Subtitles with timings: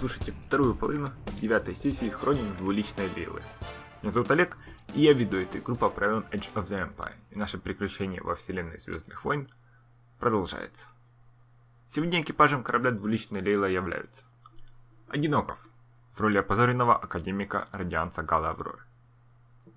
[0.00, 1.12] Слушаете вторую половину
[1.42, 3.42] девятой сессии Хроник двуличной Лейлы.
[4.00, 4.56] Меня зовут Олег,
[4.94, 8.34] и я веду эту игру по правилам Edge of the Empire, и наше приключение во
[8.34, 9.50] вселенной Звездных войн
[10.18, 10.86] продолжается.
[11.86, 14.24] Сегодня экипажем корабля двуличной Лейла являются
[15.06, 15.58] Одиноков
[16.14, 18.82] в роли опозоренного академика радианца Гала Авроры,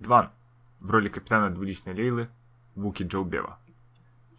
[0.00, 0.32] Дван
[0.80, 2.30] в роли капитана двуличной Лейлы
[2.76, 3.58] Вуки Джоубева,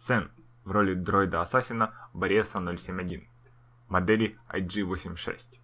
[0.00, 0.32] Сен
[0.64, 3.28] в роли дроида-ассасина Бориса 071,
[3.86, 5.60] модели IG-86.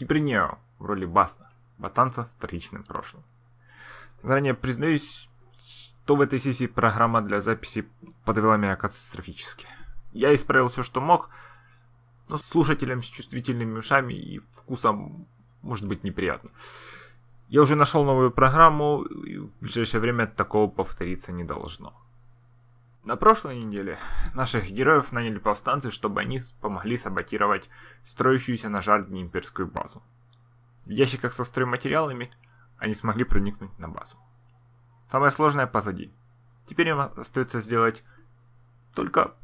[0.00, 3.22] Кипринео в роли Басна, ботанца с трагичным прошлым.
[4.22, 5.28] Заранее признаюсь,
[5.58, 7.86] что в этой сессии программа для записи
[8.24, 9.66] подвела меня катастрофически.
[10.12, 11.28] Я исправил все, что мог,
[12.30, 15.26] но слушателям с чувствительными ушами и вкусом
[15.60, 16.48] может быть неприятно.
[17.48, 21.92] Я уже нашел новую программу, и в ближайшее время такого повториться не должно.
[23.02, 23.98] На прошлой неделе
[24.34, 27.70] наших героев наняли повстанцы, чтобы они помогли саботировать
[28.04, 30.02] строящуюся на Жардне имперскую базу.
[30.84, 32.30] В ящиках со стройматериалами
[32.76, 34.16] они смогли проникнуть на базу.
[35.10, 36.12] Самое сложное позади.
[36.66, 38.04] Теперь им остается сделать
[38.94, 39.34] только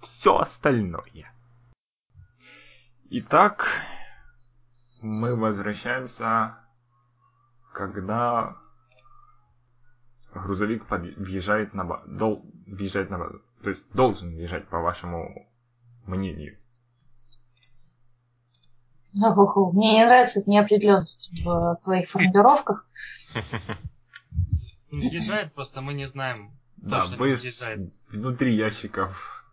[0.00, 1.32] все остальное.
[3.10, 3.68] Итак,
[5.02, 6.56] мы возвращаемся,
[7.72, 8.56] когда
[10.34, 12.08] грузовик въезжает на базу.
[12.08, 12.44] Дол...
[12.66, 13.40] въезжает на базу.
[13.62, 15.48] То есть должен въезжать, по вашему
[16.06, 16.56] мнению.
[19.14, 22.86] Ну, мне не нравится эта неопределенность в твоих формулировках.
[24.90, 26.50] Въезжает, просто мы не знаем.
[26.76, 27.92] Да, вы въезжает.
[28.10, 29.46] внутри ящиков.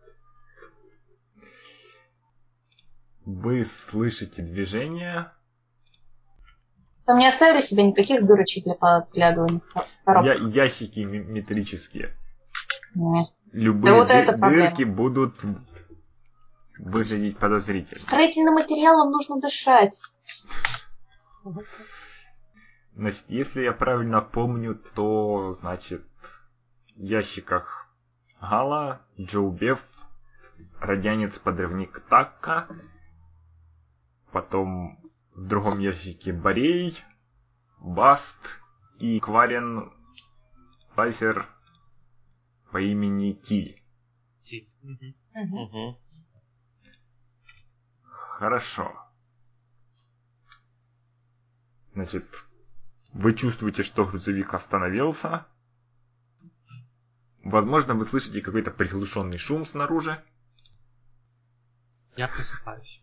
[3.25, 5.31] Вы слышите движение.
[7.09, 10.27] Там не оставили себе никаких дырочек для подглядывания в коробку?
[10.27, 12.15] Я, ящики ме- метрические.
[12.93, 13.33] Не.
[13.51, 14.67] Любые Да вот это проблема.
[14.67, 15.35] дырки будут
[16.77, 17.99] выглядеть подозрительно.
[17.99, 20.03] Строительным материалом нужно дышать.
[22.93, 26.05] Значит, если я правильно помню, то, значит,
[26.95, 27.87] в ящиках
[28.39, 29.83] Гала, Джоубев,
[30.79, 32.67] радянец-подрывник Такка,
[34.31, 34.99] потом
[35.39, 37.01] в другом ящике Борей,
[37.79, 38.59] Баст
[38.99, 39.89] и Кварен
[40.95, 41.47] Пайсер
[42.71, 43.81] по имени Тиль.
[44.41, 44.67] Тиль.
[48.03, 48.93] Хорошо.
[51.93, 52.25] Значит,
[53.13, 55.47] вы чувствуете, что грузовик остановился.
[57.45, 60.21] Возможно, вы слышите какой-то приглушенный шум снаружи.
[62.17, 63.01] Я просыпаюсь.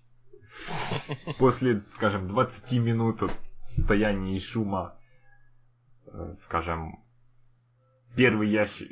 [1.39, 3.23] После, скажем, 20 минут
[3.69, 4.99] стояния и шума,
[6.07, 7.03] э, скажем,
[8.17, 8.91] первый ящик,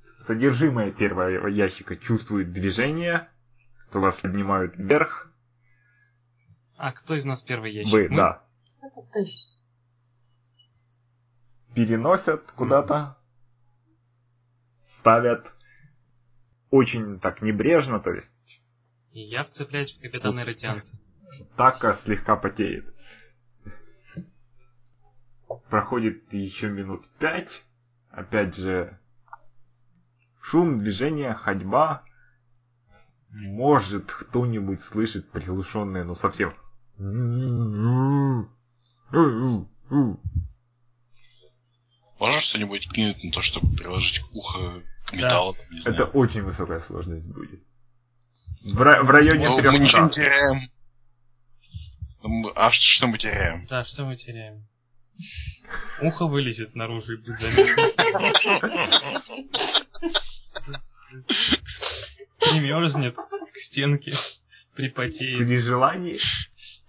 [0.00, 3.28] содержимое первого ящика чувствует движение,
[3.92, 5.30] то вас поднимают вверх.
[6.76, 7.92] А кто из нас первый ящик?
[7.92, 8.16] Вы, Мы?
[8.16, 8.42] да,
[8.82, 9.26] Это ты.
[11.74, 13.16] переносят куда-то,
[14.82, 15.52] ставят
[16.70, 18.32] очень так небрежно, то есть
[19.16, 20.94] И я вцепляюсь в капитана радианца.
[21.56, 22.84] Така слегка потеет.
[25.70, 27.62] Проходит еще минут пять.
[28.10, 29.00] Опять же,
[30.42, 32.04] шум, движение, ходьба.
[33.30, 36.54] Может, кто-нибудь слышит приглушенное, ну совсем.
[42.18, 45.54] Можно что-нибудь кинуть на то, чтобы приложить ухо к металлу?
[45.54, 45.94] там, не знаю?
[45.94, 47.62] Это очень высокая сложность будет.
[48.74, 50.70] В, ра- в районе Ну, трех мы ничего не теряем.
[52.22, 53.66] Ну, мы- А что, что мы теряем?
[53.66, 54.66] Да, что мы теряем?
[56.02, 57.82] Ухо вылезет наружу и будет заметно.
[62.38, 64.12] Примерзнет к стенке,
[64.74, 65.38] припотеет.
[65.38, 66.18] При желании,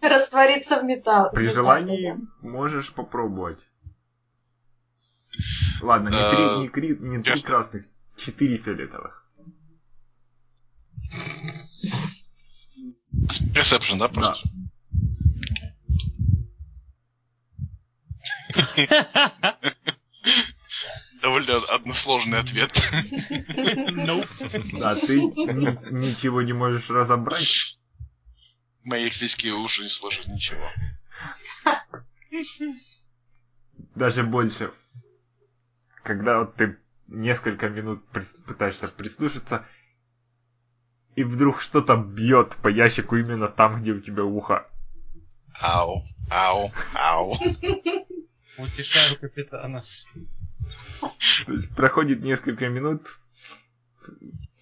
[0.02, 1.32] Раствориться в металл.
[1.32, 3.60] при желании можешь попробовать.
[5.82, 7.50] Ладно, не три, не, кри- не три ясно.
[7.50, 7.86] красных,
[8.18, 9.24] четыре фиолетовых.
[13.54, 14.48] Персепшн, да, просто?
[21.22, 22.72] Довольно односложный ответ.
[23.96, 24.80] Nope.
[24.80, 27.78] Да, ты ни- ничего не можешь разобрать.
[28.84, 30.64] Мои эльфийские уши не слышат ничего.
[33.96, 34.72] Даже больше.
[36.04, 36.78] Когда вот ты
[37.08, 39.66] несколько минут прис- пытаешься прислушаться,
[41.18, 44.68] и вдруг что-то бьет по ящику именно там, где у тебя ухо.
[45.60, 47.34] Ау, ау, ау.
[48.60, 49.82] Утешаю капитана.
[51.02, 53.20] То есть проходит несколько минут,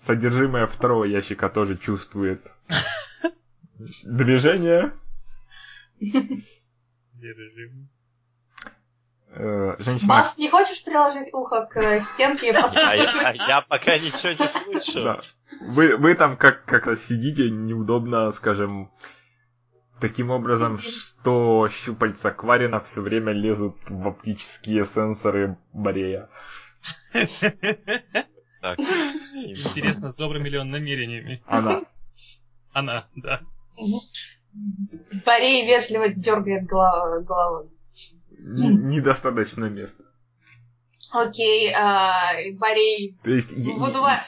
[0.06, 2.42] содержимое второго ящика тоже чувствует
[4.06, 4.94] Движение.
[7.20, 7.90] Режим.
[9.28, 10.08] Э, Женщина...
[10.08, 14.82] Бас, не хочешь приложить ухо к стенке и А я, а я пока ничего не
[14.82, 15.04] слышу.
[15.04, 15.22] Да.
[15.62, 18.92] Вы, вы там как, как сидите неудобно, скажем,
[20.00, 20.92] таким образом, Сидим.
[20.92, 26.30] что щупальца Кварина все время лезут в оптические сенсоры Борея.
[28.62, 28.80] Так.
[28.80, 31.44] Интересно, с добрыми ли он намерениями?
[31.46, 31.84] Она.
[32.74, 33.42] Она, да.
[35.26, 37.70] Борей вежливо дергает головой.
[38.40, 40.04] Н- Недостаточно места.
[41.12, 42.12] Окей, а,
[42.54, 43.52] Борей То есть...
[43.52, 44.20] выдува-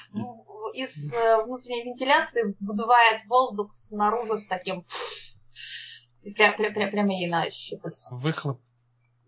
[0.71, 4.83] из э, внутренней вентиляции выдувает воздух снаружи с таким...
[6.23, 8.15] Пря- пря- пря- прямо ей на щупальца.
[8.15, 8.61] Выхлоп.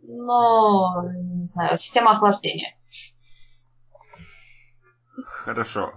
[0.01, 2.75] Ну, не знаю, система охлаждения.
[5.25, 5.93] Хорошо.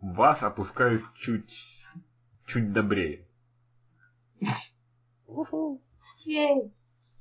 [0.00, 1.84] Вас опускают чуть...
[2.46, 3.26] чуть добрее.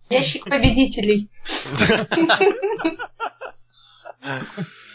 [0.10, 1.30] Ящик победителей.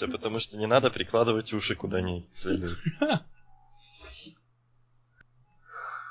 [0.00, 2.72] Все потому, что не надо прикладывать уши куда не следует.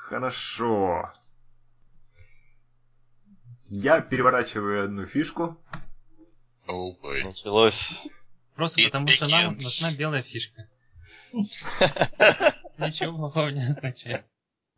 [0.08, 1.12] Хорошо.
[3.68, 5.60] Я переворачиваю одну фишку.
[6.68, 7.24] Бой.
[7.24, 7.90] Началось.
[8.54, 9.62] Просто И- потому что нам Begins.
[9.64, 10.68] нужна белая фишка.
[11.32, 14.24] Ничего плохого не означает.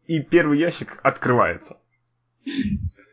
[0.06, 1.76] И первый ящик открывается.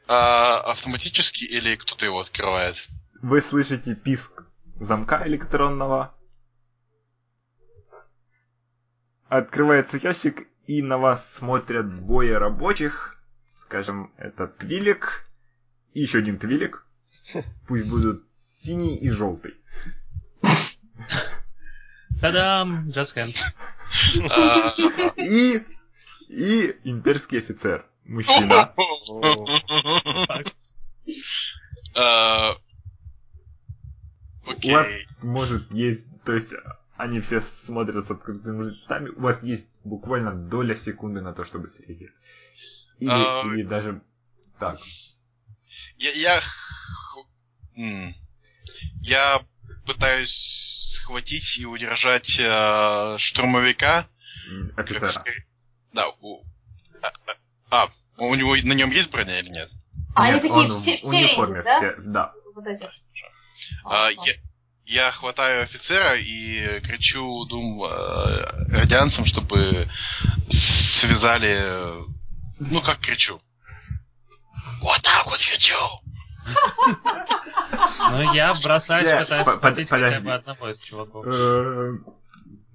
[0.08, 2.78] А, автоматически или кто-то его открывает?
[3.22, 4.46] Вы слышите писк
[4.80, 6.16] замка электронного.
[9.28, 13.22] Открывается ящик, и на вас смотрят двое рабочих.
[13.62, 15.28] Скажем, это Твилик
[15.94, 16.86] и еще один Твилик.
[17.68, 18.26] Пусть будут
[18.62, 19.56] синий и желтый.
[22.22, 22.88] Та-дам!
[22.88, 23.36] Just hand.
[24.30, 24.74] А,
[25.16, 25.64] И,
[26.28, 27.86] и имперский офицер.
[28.06, 28.74] Мужчина.
[34.50, 35.08] а, У вас Окей.
[35.24, 36.54] может есть, то есть
[36.98, 41.70] они все смотрят с открытыми ртами, у вас есть буквально доля секунды на то, чтобы
[41.70, 42.20] среагировать.
[43.00, 44.02] Или, А, или даже
[44.60, 44.80] так.
[45.98, 46.42] Я, я,
[49.02, 49.42] я
[49.86, 54.10] пытаюсь схватить и удержать э, штурмовика.
[54.76, 55.10] Офицера.
[55.10, 55.46] скорее-
[55.94, 56.44] Да, у...
[57.02, 57.12] а,
[57.72, 59.70] а, а, у него на нем есть броня или нет?
[60.16, 61.78] А они Нет, такие он все, в все униформе, да?
[61.78, 62.34] все- да.
[62.54, 62.90] Вот эти.
[63.84, 64.34] А, я,
[64.86, 67.88] я хватаю офицера и кричу двум э,
[68.72, 69.90] радианцам, чтобы
[70.52, 72.02] связали...
[72.02, 72.04] э,
[72.60, 73.42] Ну, как кричу?
[74.82, 75.76] Вот так вот кричу!
[78.12, 81.26] Ну, я бросаюсь, пытаюсь схватить хотя бы одного из чуваков.
[81.28, 81.92] Э,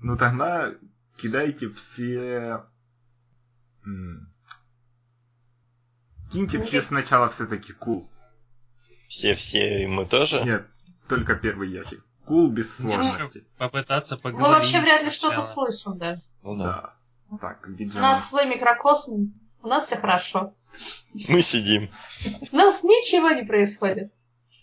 [0.01, 0.71] Ну тогда
[1.21, 2.63] кидайте все...
[6.33, 8.11] Киньте все сначала все-таки кул.
[9.09, 10.43] Все-все, и мы тоже?
[10.43, 10.67] Нет,
[11.09, 12.05] только первый ящик.
[12.27, 13.45] Кул без сложности.
[13.59, 16.23] Попытаться Мы поговорить вообще вряд ли что-то слышим даже.
[16.43, 16.95] Ну да.
[17.41, 18.01] Так, У виджем.
[18.01, 19.33] нас свой микрокосм,
[19.63, 20.55] у нас все хорошо.
[21.29, 21.91] Мы сидим.
[22.53, 24.09] У нас ничего не происходит.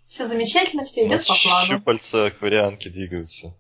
[0.08, 1.66] Все замечательно, все идет по плану.
[1.68, 3.56] Щупальца акварианки двигаются.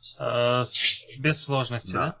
[0.00, 2.16] С- без сложности, да?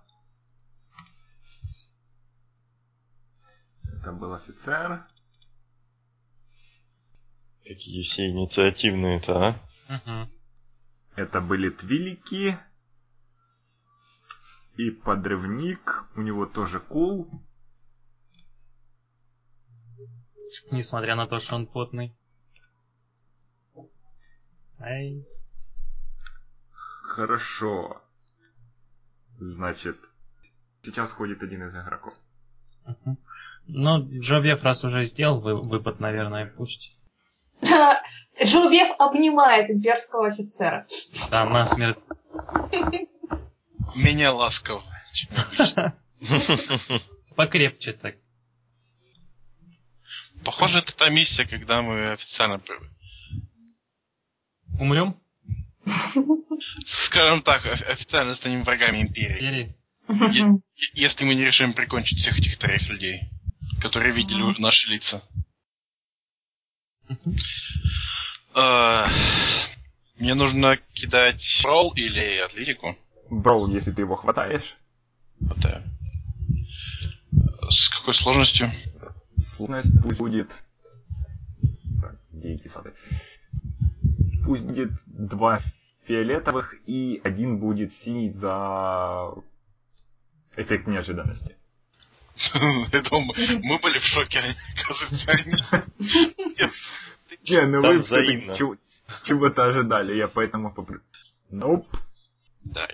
[4.00, 5.04] Это был офицер.
[7.64, 9.60] Какие все инициативные-то, а?
[9.88, 10.30] Мгм.
[11.14, 12.58] Это были твилики.
[14.76, 16.04] И подрывник.
[16.16, 17.30] У него тоже кул.
[20.70, 22.16] Несмотря на то, что он потный.
[24.80, 25.26] Ай.
[26.70, 28.02] Хорошо.
[29.38, 29.96] Значит,
[30.82, 32.14] сейчас ходит один из игроков.
[32.84, 33.18] Мгм.
[33.66, 36.95] Ну, Джобьев раз уже сделал вы- выпад, наверное, пусть.
[37.62, 40.86] Джилбев обнимает имперского офицера.
[41.30, 41.98] Да, насмерть.
[43.94, 44.84] Менее ласково,
[45.14, 45.96] чем обычно.
[47.34, 48.16] Покрепче так.
[50.44, 52.60] Похоже, это та миссия, когда мы официально...
[54.78, 55.16] Умрем?
[56.86, 59.74] Скажем так, оф- официально станем врагами Империи.
[60.08, 60.60] Е-
[60.94, 63.22] Если мы не решим прикончить всех этих троих людей,
[63.80, 65.22] которые видели наши лица.
[68.54, 69.06] Э,
[70.18, 72.96] Мне нужно кидать ролл или атлетику.
[73.30, 74.76] Броул, если ты его хватаешь.
[75.40, 75.82] Да.
[77.70, 78.70] С какой сложностью?
[79.38, 80.50] Сложность пусть будет...
[82.00, 82.92] Так, где эти сады?
[84.44, 85.60] Пусть будет два
[86.06, 89.34] фиолетовых и один будет синий за
[90.56, 91.55] Эффект неожиданности.
[92.92, 94.56] Я думаю, мы были в шоке, они.
[97.48, 98.78] Не, ну вы
[99.24, 101.02] чего-то ожидали, я поэтому попр...
[101.50, 101.86] Nope.
[102.64, 102.88] Да,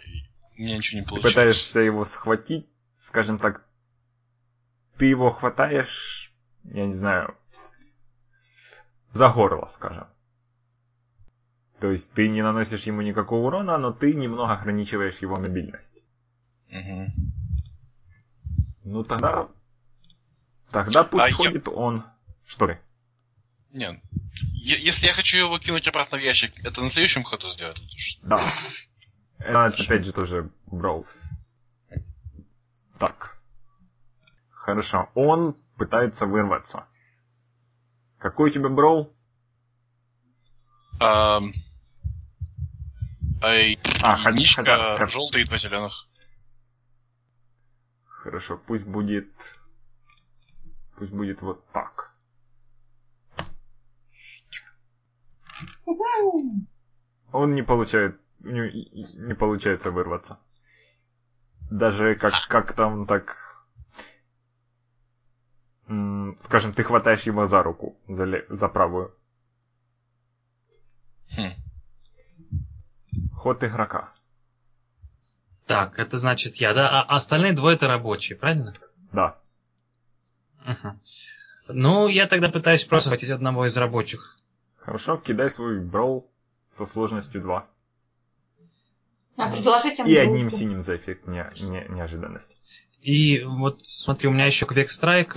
[0.58, 1.34] у меня ничего не Ты получилось.
[1.34, 2.66] пытаешься его схватить,
[2.98, 3.64] скажем так,
[4.98, 6.32] ты его хватаешь,
[6.64, 7.34] я не знаю,
[9.12, 10.06] за горло, скажем.
[11.80, 16.02] То есть ты не наносишь ему никакого урона, но ты немного ограничиваешь его мобильность.
[16.68, 17.12] Мгм.
[18.84, 19.48] Ну тогда...
[20.70, 22.04] Тогда пусть А я- ходит он.
[22.46, 22.80] Что ты?
[23.70, 24.00] Не,
[24.54, 27.80] е- если я хочу его кинуть обратно в ящик, это на следующем ходу сделать?
[28.22, 28.38] Да.
[29.38, 31.06] Это опять же тоже брол.
[32.98, 33.38] Так.
[34.50, 35.08] Хорошо.
[35.14, 36.86] Он пытается вырваться.
[38.18, 39.12] Какой у тебя брол?
[43.44, 46.06] Ай, А, единичка, хотя- желтый и два зеленых.
[48.22, 49.26] Хорошо, пусть будет...
[50.96, 52.14] Пусть будет вот так.
[57.32, 58.20] Он не получает...
[58.44, 60.38] И- не получается вырваться.
[61.68, 63.36] Даже как, как там так...
[66.44, 69.12] Скажем, ты хватаешь его за руку, за, ле- за правую.
[71.36, 71.54] Хм.
[73.32, 74.12] Ход игрока.
[75.72, 76.88] Так, это значит я, да?
[77.02, 78.72] А остальные двое это рабочие, правильно?
[79.12, 79.38] Да.
[80.64, 81.00] Мгм.
[81.68, 84.36] Ну, я тогда пытаюсь просто схватить одного из рабочих.
[84.78, 86.30] Хорошо, кидай свой брол
[86.76, 87.66] со сложностью 2.
[89.38, 92.56] А предложить И одним синим за эффект не- не- неожиданности.
[93.00, 95.36] И вот смотри, у меня еще Квек Страйк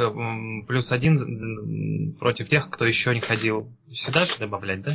[0.67, 3.71] плюс один против тех, кто еще не ходил.
[3.91, 4.91] Сюда же добавлять, да?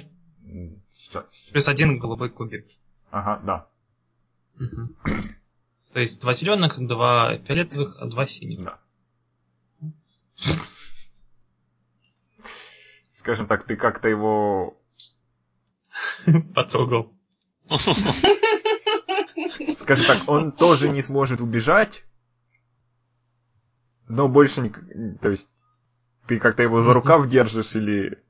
[1.13, 2.67] Ща- Плюс один голубой кубик.
[3.11, 3.67] Ага, да,
[5.93, 8.63] То есть два зеленых, два фиолетовых, а два синих.
[8.63, 8.79] да.
[13.19, 14.77] Скажем так, ты как-то его...
[16.55, 17.13] Потрогал.
[19.79, 22.05] Скажем так, он тоже не сможет убежать,
[24.09, 24.71] но больше не...
[25.19, 25.51] То есть,
[26.27, 28.23] ты как-то его за рукав держишь или...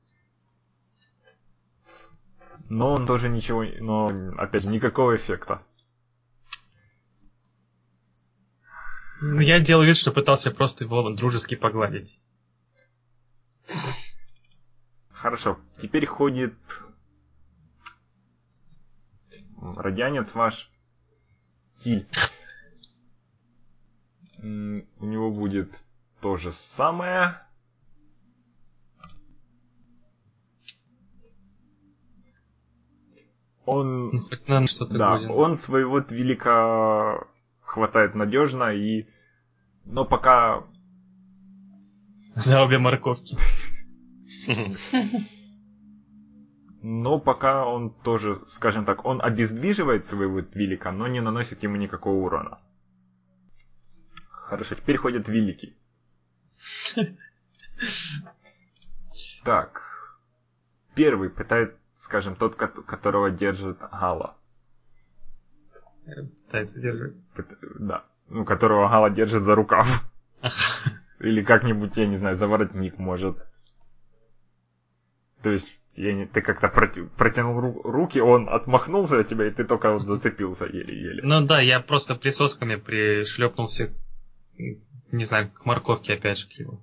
[2.69, 3.63] Но он тоже ничего...
[3.63, 5.63] Но, опять же, никакого эффекта.
[9.21, 12.19] Ну, Я делал вид, что пытался просто его дружески погладить.
[15.09, 16.55] Хорошо, теперь ходит
[19.61, 20.71] радианец ваш
[21.73, 22.07] Тиль.
[24.41, 25.83] У него будет
[26.19, 27.39] то же самое.
[33.65, 34.11] Он,
[34.47, 35.31] Ну, что-то да, годен.
[35.31, 37.27] он своего твилика
[37.61, 39.05] хватает надежно и,
[39.91, 40.63] но пока
[42.35, 43.37] За обе морковки.
[46.81, 52.25] Но пока он тоже, скажем так, он обездвиживает своего Твилика, но не наносит ему никакого
[52.25, 52.59] урона.
[54.29, 55.77] Хорошо, теперь ходит Великий.
[59.43, 60.17] Так.
[60.95, 64.35] Первый пытает, скажем, тот, кот- которого держит Гала.
[66.45, 67.13] Пытается держать.
[67.79, 68.05] Да.
[68.33, 70.05] Ну, которого Гала держит за рукав.
[71.19, 73.37] Или как-нибудь, я не знаю, за воротник может.
[75.43, 79.51] То есть, я не, ты как-то проти- протянул ру- руки, он отмахнулся от тебя, и
[79.51, 81.21] ты только вот зацепился еле-еле.
[81.23, 83.91] Ну да, я просто присосками пришлепнулся,
[84.57, 86.81] не знаю, к морковке опять же к его.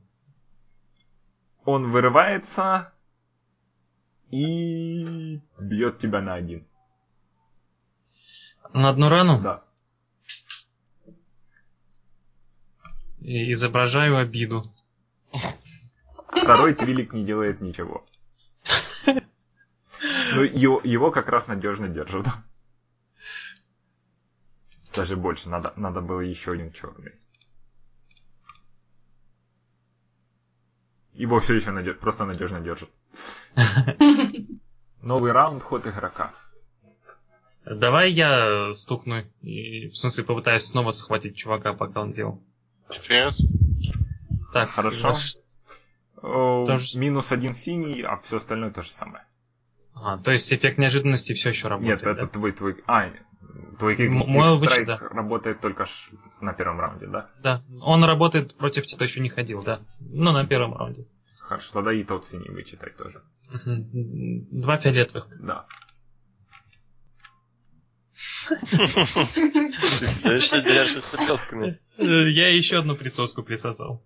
[1.65, 2.93] Он вырывается
[4.31, 6.67] и бьет тебя на один.
[8.75, 9.63] На одну рану Да.
[13.29, 14.73] И изображаю обиду.
[16.29, 18.07] Второй твилик не делает ничего.
[19.07, 22.27] Ну, его, его как раз надежно держат.
[24.95, 27.13] Даже больше, надо, надо было еще один черный.
[31.13, 32.91] Его все еще надё- просто надежно держат.
[35.03, 36.33] Новый раунд, ход игрока.
[37.67, 42.43] Давай я стукну, и, в смысле попытаюсь снова схватить чувака, пока он делал.
[42.91, 43.35] Вперед.
[44.53, 45.09] Так, Хорошо.
[45.09, 45.37] ваш-
[46.21, 49.25] О, Тоже- Минус один синий, а все остальное то же самое.
[49.95, 52.01] А, то есть эффект неожиданности все еще работает.
[52.03, 52.27] Нет, это да?
[52.27, 52.83] твой твой.
[52.87, 53.11] А,
[53.79, 54.99] твой кик, мой обычный, страйк да.
[54.99, 57.31] работает только ш- на первом раунде, да?
[57.41, 59.81] Да, он работает против тех, кто еще не ходил, да.
[60.01, 61.07] Ну, на первом раунде.
[61.39, 63.23] Хорошо, тогда и тот синий вычитай тоже.
[63.65, 65.29] Два фиолетовых.
[65.41, 65.67] Да.
[65.67, 65.77] Ты
[66.93, 68.08] еще держишь прическами.
[68.08, 68.08] Э,
[71.99, 74.03] Я еще одну присоску присосал.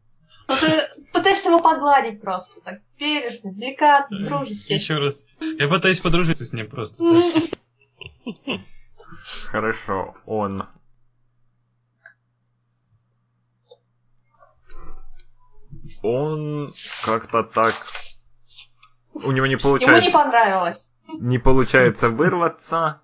[0.48, 0.66] Ну, ты
[1.12, 4.72] пытаешься его погладить просто, так бережно, деликатно, дружески.
[4.72, 5.28] Еще раз.
[5.58, 7.04] Я пытаюсь подружиться с ним просто.
[9.46, 10.66] Хорошо, он...
[16.02, 16.68] Он
[17.04, 17.74] как-то так...
[19.14, 20.04] У него не Ему получается...
[20.04, 20.94] не понравилось.
[21.20, 23.00] не получается вырваться.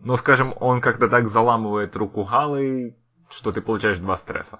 [0.00, 2.96] Но, скажем, он как-то так заламывает руку Галы,
[3.28, 4.58] что ты получаешь два стресса.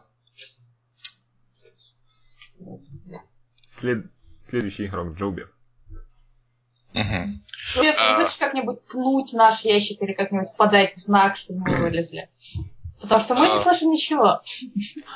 [3.78, 4.11] След-
[4.42, 5.16] Следующий игрок.
[6.92, 7.44] Мгм.
[7.68, 8.16] Джулия, ты А.
[8.18, 12.28] не хочешь как-нибудь пнуть наш ящик или как-нибудь подать знак, чтобы мы вылезли?
[13.00, 13.59] Потому что мы не А.
[13.59, 14.40] слышим ничего.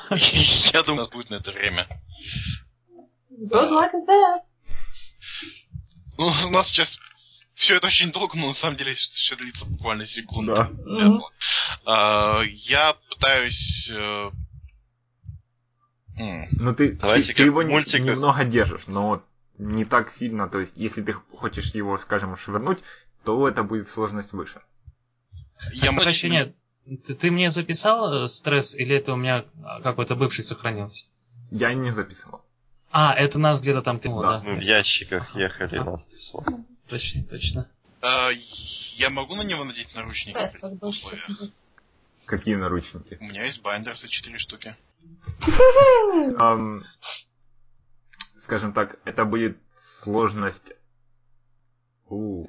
[0.73, 1.87] Я думаю, у нас будет на это время.
[3.29, 4.41] Good luck is that.
[6.17, 6.97] Ну, у нас сейчас
[7.55, 10.53] все это очень долго, но на самом деле все длится буквально секунду.
[10.53, 10.69] Да.
[10.85, 11.21] Мгм.
[11.85, 13.89] А, Я пытаюсь...
[13.91, 14.29] э,
[16.17, 18.01] Ну ты, ты, Давайте ты как его в не- мультиках.
[18.05, 19.23] немного держишь, но
[19.57, 20.47] не так сильно.
[20.47, 22.79] То есть, если ты хочешь его, скажем, швырнуть,
[23.23, 24.61] то это будет сложность выше.
[25.73, 26.53] Я прощения,
[26.85, 31.07] ты, ты мне записал э, стресс или это у меня а, какой-то бывший сохранился?
[31.51, 32.44] Я не записывал.
[32.97, 34.37] А, это нас где-то там ты, Да.
[34.37, 34.41] да?
[34.41, 36.45] Мы в ящиках ехали, нас трясло.
[36.87, 37.69] Точно, точно.
[38.01, 38.29] А,
[38.95, 41.29] Я могу на него надеть наручники Да, при условиях?
[42.25, 43.17] Какие наручники?
[43.19, 44.77] У меня есть байндерсы 4 штуки.
[48.39, 49.57] Скажем так, это будет
[50.01, 50.71] сложность...
[52.07, 52.47] У,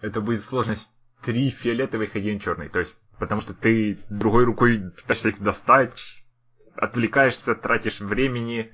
[0.00, 0.90] это будет сложность
[1.22, 2.68] три фиолетовых и один черный.
[2.68, 6.24] То есть, потому что ты другой рукой пытаешься их достать,
[6.74, 8.72] отвлекаешься, тратишь времени.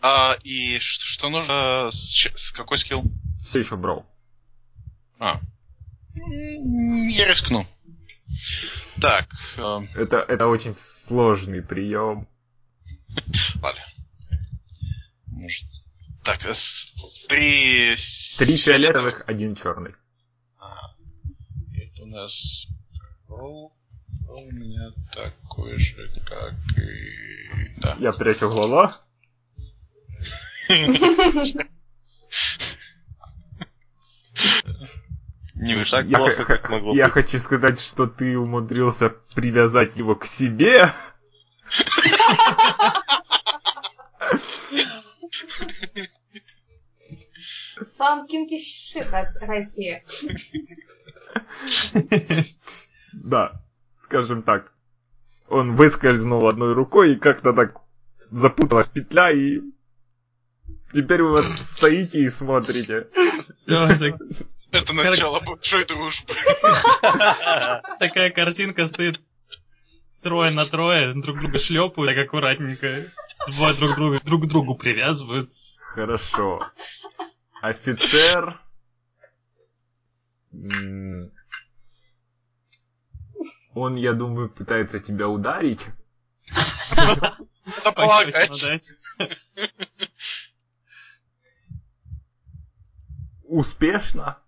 [0.00, 1.90] А, и что нужно?
[1.92, 3.04] С, ч- с какой скилл?
[3.42, 4.06] Все еще брал.
[5.18, 5.40] А.
[6.16, 7.66] Я рискну.
[9.00, 12.26] Так, э, Это, это очень сложный прием.
[13.62, 13.80] ладно.
[15.26, 15.64] Может.
[16.24, 17.96] Так, э, с- три...
[17.96, 19.94] с- Три фиолетовых, один черный.
[20.58, 20.94] Ага.
[21.74, 22.66] Это у нас...
[23.28, 23.72] Ролл
[24.28, 27.80] у меня такой же, как и...
[27.80, 27.96] Да.
[28.00, 28.92] Я прячу глаза.
[35.54, 37.14] Не так Я, плохо, как могло я быть.
[37.14, 40.92] хочу сказать, что ты умудрился привязать его к себе.
[47.78, 49.06] Сам кинки шит
[49.40, 50.02] Россия.
[53.12, 53.60] Да,
[54.04, 54.72] скажем так.
[55.48, 57.76] Он выскользнул одной рукой и как-то так
[58.30, 59.60] запуталась петля и...
[60.92, 63.06] Теперь вы вот стоите и смотрите.
[64.72, 66.34] Это начало большой дружбы.
[67.98, 69.20] Такая картинка стоит
[70.22, 73.04] трое на трое, друг друга шлепают, так аккуратненько.
[73.48, 75.50] Двое друг друга друг к другу привязывают.
[75.78, 76.60] Хорошо.
[77.60, 78.60] Офицер...
[83.72, 85.86] Он, я думаю, пытается тебя ударить.
[86.96, 87.36] Да
[93.50, 94.38] Успешно.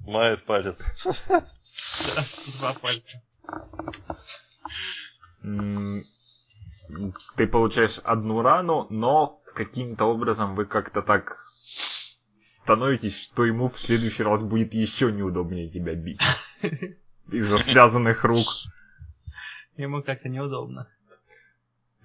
[0.00, 0.82] Мает палец.
[2.58, 3.22] Два пальца.
[7.36, 11.38] Ты получаешь одну рану, но каким-то образом вы как-то так
[12.40, 16.20] становитесь, что ему в следующий раз будет еще неудобнее тебя бить.
[17.30, 18.46] Из-за связанных рук.
[19.76, 20.88] Ему как-то неудобно.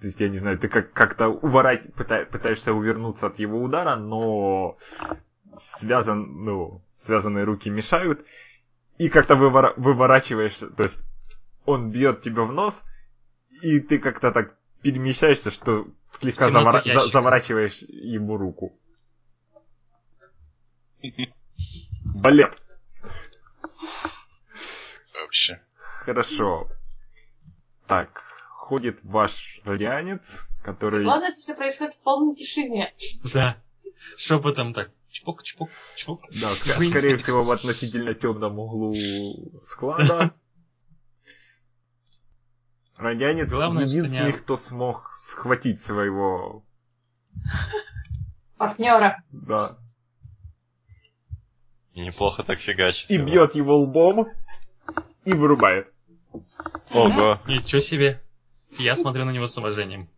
[0.00, 3.96] То есть, я не знаю, ты как- как-то уворать, пыта- пытаешься увернуться от его удара,
[3.96, 4.78] но
[5.58, 8.24] связан, ну, связанные руки мешают,
[8.98, 11.02] и как-то вывора- выворачиваешься, то есть
[11.64, 12.84] он бьет тебя в нос,
[13.62, 18.78] и ты как-то так перемещаешься, что слегка завора- за- заворачиваешь ему руку.
[22.14, 22.60] Балет.
[25.14, 25.60] Вообще.
[26.04, 26.68] Хорошо.
[27.86, 31.04] Так, ходит ваш радианец, который...
[31.04, 32.94] Ладно, это все происходит в полной тишине.
[33.32, 33.56] Да.
[34.16, 34.90] Шепотом так.
[35.10, 36.22] Чпок, чпок, чпок.
[36.40, 38.94] Да, ск- скорее всего, в относительно темном углу
[39.66, 40.32] склада.
[42.96, 46.64] Радианец Главное, что единственный, не- кто смог схватить своего...
[48.56, 49.22] Партнера.
[49.30, 49.78] Да.
[51.92, 53.08] И неплохо так фигачит.
[53.10, 53.26] И его.
[53.26, 54.28] бьет его лбом
[55.24, 55.92] и вырубает.
[56.90, 57.40] Ого.
[57.46, 58.20] Ничего себе.
[58.78, 60.08] Я смотрю на него с уважением.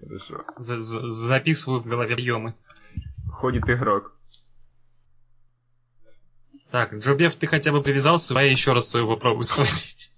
[0.00, 0.44] Хорошо.
[0.56, 2.54] За- за- записываю в голове объемы.
[3.42, 4.16] Ходит игрок.
[6.70, 10.12] Так, Джобев, ты хотя бы привязался, а я еще раз свою попробую схватить.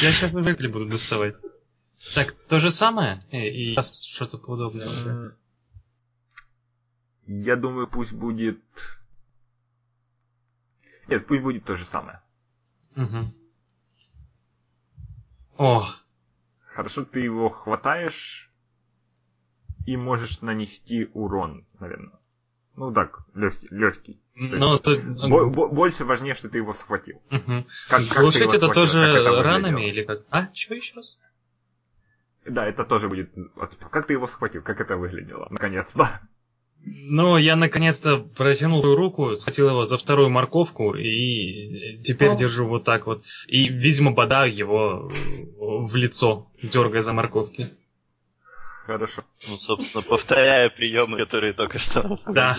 [0.00, 1.34] Я сейчас уже не буду доставать.
[2.14, 3.20] Так, то же самое?
[3.30, 5.36] И, и сейчас что-то подобное.
[7.26, 8.62] Я думаю, пусть будет...
[11.08, 12.22] Нет, пусть будет то же самое.
[12.94, 13.34] Мгм.
[15.58, 15.84] О,
[16.74, 18.43] Хорошо, ты его хватаешь
[19.86, 22.18] и можешь нанести урон, наверное.
[22.76, 23.68] Ну так, легкий.
[23.70, 24.20] легкий.
[24.34, 24.96] ну то...
[25.28, 27.22] Бо- бо- больше важнее, что ты его схватил.
[27.30, 27.66] Мгм.
[27.88, 29.92] Как, как ты Глушить его это схватил, тоже как это ранами выглядело?
[29.92, 30.22] или как?
[30.30, 31.20] А, чего еще раз?
[32.44, 33.32] Да, это тоже будет...
[33.90, 34.62] Как ты его схватил?
[34.62, 35.46] Как это выглядело?
[35.50, 36.20] Наконец-то.
[37.08, 42.36] Ну, я наконец-то протянул руку, схватил его за вторую морковку и теперь О.
[42.36, 43.24] держу вот так вот.
[43.46, 45.08] И, видимо, бодаю его
[45.58, 47.64] в лицо, дергая за морковки.
[48.86, 49.22] Хорошо.
[49.48, 52.54] Ну, собственно, повторяя приемы, которые только что Да.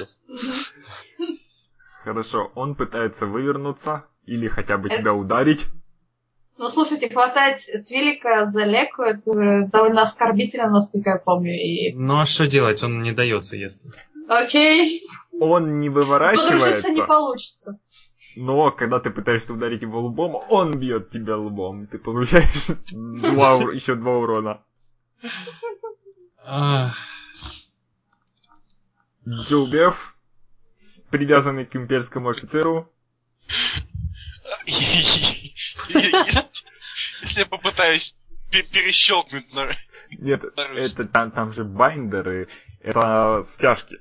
[2.04, 2.52] Хорошо.
[2.56, 5.66] Он пытается вывернуться или хотя бы Э- тебя ударить.
[6.58, 11.52] Ну, слушайте, хватать Твилика за леку, это довольно оскорбительно, насколько я помню.
[11.54, 11.94] И...
[11.94, 12.82] Ну а что делать?
[12.82, 13.92] Он не дается, если.
[14.30, 15.02] Окей,
[15.40, 17.80] Он не подружиться выворачивается, не получится.
[18.38, 21.86] но когда ты пытаешься ударить его лбом, он бьет тебя лбом.
[21.88, 24.62] Ты получаешь два, еще два урона.
[26.48, 26.96] Ах,
[29.28, 30.16] Джоубев,
[31.10, 32.92] привязанный к имперскому офицеру,
[34.68, 36.46] Если
[37.40, 38.16] я попытаюсь
[38.52, 39.76] пе- перещелкнуть на...
[40.12, 42.48] Нет, это там, там же байндеры,
[42.80, 43.98] это стяжки.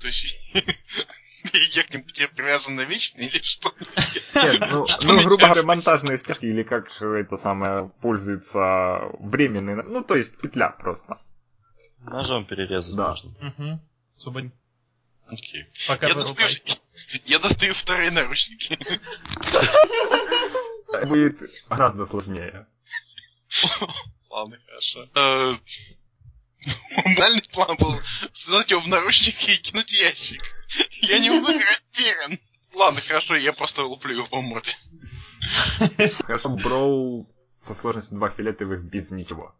[0.00, 0.36] То есть...
[1.52, 3.72] Я к ним привязан навечно или что?
[4.42, 10.02] Нет, ну, ну, грубо говоря, монтажные стяжки, или как же это самое пользуется временный, ну,
[10.02, 11.18] то есть петля просто.
[12.00, 13.08] Ножом перерезать Да.
[13.08, 13.30] можно.
[13.30, 13.80] угу.
[14.16, 14.52] Свободен.
[15.26, 15.66] Окей.
[15.88, 16.48] Пока Я достаю,
[17.24, 18.78] я достаю вторые наручники.
[21.06, 22.66] Будет гораздо сложнее.
[24.30, 25.08] Ладно, хорошо.
[27.04, 28.00] Банальный план был
[28.32, 30.42] связать его в наручники и кинуть ящик.
[31.02, 32.38] Я немного растерян.
[32.74, 34.76] Ладно, хорошо, я просто луплю его по морде.
[36.24, 39.54] Хорошо, Броул со сложностью 2 фиолетовых без ничего.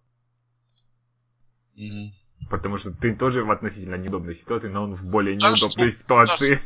[2.50, 6.60] Потому что ты тоже в относительно неудобной ситуации, но он в более неудобной ситуации.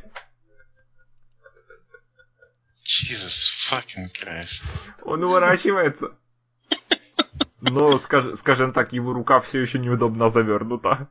[2.84, 4.62] Jesus fucking Christ.
[5.02, 6.16] Он уворачивается.
[7.60, 11.08] Но, скаж- скажем так, его рука все еще неудобно завернута.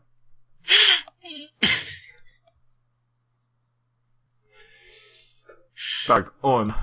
[6.08, 6.74] Так, он.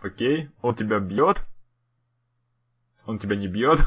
[0.00, 1.42] Окей, он тебя бьет.
[3.06, 3.80] Он тебя не бьет.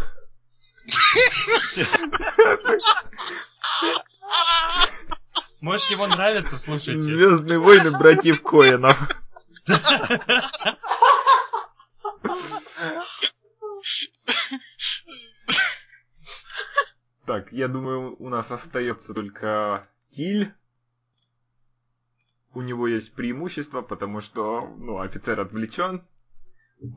[5.61, 6.99] Может, ему нравится, слушайте.
[6.99, 9.09] Звездные войны братьев Коинов.
[17.25, 20.53] Так, я думаю, у нас остается только Киль.
[22.53, 26.07] У него есть преимущество, потому что, ну, офицер отвлечен.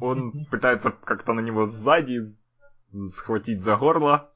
[0.01, 2.21] Он пытается как-то на него сзади
[3.13, 4.33] схватить за горло.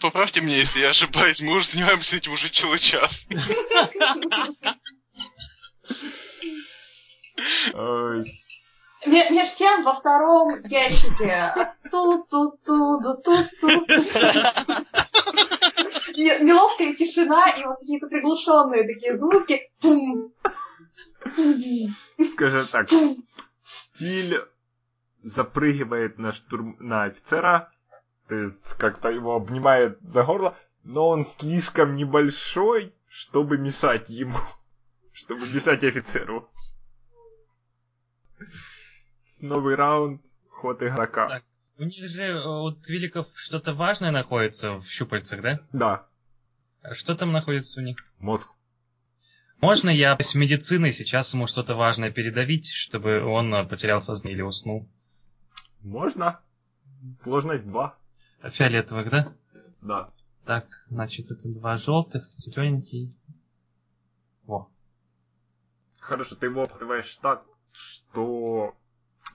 [0.00, 3.26] Поправьте меня, если я ошибаюсь, мы уже занимаемся этим уже целый час.
[7.72, 8.24] Ой,
[9.04, 11.52] Меж тем во втором ящике.
[11.90, 13.68] Ту ту ту ду ту ту.
[16.16, 19.70] Неловкая тишина и вот какие-то приглушенные такие звуки.
[22.32, 22.88] Скажем так,
[23.98, 24.40] Киль
[25.22, 27.70] запрыгивает на штурм на офицера,
[28.28, 34.38] то есть как-то его обнимает за горло, но он слишком небольшой, чтобы мешать ему,
[35.12, 36.48] чтобы мешать офицеру.
[39.46, 41.28] Новый раунд, ход игрока.
[41.28, 41.44] Так.
[41.78, 45.60] У них же, э, у твиликов что-то важное находится в щупальцах, да?
[45.72, 46.06] Да,
[46.92, 47.96] Что там находится у них?
[48.18, 48.48] мозг.
[49.60, 54.42] Можно я с медициной сейчас ему что-то важное передавить, чтобы он э, потерял сознание или
[54.42, 54.88] уснул?
[55.82, 56.40] Можно?
[57.22, 57.98] Сложность 2.
[58.50, 59.32] Фиолетовых, да?
[59.80, 60.10] Да.
[60.44, 63.12] Так, значит, это два желтых, зелененький.
[64.44, 64.70] Во.
[66.00, 68.76] Хорошо, ты его обхватываешь так, что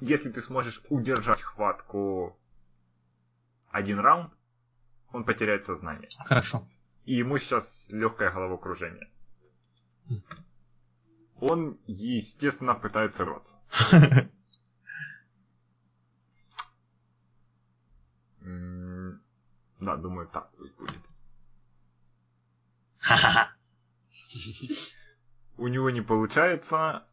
[0.01, 2.37] если ты сможешь удержать хватку
[3.69, 4.33] один раунд,
[5.13, 6.09] он потеряет сознание.
[6.25, 6.65] Хорошо.
[7.05, 9.09] И ему сейчас легкое головокружение.
[11.39, 13.55] Он, естественно, пытается рваться.
[19.79, 20.99] Да, думаю, так пусть будет.
[22.99, 23.55] Ха-ха-ха.
[25.57, 27.03] У него не получается.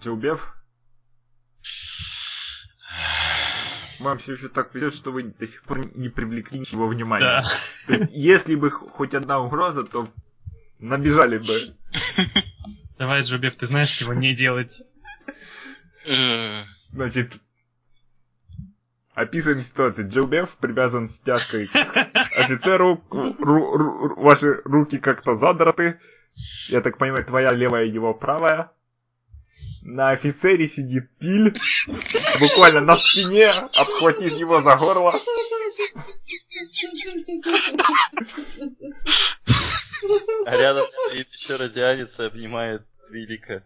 [0.00, 0.54] Джилбев.
[4.00, 7.24] Вам все еще так везет, что вы до сих пор не привлекли ничего внимания.
[7.24, 7.42] Да.
[7.86, 10.08] То есть, если бы хоть одна угроза, то
[10.78, 11.76] набежали бы.
[12.98, 14.82] Давай, Джубев, ты знаешь, чего не делать.
[16.06, 17.36] Э, Значит,
[19.12, 20.08] описываем ситуацию.
[20.08, 26.00] Джилбев привязан стяжкой к офицеру, ру- ру- ру- ваши руки как-то задраты.
[26.68, 28.70] Я так понимаю, твоя левая, его правая.
[29.82, 31.54] На офицере сидит Тиль,
[32.38, 35.12] буквально на спине, обхватив его за горло.
[40.46, 43.64] А рядом стоит еще радианец и обнимает Твилика.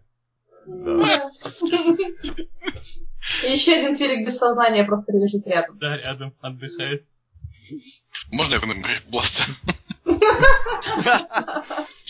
[3.42, 5.78] Еще один твилик без сознания просто лежит рядом.
[5.78, 7.06] Да, рядом отдыхает.
[8.30, 9.46] Можно я вынурю бластер?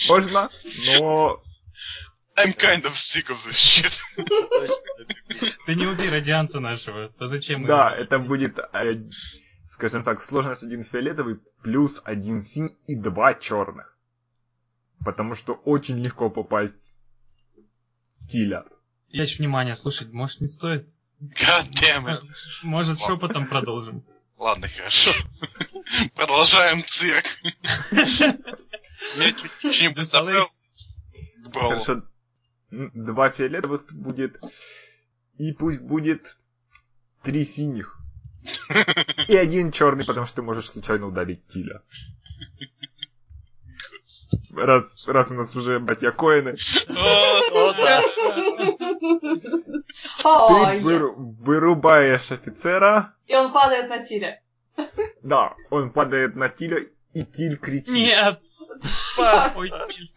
[0.08, 0.50] Можно,
[0.98, 1.43] но
[2.36, 3.92] I'm kind of sick of this shit.
[5.66, 9.08] Ты не убей радианца нашего, то зачем мы да, это будет, э,
[9.70, 13.96] скажем так, сложность один фиолетовый плюс один синий и два черных.
[15.04, 16.74] Потому что очень легко попасть
[18.20, 18.64] в Тиля.
[19.08, 20.88] Ящик внимание, слушай, может не стоит?
[21.20, 22.22] God damn it.
[22.62, 24.04] Может шепотом продолжим?
[24.36, 25.12] Ладно, хорошо.
[26.14, 27.26] Продолжаем цирк.
[29.18, 30.40] Я чуть-чуть не.
[31.52, 32.02] Хорошо.
[32.94, 34.40] Два фиолетовых будет.
[35.36, 36.38] И пусть будет
[37.22, 37.98] три синих.
[39.28, 41.82] И один черный, потому что ты можешь случайно ударить Тиля.
[44.52, 46.56] Раз, раз у нас уже братья Коины,
[46.88, 48.02] О, да.
[50.22, 51.00] Ты
[51.40, 53.14] вырубаешь офицера.
[53.26, 54.40] И он падает на Тиля.
[55.22, 57.88] Да, он падает на Тиля, и Тиль кричит.
[57.88, 58.40] Нет!
[59.56, 60.12] Ой, Тиль,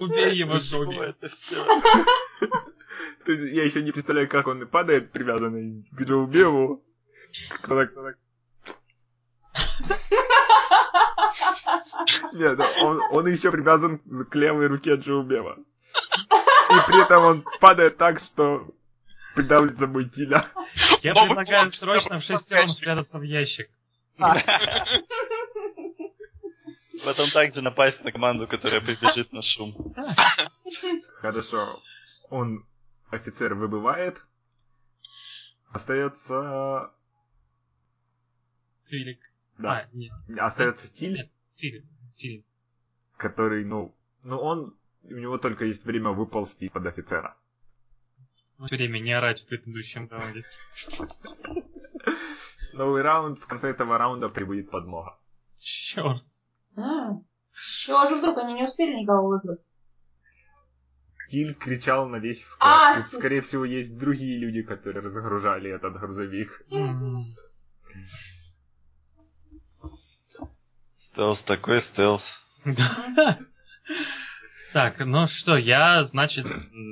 [0.00, 0.96] убей его, Джоби.
[0.96, 1.64] это все?
[3.24, 6.84] То есть я еще не представляю, как он падает, привязанный к Джоубеву.
[7.62, 8.16] Кто так, кто так.
[12.32, 15.58] Нет, да, он, он еще привязан к левой руке Джоубева.
[15.58, 18.66] И при этом он падает так, что
[19.34, 20.46] придавливает за собой Тиля.
[21.00, 23.68] Я предлагаю срочно шестером спрятаться в ящик.
[27.04, 29.94] Потом также напасть на команду, которая прибежит на шум.
[31.14, 31.82] Хорошо.
[32.28, 32.66] Он,
[33.10, 34.20] офицер, выбывает.
[35.70, 36.90] Остается...
[38.86, 39.20] Твилик.
[39.58, 41.30] Да, А, нет, остается Тиль, Нет.
[41.54, 41.84] Тиль.
[42.16, 42.44] Тиль.
[43.16, 43.94] который, ну...
[44.24, 44.76] Ну, он...
[45.02, 47.36] У него только есть время выползти под офицера.
[48.58, 50.44] Время не орать в предыдущем раунде.
[52.74, 53.38] Новый раунд.
[53.38, 55.18] В конце этого раунда прибудет подмога.
[55.56, 56.24] Черт.
[56.76, 57.24] М.
[57.52, 59.60] Чего же вдруг они не успели никого вызвать?
[61.28, 62.96] Тиль кричал на весь А, склад.
[62.96, 63.20] Тут, слушай.
[63.20, 66.66] скорее всего, есть другие люди, которые разгружали этот грузовик.
[70.96, 72.40] Стелс, такой стелс.
[74.72, 76.46] Так, ну что, я, значит,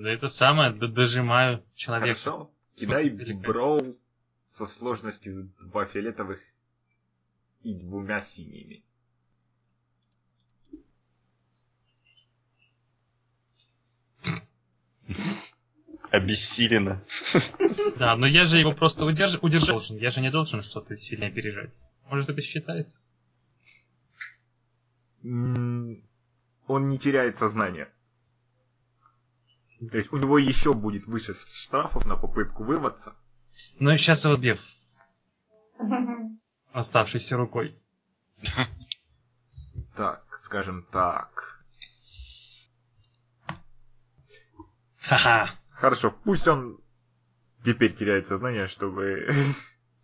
[0.05, 2.19] это самое, дожимаю человека.
[2.19, 2.51] Хорошо.
[2.75, 3.43] Кидай целиком?
[3.43, 3.99] броу
[4.49, 6.41] со сложностью два фиолетовых
[7.62, 8.85] и двумя синими.
[16.11, 17.05] Обессиленно.
[17.99, 19.38] Да, но я же его просто удерж...
[19.42, 19.97] удержать должен.
[19.97, 21.85] Я же не должен что-то сильно опережать.
[22.09, 23.01] Может, это считается?
[25.23, 26.01] Он
[26.68, 27.88] не теряет сознание.
[29.90, 33.14] То есть у него еще будет выше штрафов на попытку вырваться.
[33.79, 34.61] Ну и сейчас его бьев
[36.73, 37.77] оставшейся рукой.
[39.97, 41.61] Так, скажем так.
[45.01, 45.51] Ха-ха.
[45.81, 46.79] Хорошо, пусть он
[47.64, 49.29] теперь теряет сознание, чтобы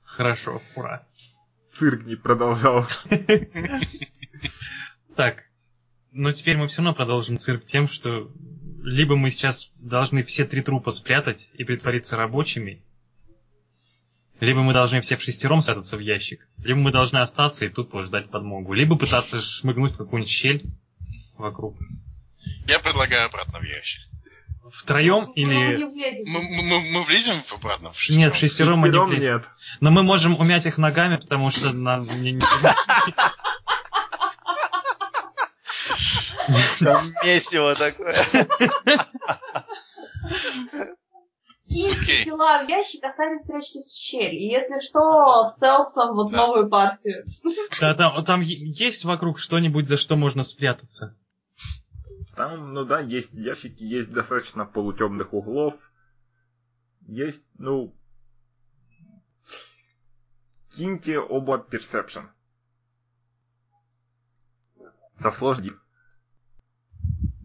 [0.05, 1.07] Хорошо, ура.
[1.73, 3.09] цирк не продолжался.
[5.17, 5.45] Так,
[6.13, 8.31] но теперь мы все равно продолжим цирк тем, что
[8.83, 12.85] либо мы сейчас должны все три трупа спрятать и притвориться рабочими,
[14.41, 18.03] либо мы должны все в шестером спрятаться в ящик, либо мы должны остаться и тупо
[18.03, 20.65] ждать подмогу, либо пытаться шмыгнуть в какую-нибудь щель
[21.37, 21.77] вокруг.
[22.67, 24.03] Я предлагаю обратно в ящик.
[24.71, 25.85] Втроем Ну, или...
[26.27, 28.19] Мы, мы, мы влезем обратно в шестером?
[28.19, 29.35] Нет, в шестером мы не влезем.
[29.37, 29.45] нет.
[29.81, 32.07] Но мы можем умять их ногами, потому что нам
[36.79, 38.17] Там месиво такое.
[41.69, 44.35] Киньте тела в ящик, а сами спрячьтесь в щель.
[44.35, 46.37] И если что, стелсом вот Да.
[46.39, 47.25] новую партию.
[47.81, 51.17] Да, там, там есть вокруг что-нибудь, за что можно спрятаться.
[52.37, 55.75] Там, ну да, есть ящики, есть достаточно полутемных углов.
[57.07, 57.95] Есть, ну...
[60.71, 62.29] Киньте оба Perception.
[65.19, 65.81] Со сложным.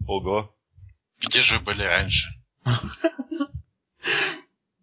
[0.08, 0.52] Ого.
[1.20, 2.30] Где же были раньше?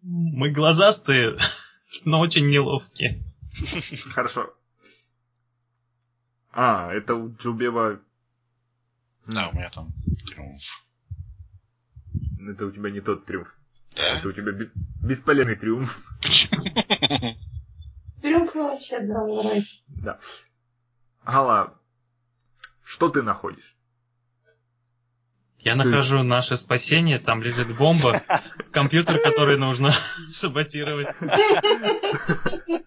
[0.00, 1.36] Мы глазастые,
[2.06, 3.22] но очень неловкие.
[4.14, 4.54] Хорошо.
[6.50, 8.00] А, это у Джубева...
[9.28, 9.92] Да, у меня там
[10.26, 10.62] триумф.
[12.50, 13.48] Это у тебя не тот триумф.
[13.94, 14.02] Да?
[14.18, 14.70] Это у тебя бе-
[15.02, 15.98] бесполезный триумф.
[18.22, 19.62] Триумф вообще, да.
[19.88, 20.18] Да.
[21.24, 21.74] Гала,
[22.84, 23.76] что ты находишь?
[25.58, 28.22] Я То есть- нахожу наше спасение, там лежит бомба,
[28.72, 29.90] компьютер, который нужно
[30.30, 31.08] саботировать.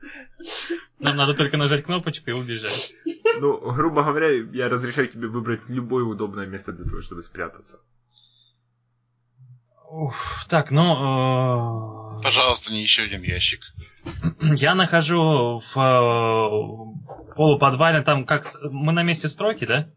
[1.01, 2.93] Нам надо только нажать кнопочку и убежать.
[3.39, 7.79] Ну, грубо говоря, я разрешаю тебе выбрать любое удобное место для того, чтобы спрятаться.
[9.89, 12.19] Уф, так, ну...
[12.19, 13.61] э, Пожалуйста, не еще один ящик.
[14.55, 18.43] Я нахожу в э, полуподвале, там как...
[18.71, 19.89] Мы на месте стройки, да?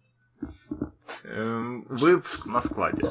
[1.25, 3.03] Эм, Вы на складе.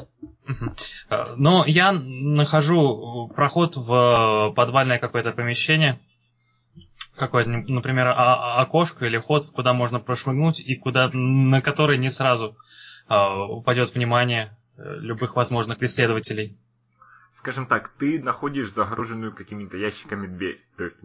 [1.08, 5.98] Э, Но я нахожу проход в подвальное какое-то помещение.
[7.16, 12.56] Какое-то, например, окошко или ход, куда можно прошмыгнуть и куда, на который не сразу
[13.08, 13.14] э,
[13.50, 16.58] упадет внимание э, любых возможных преследователей.
[17.36, 20.64] Скажем так, ты находишь загруженную какими-то ящиками дверь.
[20.76, 20.98] То есть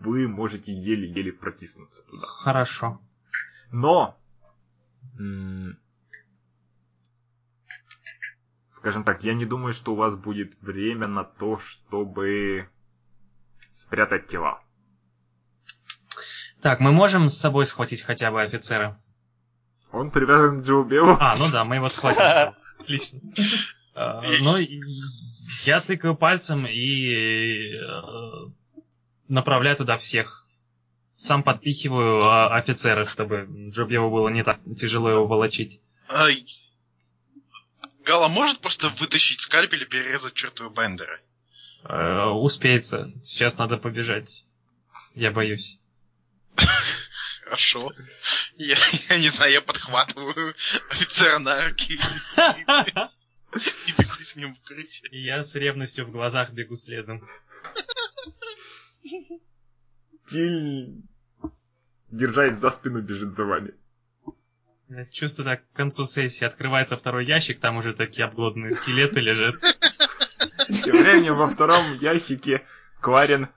[0.00, 2.26] вы можете еле-еле протиснуться туда.
[2.42, 3.00] Хорошо.
[3.70, 4.18] Но,
[8.48, 12.68] скажем так, я не думаю, что у вас будет время на то, чтобы
[13.72, 14.60] спрятать тела.
[16.62, 18.96] Так, мы можем с собой схватить хотя бы офицера?
[19.90, 21.16] Он привязан к Джо Беллу.
[21.18, 22.54] А, ну да, мы его схватим.
[22.78, 23.20] Отлично.
[23.94, 24.80] А, Ну, и
[25.64, 27.90] я тыкаю пальцем и э,
[29.28, 30.46] направляю туда всех.
[31.08, 35.80] Сам подпихиваю а, офицера, чтобы Джобьеву было не так тяжело его волочить.
[36.08, 36.46] Ай.
[38.04, 41.20] Гала может просто вытащить скальпель и перерезать чертовы бендеры?
[41.84, 43.12] Э, Успеется.
[43.20, 44.44] Сейчас надо побежать.
[45.14, 45.80] Я боюсь.
[47.44, 47.92] Хорошо.
[48.56, 48.76] Я,
[49.08, 50.54] я не знаю, я подхватываю
[50.90, 51.94] офицера на руки
[53.54, 55.10] и, бегу с ним в укрытие.
[55.10, 57.28] И я с ревностью в глазах бегу следом.
[60.30, 61.02] Тиль,
[62.10, 63.74] держась за спину, бежит за вами.
[64.88, 69.54] Я чувствую, так к концу сессии открывается второй ящик, там уже такие обглоданные скелеты лежат.
[70.84, 72.66] Тем временем во втором ящике
[73.00, 73.48] Кварин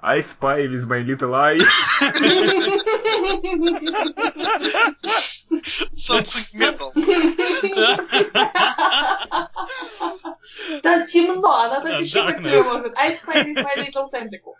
[0.00, 1.58] I spy with my little eye.
[5.96, 6.92] Something metal.
[10.82, 12.74] Там темно, она только щупать себе darkness.
[12.74, 12.94] может.
[12.96, 14.54] I spy with my little tentacle.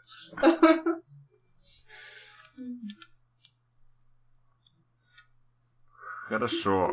[6.29, 6.91] Хорошо.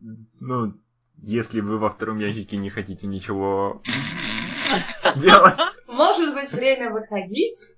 [0.00, 0.74] Ну,
[1.22, 3.82] если вы во втором ящике не хотите ничего
[5.16, 7.77] делать, Может быть, время выходить?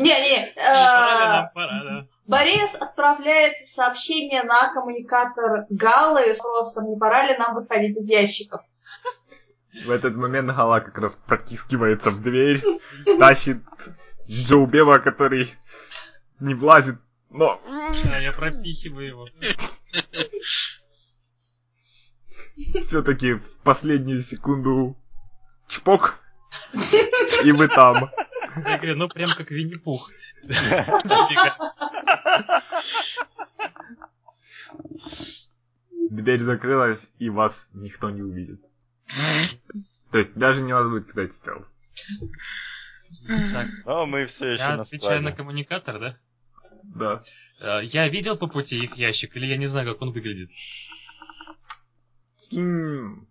[0.00, 2.06] Не-не, э.
[2.26, 8.60] Борис отправляет сообщение на коммуникатор Галы с вопросом, не пора ли нам выходить из ящиков.
[9.86, 12.62] в этот момент Гала как раз протискивается в дверь,
[13.18, 13.62] тащит
[14.28, 15.54] Джоу Бева, который
[16.40, 16.96] не влазит,
[17.30, 19.28] но Да, я пропихиваю его.
[22.80, 24.96] все-таки в последнюю секунду
[25.68, 26.14] чпок,
[27.44, 28.10] и вы там.
[28.56, 30.10] Я говорю, ну прям как Винни-Пух.
[36.10, 38.60] Дверь закрылась, и вас никто не увидит.
[40.10, 41.72] То есть даже не надо будет кидать стелс.
[43.52, 46.16] Так, Но мы все еще я отвечаю на коммуникатор, да?
[46.82, 47.22] Да.
[47.60, 50.50] Э, Я видел по пути их ящик, или я не знаю, как он выглядит?
[52.50, 53.26] Кинь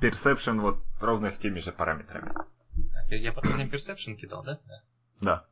[0.00, 2.32] Perception вот ровно с теми же параметрами.
[3.10, 4.58] Я я последний персепшн кидал, да?
[4.66, 4.82] Да.
[5.20, 5.44] Да.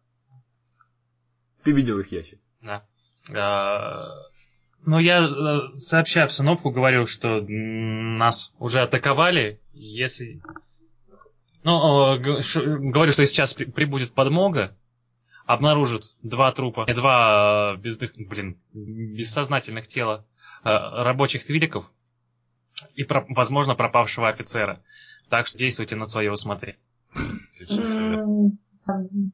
[1.64, 2.40] Ты видел их ящик?
[2.60, 2.86] Да.
[3.34, 4.08] А,
[4.84, 9.60] Ну, я э, сообщая обстановку, говорил, что нас уже атаковали.
[9.72, 10.42] Если...
[11.64, 14.76] Ну, говорю, что сейчас при- прибудет подмога,
[15.46, 18.12] обнаружит два трупа, два э, бездых...
[18.16, 20.26] блин, бессознательных тела
[20.64, 21.86] э, рабочих твиликов
[22.94, 24.82] и, возможно, пропавшего офицера.
[25.28, 26.80] Так что действуйте на свое усмотрение.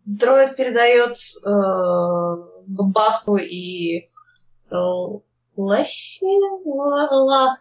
[0.04, 4.10] Дроид передает э, Басту и
[4.70, 4.76] э,
[5.56, 6.24] Лащи,
[6.64, 7.54] Ла- Ла-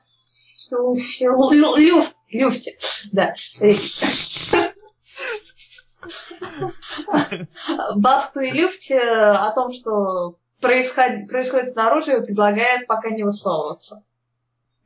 [0.69, 2.77] Лю- Лю- Люфт, Люфте,
[3.13, 3.33] да.
[7.95, 14.03] Басту и Люфте о том, что происход- происходит снаружи, предлагает пока не высовываться.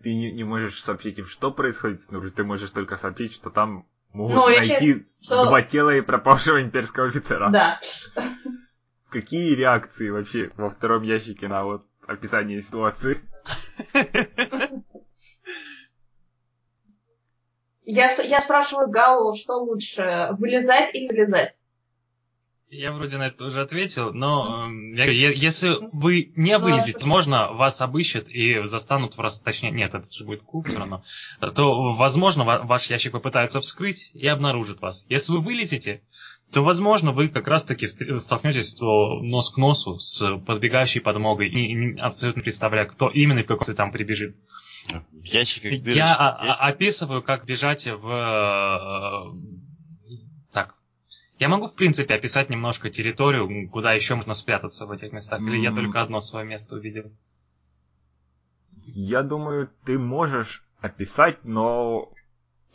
[0.03, 3.85] Ты не, не можешь сообщить им, что происходит снаружи, ты можешь только сообщить, что там
[4.13, 7.49] могут Ну, я найти что- два тела и пропавшего имперского офицера.
[7.51, 7.79] Да.
[9.09, 13.21] Какие реакции вообще во втором ящике на вот описание ситуации?
[17.83, 21.61] Я, я спрашиваю Галу, что лучше, вылезать или вылезать?
[22.73, 26.91] Я вроде на это уже ответил, но эм, я говорю, если вы не Ну, вылезете,
[26.93, 30.79] а- возможно, вас обыщут и застанут в раз, точнее, нет, это же будет кул все
[30.79, 31.03] равно,
[31.53, 35.05] то, возможно, ва- ваш ящик попытаются вскрыть и обнаружат вас.
[35.09, 36.01] Если вы вылезете,
[36.53, 41.73] то, возможно, вы как раз-таки столкнетесь то нос к носу с подбегающей подмогой и, и
[41.73, 44.37] не- абсолютно не представляя, кто именно и какой там прибежит.
[45.11, 49.33] Дырочки Я описываю, как бежать в...
[51.41, 55.57] Я могу, в принципе, описать немножко территорию, куда еще можно спрятаться в этих местах, или
[55.57, 57.11] я только одно свое место увидел?
[58.85, 62.09] Я думаю, ты можешь описать, но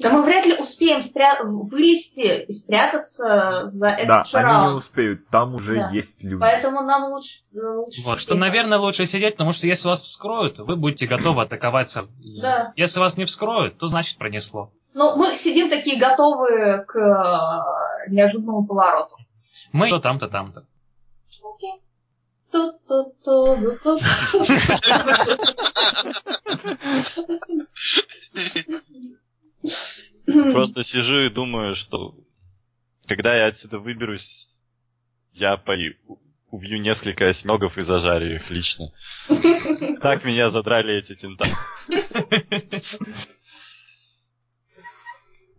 [0.00, 4.76] Да мы вряд ли успеем спря- вылезти и спрятаться за этот да, же они не
[4.78, 5.90] успеют, там уже Да.
[5.92, 6.40] есть люди.
[6.40, 7.38] Поэтому нам лучше...
[7.54, 11.42] э, лучше Вот, что, наверное, лучше сидеть, потому что если вас вскроют, вы будете готовы
[11.42, 11.88] атаковать.
[11.88, 12.08] со-
[12.42, 12.72] Да.
[12.74, 14.72] Если вас не вскроют, то значит пронесло.
[14.98, 19.14] Ну, мы сидим такие готовые к э, неожиданному повороту.
[19.70, 20.64] Мы то там-то, там-то.
[21.44, 21.82] Окей.
[30.52, 32.14] Просто сижу и думаю, что
[33.06, 34.60] когда я отсюда выберусь,
[35.32, 35.76] я по-
[36.50, 38.92] убью несколько осьмегов и зажарю их лично.
[40.00, 41.44] Так меня задрали эти тента.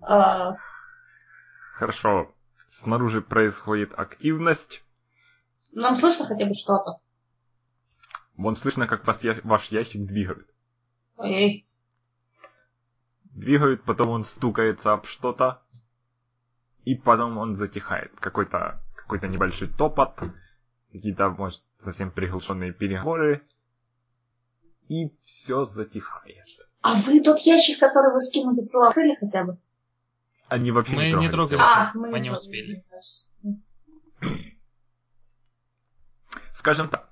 [0.10, 0.55] А,
[1.74, 2.34] Хорошо.
[2.70, 4.84] Снаружи происходит активность.
[5.74, 6.99] Нам слышно хотя бы что-то?
[8.38, 10.47] Вон слышно, как вас я- ваш ящик двигают.
[11.18, 11.66] Ой,
[13.26, 15.62] Двигают, потом он стукается об что-то.
[16.86, 18.12] И потом он затихает.
[18.20, 20.20] Какой-то какой небольшой топот.
[20.91, 23.45] Какие-то, может, совсем приглушенные переговоры.
[24.88, 26.45] И все затихает.
[26.82, 29.58] А вы тот ящик, который вы скинули, открыли хотя бы?
[30.50, 31.58] Они вообще Мы не не трогали трогали.
[31.58, 31.70] тело.
[31.70, 32.30] А, мы мы не трогали.
[32.34, 32.84] успели.
[36.54, 37.10] Скажем так,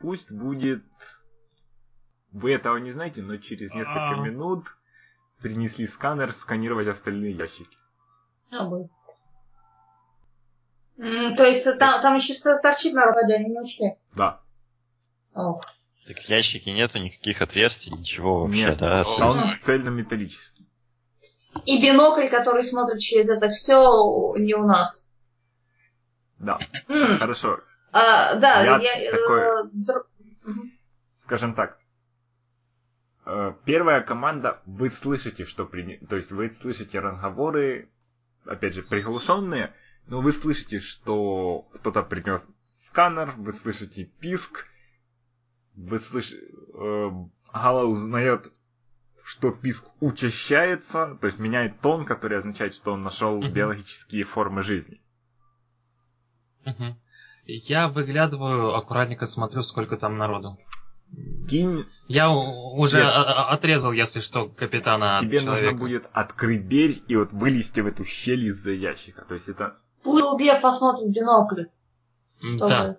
[0.00, 0.84] пусть будет...
[2.32, 4.16] Вы этого не знаете, но через несколько А.
[4.16, 4.66] минут
[5.40, 7.76] принесли сканер сканировать остальные ящики.
[8.50, 8.68] А,
[11.36, 13.94] То есть там, там еще торчит народ, а они не ушли.
[14.14, 14.40] Да.
[15.34, 15.64] Ох.
[16.06, 18.78] Так в ящике нету никаких отверстий, ничего вообще, Нет.
[18.78, 19.02] да?
[19.02, 20.63] А есть- он цельнометаллический.
[21.66, 25.14] И бинокль, который смотрит через это все, не у нас.
[26.38, 26.58] Да.
[26.88, 27.58] М, Хорошо.
[27.92, 29.02] а, да, Я я...
[29.02, 30.06] э, такой- др-.
[31.16, 31.78] Скажем так.
[33.24, 35.96] Э, Первая команда, вы слышите, что при...
[36.08, 37.88] То есть вы слышите разговоры,
[38.44, 39.72] опять же, приглушенные,
[40.06, 44.66] но вы слышите, что кто-то принес сканер, вы слышите писк,
[45.74, 46.42] вы слышите...
[47.52, 48.52] Гала узнает,
[49.24, 53.52] что писк учащается, то есть меняет тон, который означает, что он нашел Мгм.
[53.52, 55.00] биологические формы жизни.
[56.64, 56.98] Мгм.
[57.46, 60.58] Я выглядываю, аккуратненько смотрю, сколько там народу.
[61.48, 63.12] Кинь, Я уже Нет.
[63.14, 65.66] отрезал, если что, капитана тебе человека.
[65.66, 69.24] нужно будет открыть дверь и вот вылезти в эту щель из-за ящика.
[69.24, 71.60] То есть это Пусть убьет, посмотрит в бинокль.
[71.62, 71.68] М,
[72.58, 72.96] Чтобы Да.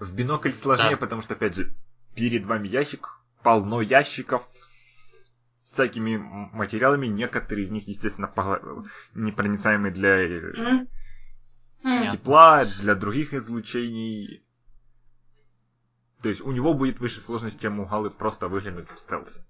[0.00, 0.96] В бинокль сложнее, Да.
[0.96, 1.66] потому что, опять же,
[2.16, 3.08] перед вами ящик,
[3.44, 4.77] полно ящиков с
[5.78, 8.28] всякими материалами, некоторые из них, естественно,
[9.14, 10.88] непроницаемые для.
[11.84, 12.18] Ясно.
[12.18, 14.42] тепла, для других излучений.
[16.22, 19.40] То есть у него будет выше сложность, чем у Галы просто выглянуть в стелсе.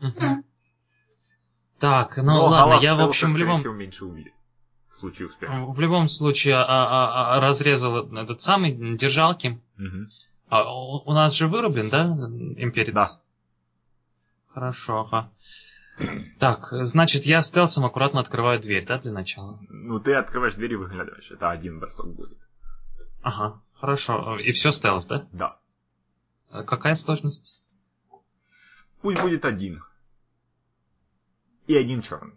[0.00, 0.44] Мгм.
[1.78, 4.34] Так, ну Но ладно, Гала я в общем в любом, всего, меньше увидит.
[4.90, 5.64] В случае успеха.
[5.66, 9.58] в любом случае а- а- а- разрезал этот самый держалки.
[9.78, 10.10] Мгм.
[10.50, 12.04] А у, у нас же вырублен, да,
[12.62, 12.92] имперец?
[12.92, 13.06] Да.
[14.52, 15.30] Хорошо, ага.
[16.38, 19.58] Так, значит, я стелсом аккуратно открываю дверь, да, для начала?
[19.68, 21.30] Ну, ты открываешь дверь и выглядываешь.
[21.30, 22.38] Это один бросок будет.
[23.22, 24.38] Ага, хорошо.
[24.38, 25.26] И все стелс, да?
[25.32, 25.58] Да.
[26.50, 27.62] А Какая сложность?
[29.02, 29.82] Пусть будет один.
[31.66, 32.34] И один черный.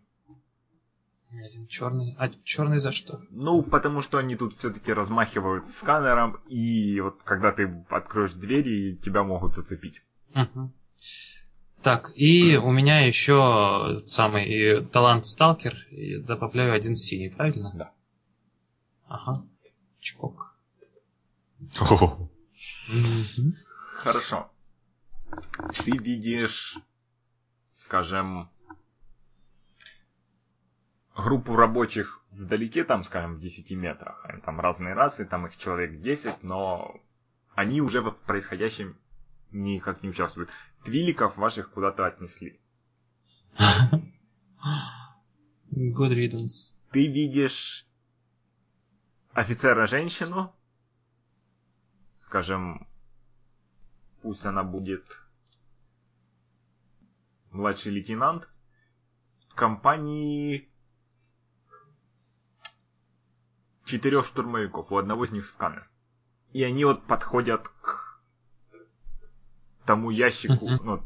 [1.31, 2.15] Один черный.
[2.19, 3.21] А черный за что?
[3.31, 9.23] Ну, потому что они тут все-таки размахивают сканером, и вот когда ты откроешь двери, тебя
[9.23, 10.03] могут зацепить.
[10.35, 10.71] Мгм.
[11.83, 15.75] Так, и у меня еще самый талант сталкер,
[16.25, 17.71] добавляю один синий, правильно?
[17.75, 17.91] Да.
[19.07, 19.43] Ага.
[19.99, 20.55] Чпок.
[23.95, 24.49] Хорошо.
[25.83, 26.77] Ты видишь,
[27.73, 28.49] скажем,
[31.15, 34.23] группу рабочих вдалеке, там, скажем, в 10 метрах.
[34.23, 36.95] Они Там разные расы, там их человек 10, но
[37.55, 38.97] они уже в происходящем
[39.51, 40.49] никак не участвуют.
[40.83, 42.59] Твиликов ваших куда-то отнесли.
[45.71, 46.75] Good riddance.
[46.91, 47.87] Ты видишь
[49.33, 50.53] офицера-женщину,
[52.19, 52.87] скажем,
[54.21, 55.03] пусть она будет
[57.51, 58.49] младший лейтенант,
[59.49, 60.69] в компании
[63.85, 65.89] четырех штурмовиков, у одного из них сканер.
[66.51, 67.82] И они вот подходят к
[69.85, 71.03] тому ящику, ну,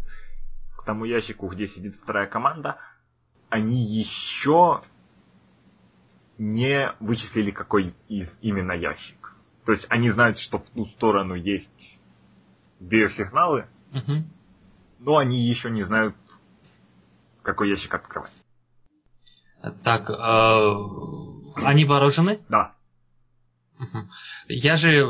[0.78, 2.78] к тому ящику, где сидит вторая команда.
[3.50, 4.84] Они еще
[6.38, 9.34] не вычислили, какой из именно ящик.
[9.66, 12.00] То есть они знают, что в ту сторону есть
[12.80, 14.30] биосигналы, Мгм.
[15.00, 16.16] но они еще не знают,
[17.42, 18.32] какой ящик открывать.
[19.84, 22.40] Так, э, они вооружены?
[22.50, 22.76] Да.
[24.48, 25.06] Я же,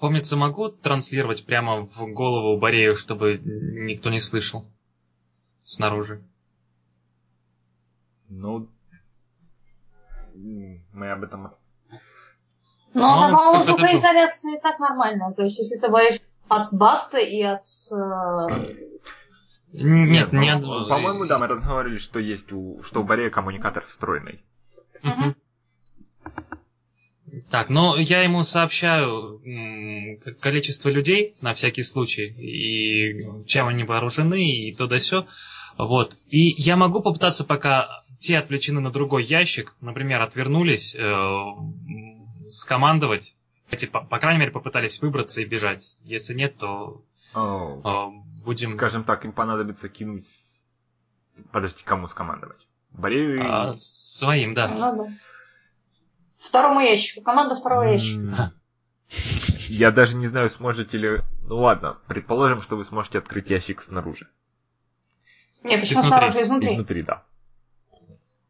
[0.00, 4.64] помнится, могу транслировать прямо в голову Борею, чтобы никто не слышал
[5.60, 6.22] снаружи.
[8.28, 8.68] ну...
[10.34, 11.54] Мы об этом...
[12.92, 15.32] Ну, Ну, по-моему, как это звукоизоляция и так нормально.
[15.34, 17.64] То есть, если ты боишься от баста и от...
[17.92, 18.76] э,
[19.72, 22.82] Нет, ну, не од- По-моему, да, мы разговаривали, что есть у...
[22.82, 24.44] что у Борея коммуникатор встроенный.
[25.02, 25.36] Мгм.
[27.50, 29.40] Так, ну я ему сообщаю
[30.40, 35.26] количество людей на всякий случай, и чем они вооружены, и то да сё.
[35.78, 36.18] Вот.
[36.28, 41.44] И я могу попытаться, пока те отвлечены на другой ящик, например, отвернулись, э,
[42.48, 43.34] скомандовать.
[43.70, 45.96] Эти, по, по крайней мере, попытались выбраться и бежать.
[46.00, 47.02] Если нет, то
[47.34, 48.72] э, будем...
[48.76, 50.24] Скажем так, им понадобится кинуть...
[51.52, 52.66] Подожди, кому скомандовать?
[52.92, 53.42] Борею и...
[53.42, 54.68] а, своим, да.
[54.68, 55.12] Ну, да.
[56.38, 57.22] Второму ящику.
[57.22, 58.52] Команда второго ящика.
[59.68, 61.22] Я даже не знаю, сможете ли...
[61.42, 64.28] Ну ладно, предположим, что вы сможете открыть ящик снаружи.
[65.62, 66.08] Не, почему Изнутри.
[66.08, 66.72] снаружи, изнутри?
[66.74, 67.24] Изнутри, да.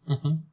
[0.07, 0.45] Мгм.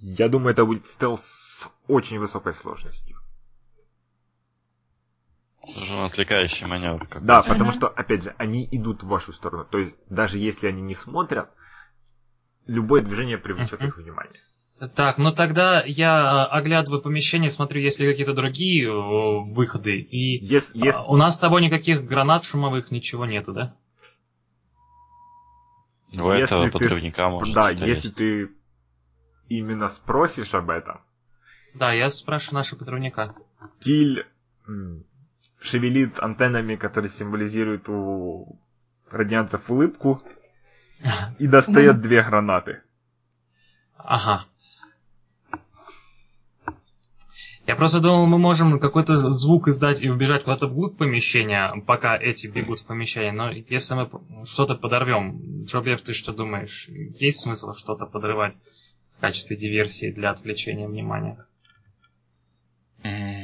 [0.00, 3.18] Я думаю, это будет стелс с очень высокой сложностью.
[5.76, 7.00] Нужен отвлекающий маневр.
[7.00, 7.26] какой-то.
[7.26, 9.64] Да, потому что, опять же, они идут в вашу сторону.
[9.64, 11.50] То есть, даже если они не смотрят,
[12.66, 14.32] любое движение привлечет их внимание.
[14.94, 19.98] Так, ну тогда я э, оглядываю помещение, смотрю, есть ли какие-то другие выходы.
[19.98, 23.74] И Ес- ес- а, у нас с собой никаких гранат шумовых, ничего нету, да?
[26.14, 28.14] У этого если ты подрывника с- может Да, если есть.
[28.16, 28.50] ты
[29.48, 31.00] именно спросишь об этом,
[31.74, 33.34] Да, я спрашиваю нашего подрывника.
[33.80, 34.26] Киль
[35.60, 38.58] шевелит антеннами, которые символизируют у
[39.10, 40.22] радианцев улыбку,
[41.38, 42.82] и достает две гранаты.
[43.98, 44.46] Ага.
[47.66, 52.46] Я просто думал, мы можем какой-то звук издать и убежать куда-то вглубь помещения, пока эти
[52.46, 53.32] бегут в помещение.
[53.32, 54.08] Но если мы
[54.46, 56.88] что-то подорвем, Джоблев, ты что думаешь?
[56.88, 58.54] Есть смысл что-то подрывать
[59.12, 61.44] в качестве диверсии для отвлечения внимания?
[63.02, 63.37] М,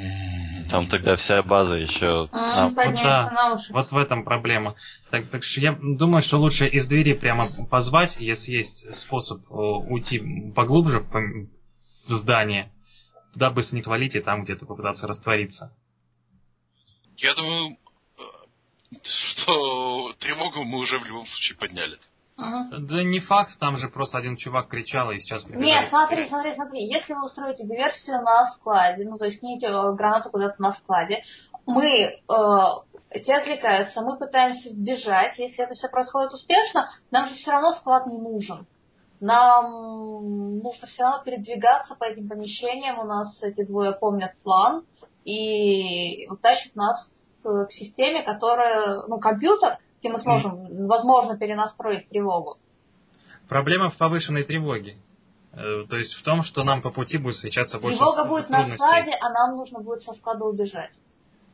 [0.70, 2.28] Там тогда вся база еще...
[2.32, 3.72] М, Поднимется на уши.
[3.72, 4.74] Вот в этом проблема.
[5.10, 9.54] Так, так что я думаю, что лучше из двери прямо позвать, если есть способ э,
[9.54, 12.72] уйти поглубже в, в здание.
[13.32, 15.76] Туда быстренько свалить и там где-то попытаться раствориться.
[17.16, 17.76] Я думаю,
[18.18, 18.96] э,
[19.32, 21.98] что тревогу мы уже в любом случае подняли.
[22.37, 22.87] Мгм.
[22.87, 25.64] Да не факт, там же просто один чувак кричал и сейчас прибежал.
[25.64, 26.85] Нет, смотри, смотри, смотри.
[26.87, 31.22] Если вы устроите диверсию на складе, ну, то есть кинете э, гранату куда-то на складе,
[31.66, 35.39] мы, э, те отвлекаются, мы пытаемся сбежать.
[35.39, 38.66] Если это все происходит успешно, нам же все равно склад не нужен.
[39.20, 42.99] Нам нужно все равно передвигаться по этим помещениям.
[42.99, 44.85] У нас эти двое помнят план
[45.24, 47.07] и утащат нас
[47.45, 52.59] э, к системе, которая, ну, компьютер, где мы сможем, возможно, перенастроить тревогу.
[53.48, 54.96] Проблема в повышенной тревоге.
[55.52, 58.66] Э, То есть в том, что нам по пути будет встречаться больше Тревога будет на
[58.74, 60.92] складе, а нам нужно будет со склада убежать.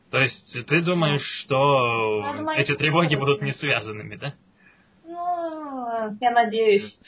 [0.09, 4.33] То есть ты думаешь, что Ну, я думаю, эти тревоги будут не связанными, да?
[5.05, 6.99] Ну, я надеюсь.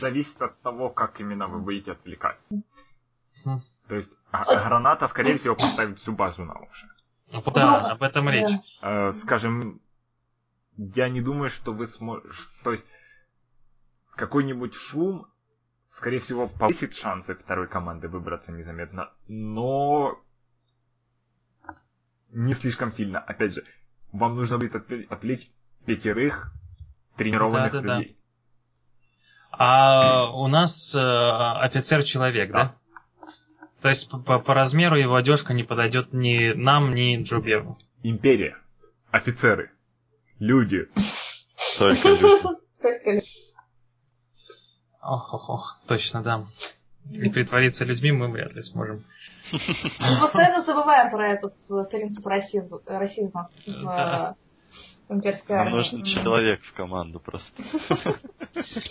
[0.00, 2.38] Зависит от того, как именно вы будете отвлекать.
[3.88, 6.86] То есть а- граната, скорее всего, поставит всю базу на уши.
[7.32, 8.50] Вот да, об этом речь.
[8.82, 9.80] Э, скажем,
[10.76, 12.28] я не думаю, что вы сможете...
[12.64, 12.86] То есть
[14.16, 15.26] какой-нибудь шум,
[15.94, 20.18] скорее всего, повысит шансы второй команды выбраться незаметно, но
[22.30, 23.18] не слишком сильно.
[23.18, 23.64] Опять же,
[24.12, 25.50] вам нужно будет отвле- отвлечь
[25.86, 26.52] пятерых
[27.16, 27.98] тренированных Да-да-да.
[27.98, 28.16] людей.
[29.52, 32.76] А у нас э, офицер-человек, да?
[33.80, 37.78] То есть по, по- по размеру его одежка не подойдет ни нам, ни Джуберу.
[38.02, 38.56] Империя.
[39.10, 39.72] Офицеры.
[40.40, 40.88] Люди.
[41.78, 42.42] Только люди.
[42.82, 43.20] Только
[45.02, 46.44] Ох, ох, ох, точно, да.
[47.12, 49.02] И притвориться людьми мы вряд ли сможем.
[49.52, 54.36] Мы постоянно забываем про этот э, принцип расизма, расизма в Да.
[55.08, 55.76] э, имперской Нам армии.
[55.78, 57.50] нужен человек в команду просто.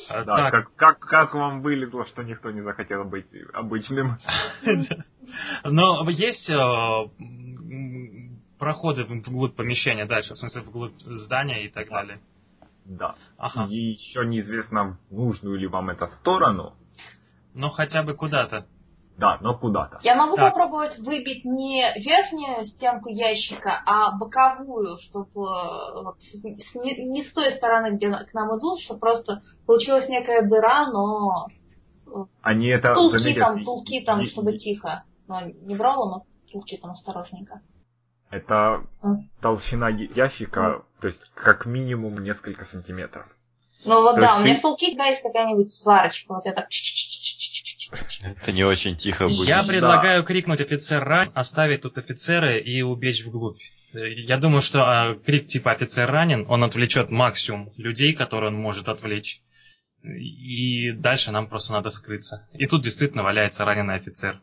[0.09, 4.17] А, Да, как, как, как вам вылезло, что никто не захотел быть обычным?
[5.63, 6.53] Но есть э,
[8.59, 12.19] проходы в- вглубь помещения дальше, в смысле вглубь здания и так далее.
[12.85, 13.15] Да.
[13.37, 13.67] Ага.
[13.69, 16.73] И еще неизвестно, в нужную ли вам эту сторону.
[17.53, 18.65] Ну хотя бы куда-то.
[19.17, 19.99] Да, но куда-то.
[20.01, 20.53] Я могу Так.
[20.53, 27.33] попробовать выбить не верхнюю стенку ящика, а боковую, чтобы вот, с- с- не, не с
[27.33, 31.47] той стороны, где к нам идут, чтобы просто получилась некая дыра, но
[32.41, 33.39] Они это тулки заметят.
[33.43, 35.03] там, тулки там, И- чтобы тихо.
[35.27, 37.61] Но не брало, но тулки там осторожненько.
[38.29, 38.83] Это
[39.41, 43.25] толщина ящика, то есть как минимум несколько сантиметров.
[43.85, 46.51] Ну вот То да, у меня ты- в тулке всегда есть какая-нибудь сварочка, вот я
[46.53, 46.67] так...
[48.21, 49.47] Это не очень тихо будет.
[49.47, 53.61] Я предлагаю крикнуть офицер ран, оставить тут офицера и убечь вглубь.
[53.93, 58.89] Я думаю, что а, крик типа офицер ранен, он отвлечет максимум людей, которые он может
[58.89, 59.41] отвлечь.
[60.03, 62.47] И дальше нам просто надо скрыться.
[62.53, 64.39] И тут действительно валяется раненый офицер.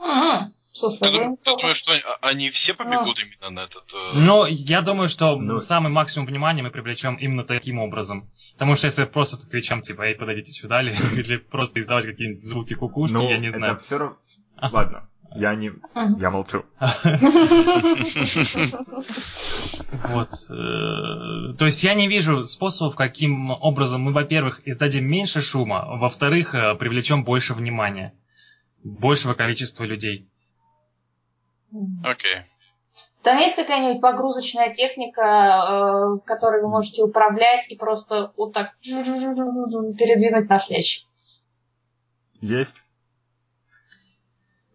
[0.00, 3.64] М, Слушай, Ты, вы дум- ты думаешь, что они, а- они все побегут именно на
[3.64, 3.84] этот...
[3.94, 5.58] э, Но я думаю, что Ну.
[5.60, 8.28] самый максимум внимания мы привлечем именно таким образом.
[8.54, 12.44] Потому что если просто тут кричам, типа, эй, подойдите сюда, или, или просто издавать какие-нибудь
[12.46, 13.76] звуки кукушки, Ну, я не это знаю.
[13.78, 14.16] все равно...
[14.72, 15.72] Ладно, я не...
[16.18, 16.64] Я молчу.
[20.08, 20.28] Вот.
[20.50, 26.54] э, То есть я не вижу способов, каким образом мы, во-первых, издадим меньше шума, во-вторых,
[26.54, 28.14] э, привлечем больше внимания.
[28.82, 30.28] Большего количества людей.
[32.04, 32.42] Окей.
[33.22, 40.48] Там есть какая-нибудь погрузочная техника, э, которой вы можете управлять и просто вот так передвинуть
[40.48, 41.08] наш ящик.
[42.40, 42.76] Есть.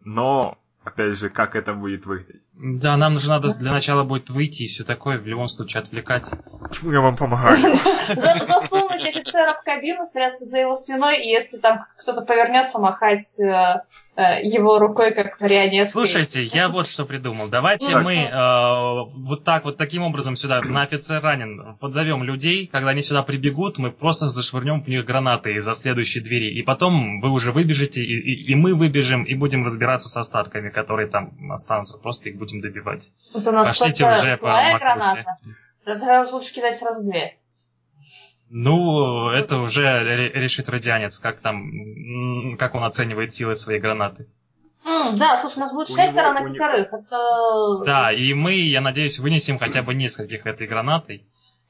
[0.04, 2.42] Но, опять же, как это будет выглядеть?
[2.54, 6.30] Да, нам же надо для начала будет выйти и все такое, в любом случае отвлекать.
[6.68, 7.56] Почему я вам помогаю?
[8.16, 13.40] За- засунуть офицера в кабину, спрятаться за его спиной, и если там кто-то повернется, махать
[13.40, 13.84] э,
[14.18, 15.86] его рукой, как марионеткой.
[15.86, 17.48] Слушайте, я вот что придумал.
[17.48, 18.04] Давайте Так.
[18.04, 22.68] мы э, вот так вот таким образом сюда на офицер ранен подзовем людей.
[22.68, 26.52] Когда они сюда прибегут, мы просто зашвырнем в них гранаты из-за следующей двери.
[26.54, 30.70] И потом вы уже выбежите, и, и- и мы выбежим, и будем разбираться с остатками,
[30.70, 31.98] которые там останутся.
[31.98, 33.14] Просто их будем добивать.
[33.34, 34.86] Это насколько Пошлите уже по злая макушке.
[34.96, 35.38] граната.
[35.86, 37.38] Да тогда лучше кидать сразу две.
[38.54, 44.28] Ну, это уже ре- решит радианец, как там, как он оценивает силы своей гранаты.
[44.84, 46.56] Да, слушай, у нас будет У шесть него- сторон.
[46.56, 47.86] Это...
[47.86, 51.26] Да, и мы, я надеюсь, вынесем хотя бы нескольких этой гранатой.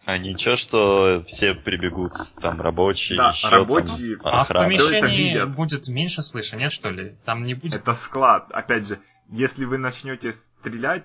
[0.06, 4.18] А ничего, что все прибегут, там рабочие, Да, еще рабочие.
[4.18, 4.68] там А в охрана.
[4.68, 7.16] Помещении будет меньше слышно, нет, что ли?
[7.26, 7.76] Там не будет...
[7.76, 8.48] Это склад.
[8.52, 11.04] Опять же, если вы начнете стрелять,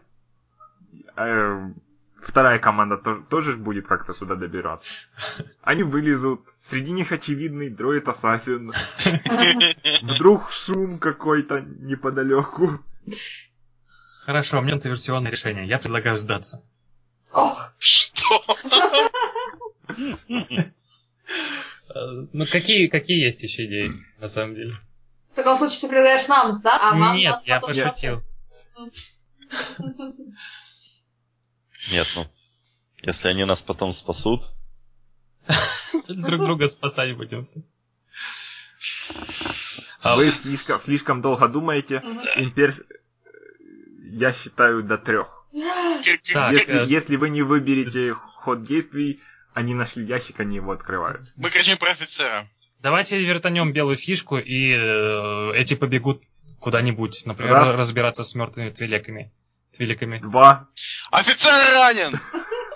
[1.16, 1.68] э,
[2.26, 2.98] вторая команда
[3.30, 5.06] тоже, будет как-то сюда добираться.
[5.62, 8.72] Они вылезут, среди них очевидный дроид ассасин.
[10.02, 12.80] Вдруг шум какой-то неподалеку.
[14.24, 15.66] Хорошо, мне это версионное решение.
[15.66, 16.62] Я предлагаю сдаться.
[17.32, 18.44] Ох, Что?
[22.32, 24.74] Ну, какие, какие есть еще идеи, на самом деле?
[25.36, 28.22] в таком случае ты предлагаешь нам сдаться, а вам Нет, я пошутил.
[31.91, 32.26] Нет, ну,
[33.03, 34.43] если они нас потом спасут,
[36.09, 37.49] Друг друга спасать будем.
[40.01, 42.01] А, Вы слишком, слишком долго думаете.
[42.01, 42.20] Мгм.
[42.37, 42.74] Импер...
[44.12, 45.28] Я считаю до трех.
[46.32, 49.20] Так, Если, э, если вы не выберете ход действий,
[49.53, 51.32] они нашли ящик, они его открывают.
[51.37, 52.49] Мы кричим про офицера.
[52.80, 56.22] Давайте вертанем белую фишку, и э, эти побегут
[56.61, 57.76] куда-нибудь, например, Раз.
[57.76, 59.32] разбираться с мертвыми твилеками
[59.76, 60.18] с великами.
[60.18, 60.68] Два.
[61.10, 62.18] Офицер ранен!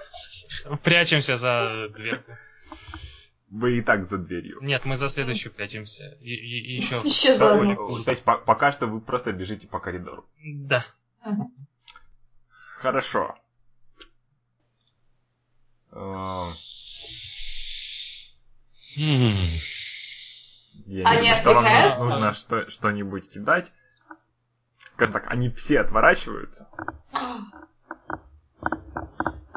[0.83, 2.37] Прячемся за дверку.
[3.49, 4.59] Вы и так за дверью.
[4.61, 6.17] Нет, мы за следующую прячемся.
[6.21, 6.97] И, и, и еще.
[7.05, 7.57] Еще за
[8.05, 10.29] То есть пока что вы просто бежите по коридору.
[10.45, 10.85] Да.
[12.79, 13.35] Хорошо.
[15.93, 16.53] А
[18.97, 19.37] эм,
[20.87, 23.73] я они не что вам нужно что- что-нибудь кидать.
[24.97, 26.69] как так, они все отворачиваются.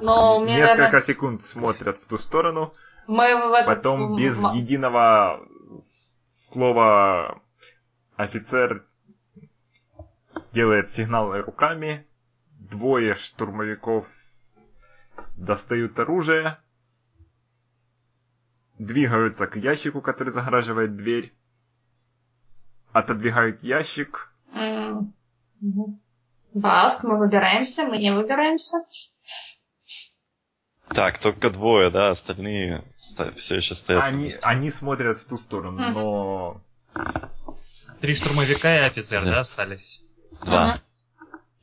[0.01, 1.01] Но мне, Несколько наверное...
[1.01, 2.73] секунд смотрят в ту сторону,
[3.07, 3.67] Мы в этот...
[3.67, 5.47] потом без единого
[6.31, 7.41] слова
[8.17, 8.85] офицер
[10.51, 12.05] делает сигналы руками,
[12.51, 14.07] двое штурмовиков
[15.37, 16.57] достают оружие,
[18.77, 21.33] двигаются к ящику, который загораживает дверь,
[22.91, 25.13] отодвигают ящик, mm-hmm.
[26.53, 28.77] Баск, мы выбираемся, мы не выбираемся.
[30.89, 34.03] Так, только двое, да, остальные все еще стоят.
[34.03, 35.93] Они, они смотрят в ту сторону, mm.
[35.93, 36.61] но...
[37.99, 40.03] Три штурмовика и офицер, да, да остались?
[40.45, 40.77] Два.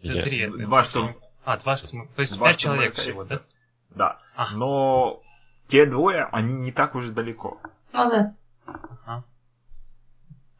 [0.02, 0.48] Да, три.
[0.48, 1.14] Два штурм...
[1.44, 2.14] А, два штурмовика.
[2.16, 3.42] То есть два пять человек всего, да?
[3.90, 4.18] Да.
[4.34, 4.56] А.
[4.56, 5.22] Но
[5.68, 7.60] те двое, они не так уже далеко.
[7.92, 8.34] Ну да.
[8.66, 9.24] Ага.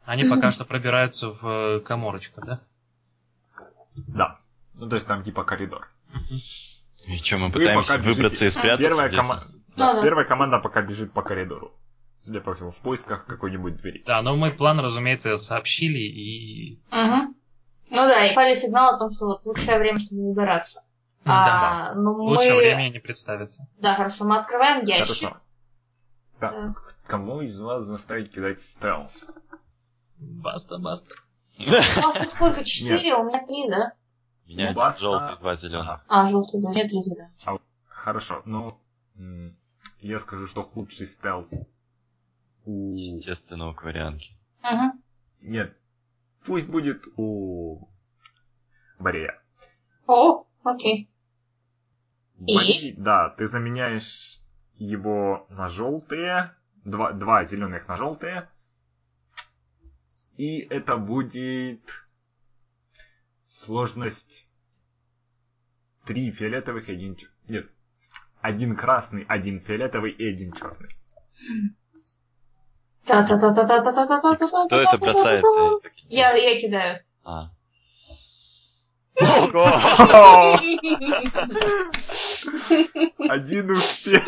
[0.05, 2.61] Они пока что пробираются в э, коморочку, да?
[3.95, 4.39] Да.
[4.75, 5.89] Ну, то есть там типа коридор.
[7.07, 8.47] И что, мы пытаемся выбраться бежите.
[8.47, 8.89] и спрятаться?
[8.89, 9.47] Первая, кома...
[9.75, 10.01] да, да.
[10.01, 11.73] Первая команда пока бежит по коридору.
[12.23, 14.03] Судя по всему, в поисках какой-нибудь двери.
[14.05, 16.79] Да, но мы план, разумеется, сообщили и...
[16.91, 17.35] Угу.
[17.89, 20.83] Ну да, и пали сигнал о том, что вот лучшее время, чтобы выбираться.
[21.25, 22.01] Да, а, да.
[22.01, 22.21] Но мы...
[22.21, 23.67] Лучшее время не представится.
[23.79, 25.05] Да, хорошо, мы открываем ящик.
[25.05, 25.37] Хорошо.
[26.39, 26.75] Так, да.
[27.07, 29.25] кому из вас заставить кидать стелс?
[30.17, 31.15] Баста, баста.
[31.97, 32.63] У вас сколько?
[32.63, 33.93] Четыре, а у меня три, да?
[34.45, 36.05] У меня ну, желтый, два а, зеленых.
[36.07, 37.31] А, желтый, два, три зеленых.
[37.87, 38.79] Хорошо, ну,
[39.99, 41.49] я скажу, что худший стелс
[42.65, 42.95] у...
[42.95, 44.33] Естественно, у Кварианки.
[44.61, 44.93] Ага.
[45.41, 45.77] Нет,
[46.45, 47.87] пусть будет у
[48.99, 49.41] Борея.
[50.07, 51.09] О, окей.
[52.35, 52.95] Бори, И?
[52.97, 54.39] Да, ты заменяешь
[54.75, 58.49] его на желтые, два, два зеленых на желтые,
[60.41, 61.81] и это будет
[63.47, 64.47] сложность
[66.07, 67.35] 3 фиолетовых и 1 черный.
[67.47, 67.69] Нет,
[68.41, 70.89] один красный, один фиолетовый и один черный.
[73.03, 75.79] Кто это бросается?
[76.09, 77.03] Я, я кидаю.
[77.23, 77.51] А.
[79.19, 79.65] Ого!
[83.29, 84.25] Один успех.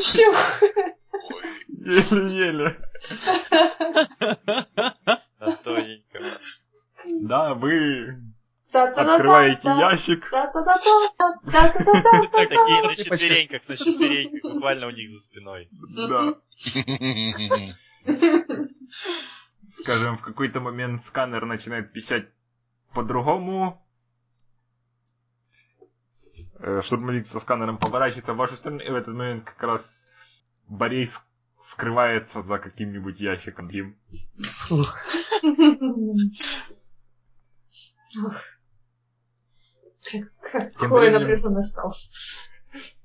[1.69, 2.77] Еле-еле.
[5.45, 6.19] Достойненько.
[7.21, 8.17] Да, вы
[9.13, 10.29] открываете ящик.
[12.31, 15.69] Такие на четвереньках, на четвереньках, буквально у них за спиной.
[15.71, 16.35] Да.
[19.69, 22.27] Скажем, в какой-то момент сканер начинает пищать
[22.93, 23.79] по-другому.
[26.59, 30.07] Э, Штурмовик со сканером поворачивается в вашу сторону, и в этот момент как раз
[30.67, 31.21] Борей с-
[31.63, 33.69] скрывается за каким-нибудь ящиком.
[33.69, 33.93] Им.
[40.75, 42.49] Какое временем- напряженно осталось.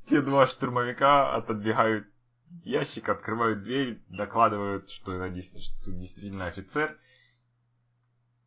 [0.09, 2.07] Те два штурмовика отодвигают
[2.65, 6.99] ящик, открывают дверь, докладывают, что это действительно, что тут действительно офицер.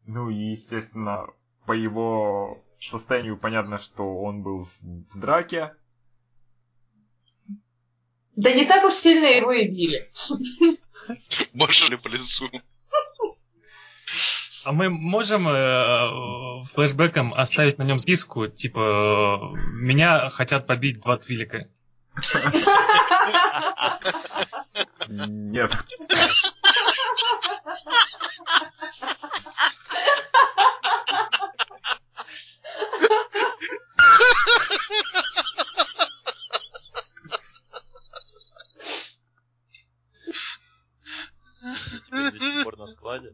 [0.05, 1.27] Ну и, естественно,
[1.65, 5.75] по его состоянию понятно, что он был в драке.
[8.35, 10.09] Да не так уж сильно его и били.
[11.53, 12.49] Больше ли по лесу?
[14.63, 21.17] А мы можем э, флешбеком оставить на нем списку, типа, э, меня хотят побить два
[21.17, 21.67] твилика.
[25.07, 25.71] Нет.
[41.63, 43.33] И теперь до сих пор на складе.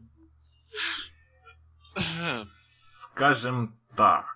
[3.38, 4.26] Скажем так.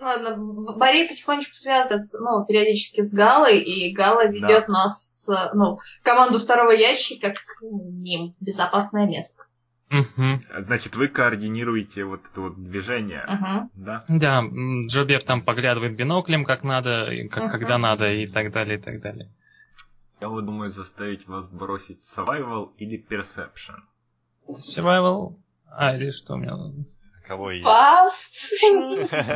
[0.00, 0.36] Ладно,
[0.76, 6.70] Борей потихонечку связывается, ну, периодически с Галой, и Гала ведет нас, э, ну, команду второго
[6.70, 9.44] ящика к ним в безопасное место.
[9.90, 10.40] Мгм.
[10.66, 13.70] Значит, вы координируете вот это вот движение, Мгм.
[13.74, 14.04] да?
[14.08, 17.50] Да, м, Джобев там поглядывает биноклем, как надо, как, Мгм.
[17.52, 19.30] когда надо, и так далее, и так далее.
[20.20, 23.80] Я вот думаю заставить вас бросить survival или perception.
[24.48, 25.36] Survival?
[25.70, 26.52] А, или что у меня?
[27.26, 27.62] Кого и...
[27.62, 28.62] Паст!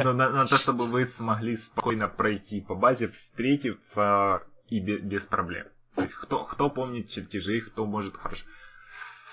[0.04, 5.24] Но на, на то, чтобы вы смогли спокойно пройти по базе, встретиться и бе- без
[5.24, 5.66] проблем.
[5.94, 8.44] То есть кто, кто помнит чертежи, кто может хорошо.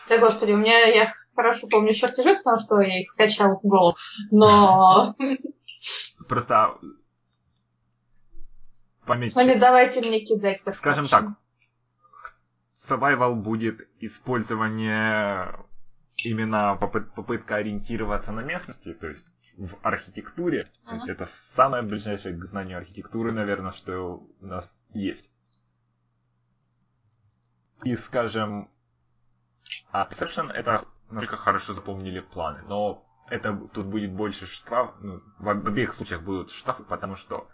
[0.07, 3.97] Да господи, у меня я хорошо помню чертежи, потому что я их скачала в голову.
[4.31, 5.15] Но
[6.29, 6.77] Просто
[9.05, 9.35] память...
[9.35, 11.25] ну не давайте мне кидать так Скажем так,
[12.87, 15.65] survival будет использование
[16.23, 19.25] именно попыт- попытка ориентироваться на местности, то есть
[19.57, 20.69] в архитектуре.
[20.85, 25.29] То есть это самое ближайшее к знанию архитектуры, наверное, что у нас есть.
[27.83, 28.69] И, скажем,
[29.91, 35.49] а Perception это насколько хорошо запомнили планы, но это тут будет больше штраф, ну, в
[35.49, 37.47] обеих случаях будут штрафы, потому что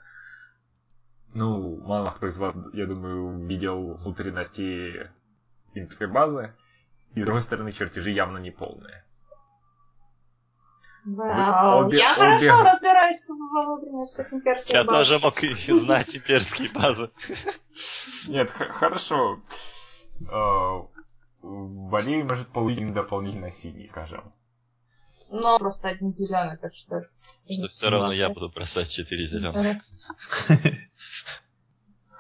[1.34, 5.10] ну, мало кто из вас, я думаю, видел внутренности
[5.74, 6.54] имперской базы.
[7.16, 9.04] И с другой стороны, чертежи явно не полные.
[11.04, 15.10] Вау, обе- я обе- хорошо разбираюсь во внутренностях имперской Я базы.
[15.12, 17.10] тоже мог и знать имперские базы.
[18.28, 19.42] Нет, хорошо.
[20.30, 20.82] Э,
[21.42, 24.32] Валерий может получить дополнительно синий, скажем.
[25.32, 27.02] Но просто один зеленый, так что...
[27.02, 29.78] Что все равно я буду бросать 4 зеленых.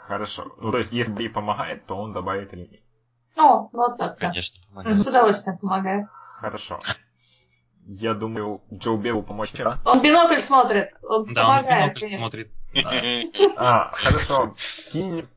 [0.07, 0.55] Хорошо.
[0.57, 2.83] Ну, то есть, если ей помогает, то он добавит линии.
[3.37, 4.17] О, вот так.
[4.17, 5.03] Конечно, помогает.
[5.03, 6.07] С удовольствием помогает.
[6.37, 6.79] Хорошо.
[7.87, 9.79] Я думаю, Джо Беллу помочь вчера.
[9.85, 11.93] Он бинокль смотрит, он Да, он помогает.
[11.95, 12.17] бинокль конечно.
[12.19, 12.51] смотрит.
[13.57, 14.55] А, хорошо.
[14.91, 15.27] Кинь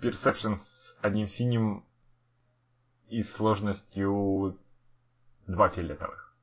[0.00, 1.84] Perception с одним синим
[3.08, 4.58] и сложностью
[5.46, 6.34] два фиолетовых.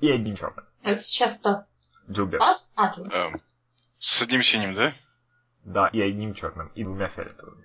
[0.00, 0.64] И одним черным.
[0.82, 1.64] Это сейчас кто?
[2.38, 2.72] Паст?
[2.76, 2.92] А.
[3.10, 3.40] Эм,
[3.98, 4.92] С одним синим, да?
[5.64, 7.61] Да, и одним черным, и двумя фиолетовыми.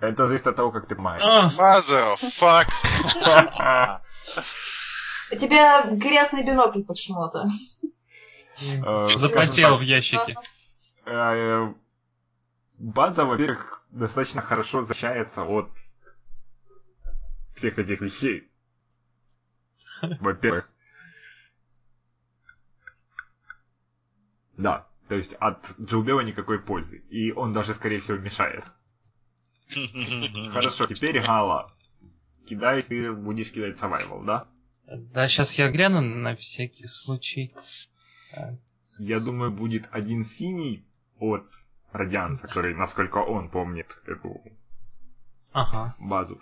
[0.00, 1.24] Это зависит от того, как ты помогаешь.
[1.26, 4.00] А, Mother of fuck.
[5.30, 7.48] У тебя грязный бинокль почему-то.
[8.84, 10.36] Э, запотел в ящике.
[11.06, 11.74] э,
[12.78, 15.70] База, во-первых, достаточно хорошо защищается от
[17.56, 18.50] всех этих вещей.
[20.20, 20.68] Во-первых.
[24.56, 26.98] Да, то есть от Джилбева никакой пользы.
[27.10, 28.64] И он даже, скорее всего, мешает.
[30.52, 31.72] Хорошо, теперь Гала.
[32.48, 34.42] Кидай, ты будешь кидать survival, да?
[35.12, 37.54] Да, сейчас я гляну на всякий случай.
[38.98, 40.82] Я думаю, будет один синий
[41.18, 41.44] от
[41.92, 44.42] Радианца, который, насколько он помнит эту
[45.52, 45.94] Ага.
[45.98, 46.40] базу.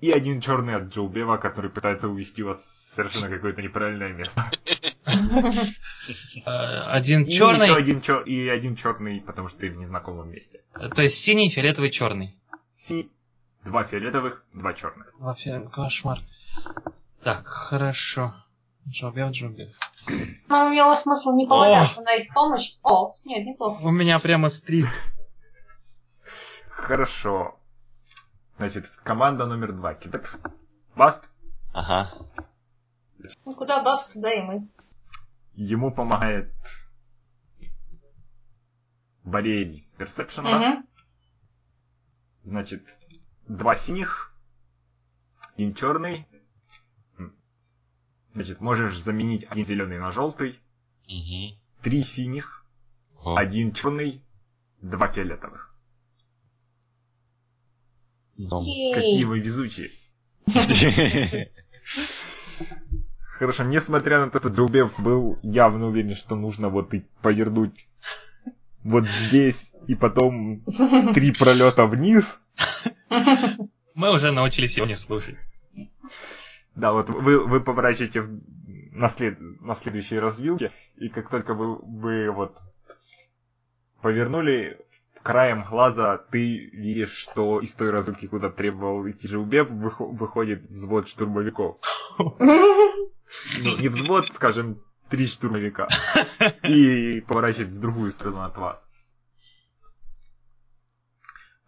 [0.00, 4.50] И один черный от Джоубева, который пытается увести вас в совершенно какое-то неправильное место.
[6.44, 10.60] Один И еще черный, один чер- и один черный, потому что ты в незнакомом месте.
[10.94, 12.36] то есть синий, фиолетовый, черный.
[12.78, 13.10] Си,
[13.64, 15.12] два фиолетовых, два черных.
[15.18, 16.18] Вообще, кошмар.
[17.22, 18.34] Так, хорошо.
[18.88, 19.76] Джобев, Джобев.
[20.48, 22.76] Но имело смысл не полагаться на их помощь.
[22.82, 23.82] О, нет, неплохо.
[23.82, 24.86] У меня прямо стрит.
[26.70, 27.58] Хорошо.
[28.56, 29.94] Значит, команда номер два.
[29.94, 30.38] Кидак.
[30.96, 31.22] Баст.
[31.74, 32.12] Ага.
[33.44, 34.68] Ну, куда Баст, туда и мы.
[35.58, 36.54] Ему помогает
[39.24, 40.58] Борей Персепшн, да?
[40.58, 40.86] Мгм.
[42.30, 42.86] Значит,
[43.48, 44.32] два синих,
[45.54, 46.28] один черный.
[48.34, 50.60] Значит, можешь заменить один зеленый на желтый,
[51.08, 51.58] Мгм.
[51.82, 52.64] три синих,
[53.16, 53.36] О.
[53.36, 54.22] один черный,
[54.80, 55.74] два фиолетовых.
[58.36, 58.64] Дом.
[58.94, 59.90] Какие вы везучие.
[63.38, 67.88] Хорошо, несмотря на то, что Дубев был явно уверен, что нужно вот и повернуть
[68.82, 70.64] вот здесь, и потом
[71.14, 72.40] три пролета вниз.
[73.94, 75.36] Мы уже научились его не слушать.
[76.74, 78.40] Да, вот вы, вы поворачиваете в-
[78.92, 82.56] на, след- на следующей развилке, и как только вы, вы вот
[84.02, 84.78] повернули,
[85.22, 91.76] краем глаза ты видишь, что из той развилки, куда требовал идти выхо- выходит взвод штурмовиков.
[93.58, 95.88] Ну, не взвод, скажем, три штурмовика.
[96.62, 98.82] И поворачивает в другую сторону от вас.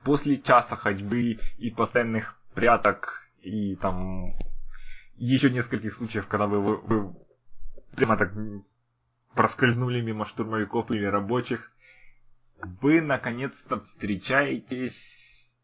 [0.02, 4.34] После часа ходьбы и постоянных пряток и там
[5.16, 7.14] еще нескольких случаев, когда вы, вы, вы
[7.94, 8.32] прямо так
[9.34, 11.70] проскользнули мимо штурмовиков или рабочих,
[12.80, 15.56] вы наконец-то встречаетесь,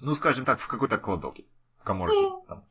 [0.00, 1.44] ну, скажем так, в какой-то кладовке,
[1.84, 2.16] коморке.
[2.48, 2.64] Там.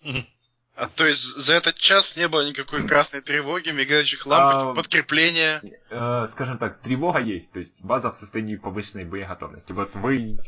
[0.75, 5.61] А то есть за этот час не было никакой красной тревоги, мигающих ламп, А, подкрепления.
[5.91, 9.71] Э, скажем так, тревога есть, то есть база в состоянии повышенной боеготовности.
[9.71, 10.39] Вот вы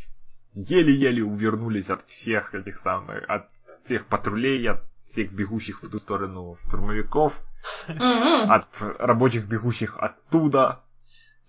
[0.56, 3.50] еле-еле увернулись от всех этих самых, от
[3.84, 7.40] всех патрулей, от всех бегущих в ту сторону штурмовиков,
[8.48, 10.82] от рабочих бегущих оттуда.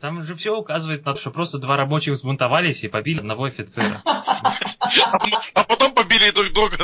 [0.00, 4.02] Там же все указывает на то, что просто два рабочих взбунтовались и побили одного офицера.
[6.16, 6.78] А побили друг друга.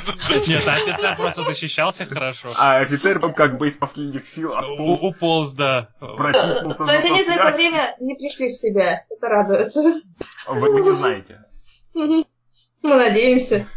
[0.46, 2.48] Нет, а офицер просто защищался хорошо.
[2.58, 5.88] А офицер был как бы из последних сил отполз, Уполз, да.
[6.00, 9.04] То есть они за это время не пришли в себя.
[9.10, 9.74] Это радует.
[9.74, 11.44] Вы, не знаете.
[11.94, 13.68] Мы надеемся.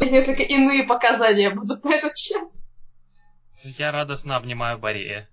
[0.00, 2.48] Несколько иные показания будут на этот счет.
[3.62, 5.28] Я радостно обнимаю Борея.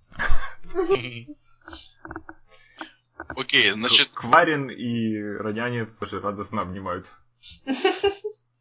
[3.30, 7.08] Окей, значит, Кварин и Родянец тоже радостно обнимают.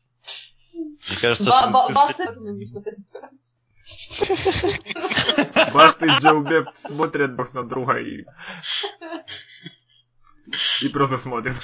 [1.09, 2.95] Мне кажется, Баста это не выступит.
[5.73, 8.25] Баст и Джо Беф смотрят друг на друга и...
[10.83, 11.57] И просто смотрят.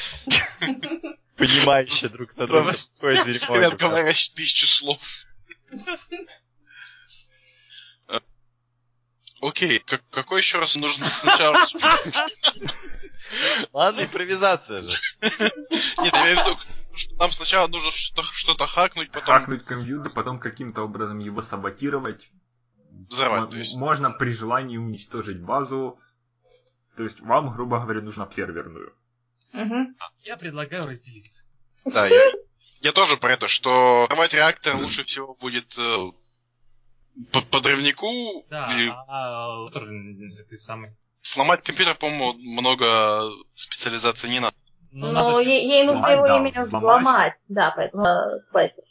[1.36, 2.74] понимающие друг на друга.
[2.94, 3.76] Какое дерьмо.
[3.76, 5.00] говорящий тысячу слов.
[8.08, 8.18] Э,
[9.40, 11.56] Окей, как- какой еще раз нужно сначала...
[13.72, 14.98] Ладно, импровизация же.
[15.22, 16.58] Нет, я имею в виду,
[17.00, 22.30] что нам сначала нужно что-то что-то хакнуть, потом Хакнуть компьютер, потом каким-то образом его саботировать.
[23.08, 23.44] взорвать.
[23.44, 25.98] Мо- То есть, Можно при желании уничтожить базу.
[26.96, 28.94] То есть вам, грубо говоря, нужно обсерверную.
[29.52, 29.96] Мгм.
[30.24, 31.46] Я предлагаю разделиться.
[31.84, 32.32] да, я,
[32.82, 36.10] я тоже про это, что взорвать реактор лучше всего будет э,
[37.32, 39.70] по подрывнику Да, или а, а,
[40.48, 40.94] ты самый.
[41.20, 44.56] сломать компьютер, по-моему, много специализации не надо.
[44.92, 46.98] Ну, Но надо- ей, ей нужно его да, именно взломать.
[47.02, 47.34] взломать.
[47.48, 48.82] Да, поэтому э, слайсер.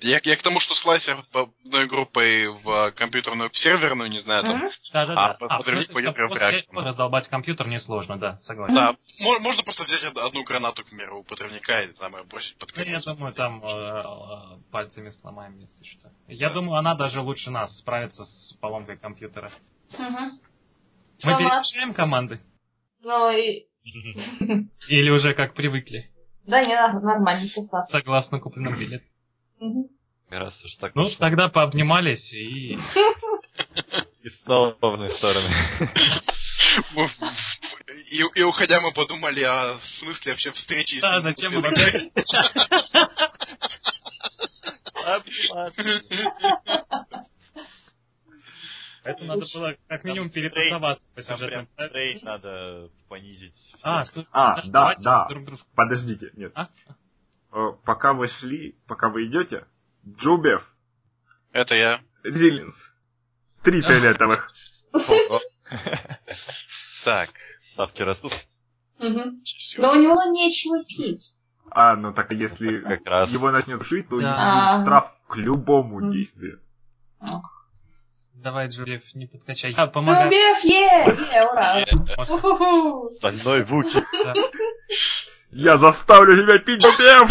[0.00, 4.42] Я, я к тому, что слайсер по одной группой в компьютерную, в серверную, не знаю,
[4.42, 4.70] там, Мгм.
[4.92, 5.36] Да-да-да.
[5.40, 8.74] А, А, в смысле, пойдет прям после раздолбать компьютер несложно, да, согласен.
[8.74, 12.24] Да, мо- можно просто взять од- одну гранату, к примеру, у подрывника и там её
[12.24, 13.14] бросить под Ну, я колеса.
[13.14, 16.10] думаю, там э, э, пальцами сломаем, если что.
[16.26, 19.52] Я думаю, она даже лучше нас справится с поломкой компьютера.
[19.96, 20.32] Мгм.
[21.22, 21.38] Мы Сама.
[21.38, 22.40] переключаем команды?
[23.04, 23.66] Ну и...
[24.88, 26.10] Или уже как привыкли?
[26.46, 27.88] Да, не надо, нормально, все осталось.
[27.88, 29.08] Согласно купленным билетам.
[30.28, 32.78] Раз уж так Ну, тогда пообнимались и...
[34.22, 35.50] И снова в одной стороны.
[38.10, 41.00] И, и уходя мы подумали о смысле вообще встречи.
[41.00, 42.10] Да, зачем мы вообще...
[49.04, 51.66] Это надо было как минимум перетасоваться по сюжетным.
[51.76, 53.54] прям трейд надо понизить.
[53.82, 55.66] А, А, да, да, друг дружку.
[55.74, 56.52] Подождите, нет.
[56.54, 56.68] А?
[57.52, 59.66] Э, Пока вы шли, пока вы идете,
[60.06, 60.64] Джубев,
[61.52, 62.00] Это я.
[62.24, 62.92] Зилинс,
[63.62, 64.52] три фиолетовых.
[67.04, 67.30] Так.
[67.60, 68.32] Ставки растут.
[68.98, 71.34] Но у него нечего пить.
[71.70, 73.32] А, ну так если как раз.
[73.32, 76.60] его начнет душить, то штраф к любому действию.
[78.42, 79.72] Давай, Джулиев, не подкачай.
[79.72, 80.24] Я помогаю.
[80.28, 81.06] Джубев, е!
[81.32, 83.08] Е, ура!
[83.08, 84.02] Стальной Вуки.
[85.52, 87.30] Я заставлю тебя пить, Джубев!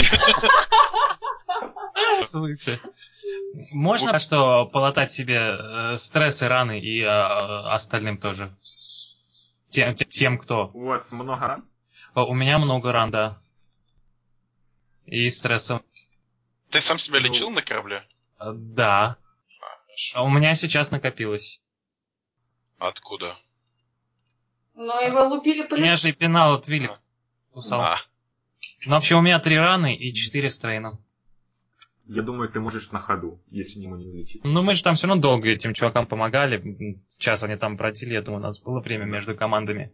[2.23, 2.79] Слушай.
[3.73, 8.49] Можно что полатать себе э, стресс и раны и э, остальным тоже?
[9.67, 10.71] Тем, тем, кто.
[10.73, 11.65] У вас много ран?
[12.15, 13.37] У меня много ран, да.
[15.05, 15.81] И стрессов.
[16.69, 17.25] Ты сам себя Ну.
[17.25, 18.03] лечил на корабле?
[18.39, 19.17] Э, Да.
[20.13, 21.61] А У меня сейчас накопилось.
[22.77, 23.37] Откуда?
[24.75, 26.89] Ну, его лупили по Меня же и пенал от Вилли
[27.51, 27.81] кусал.
[27.81, 28.01] А,
[28.85, 30.97] Ну, вообще, у меня три раны и четыре стрейна.
[32.05, 34.43] Я думаю, ты можешь на ходу, если ему не лечить.
[34.43, 36.99] Ну, мы же там все равно долго этим чувакам помогали.
[37.19, 39.93] Час они там бродили, я думаю, у нас было время между командами.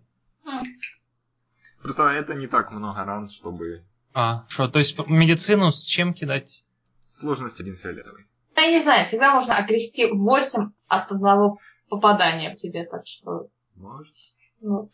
[1.81, 3.83] Просто это не так много ран, чтобы...
[4.13, 6.65] А, что, то есть медицину с чем кидать?
[7.07, 8.25] Сложность один фиолетовый.
[8.57, 13.49] Я не знаю, всегда можно окрести 8 от одного попадания в тебе, так что...
[13.75, 14.15] Может?
[14.61, 14.89] Ну,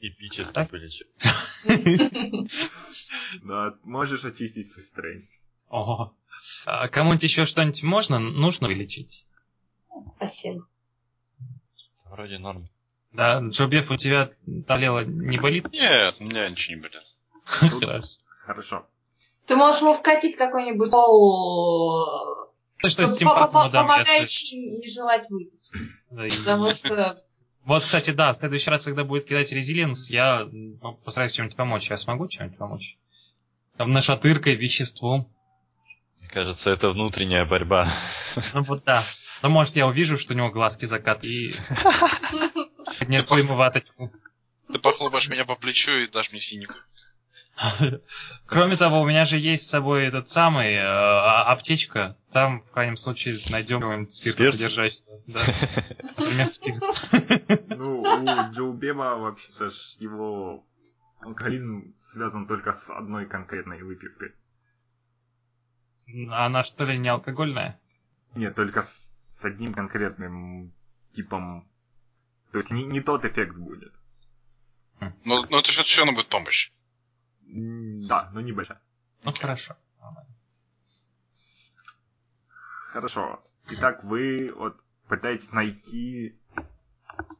[0.00, 0.70] Эпически Так.
[0.70, 1.04] полечу.
[3.42, 5.28] Да, можешь очистить свой стрейн.
[5.68, 6.14] Ого.
[6.66, 8.18] А кому-нибудь еще что-нибудь можно?
[8.18, 9.26] Нужно вылечить?
[10.16, 10.66] спасибо.
[12.06, 12.68] Вроде норм.
[13.12, 14.30] Да, Джобеф, у тебя
[14.66, 15.70] талела не болит?
[15.72, 17.02] нет, у меня ничего не болит.
[17.44, 18.18] Хорошо.
[18.44, 18.86] Хорошо.
[19.46, 22.51] Ты можешь ему вкатить какой-нибудь пол...
[22.84, 23.24] Что с если...
[23.24, 25.70] помогающий не желать выпить.
[26.38, 27.22] Потому что...
[27.64, 30.48] Вот, кстати, да, в следующий раз, когда будет кидать резилинс, я
[31.04, 31.90] постараюсь чем-нибудь помочь.
[31.90, 32.96] Я смогу чем-нибудь помочь?
[33.76, 35.32] Там нашатыркой, веществом.
[36.18, 37.88] Мне кажется, это внутренняя борьба.
[38.52, 39.00] Ну вот да.
[39.42, 41.52] Ну, может, я увижу, что у него глазки закат, и
[42.98, 44.12] поднесу ему ваточку.
[44.72, 46.70] Ты похлопаешь меня по плечу и дашь мне синюю.
[48.46, 52.16] Кроме того, у меня же есть с собой этот самый э, а- аптечка.
[52.30, 55.20] Там, в крайнем случае, найдем какого-нибудь спиртосодержащего.
[55.26, 55.40] Да.
[56.16, 56.82] Например, спирт.
[57.76, 60.66] Ну, у Джо Бема вообще-то ж его
[61.20, 64.32] алкоголизм связан только с одной конкретной выпивкой.
[66.30, 67.80] Она что ли не алкогольная?
[68.34, 70.72] Нет, только с одним конкретным
[71.14, 71.68] типом.
[72.50, 73.92] То есть не, не тот эффект будет.
[75.24, 76.70] Но, но это все равно будет помощь.
[77.52, 78.80] Да, но небольшая.
[79.24, 79.76] Ну хорошо.
[82.92, 83.42] Хорошо.
[83.70, 84.76] Итак, вы вот
[85.08, 86.38] пытаетесь найти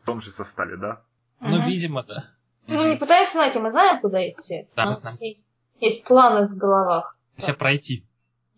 [0.00, 1.04] в том же составе, да?
[1.40, 1.66] Ну, Мгм.
[1.66, 2.30] видимо, да.
[2.66, 4.68] Ну, не пытаемся найти, мы знаем, куда идти.
[4.76, 5.16] Да, У нас знаем.
[5.20, 5.46] есть,
[5.80, 7.18] есть планы в головах.
[7.36, 8.06] Все пройти.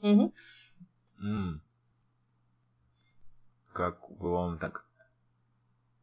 [0.03, 0.33] Мгм.
[1.21, 1.63] М.
[3.73, 4.84] Как бы вам так?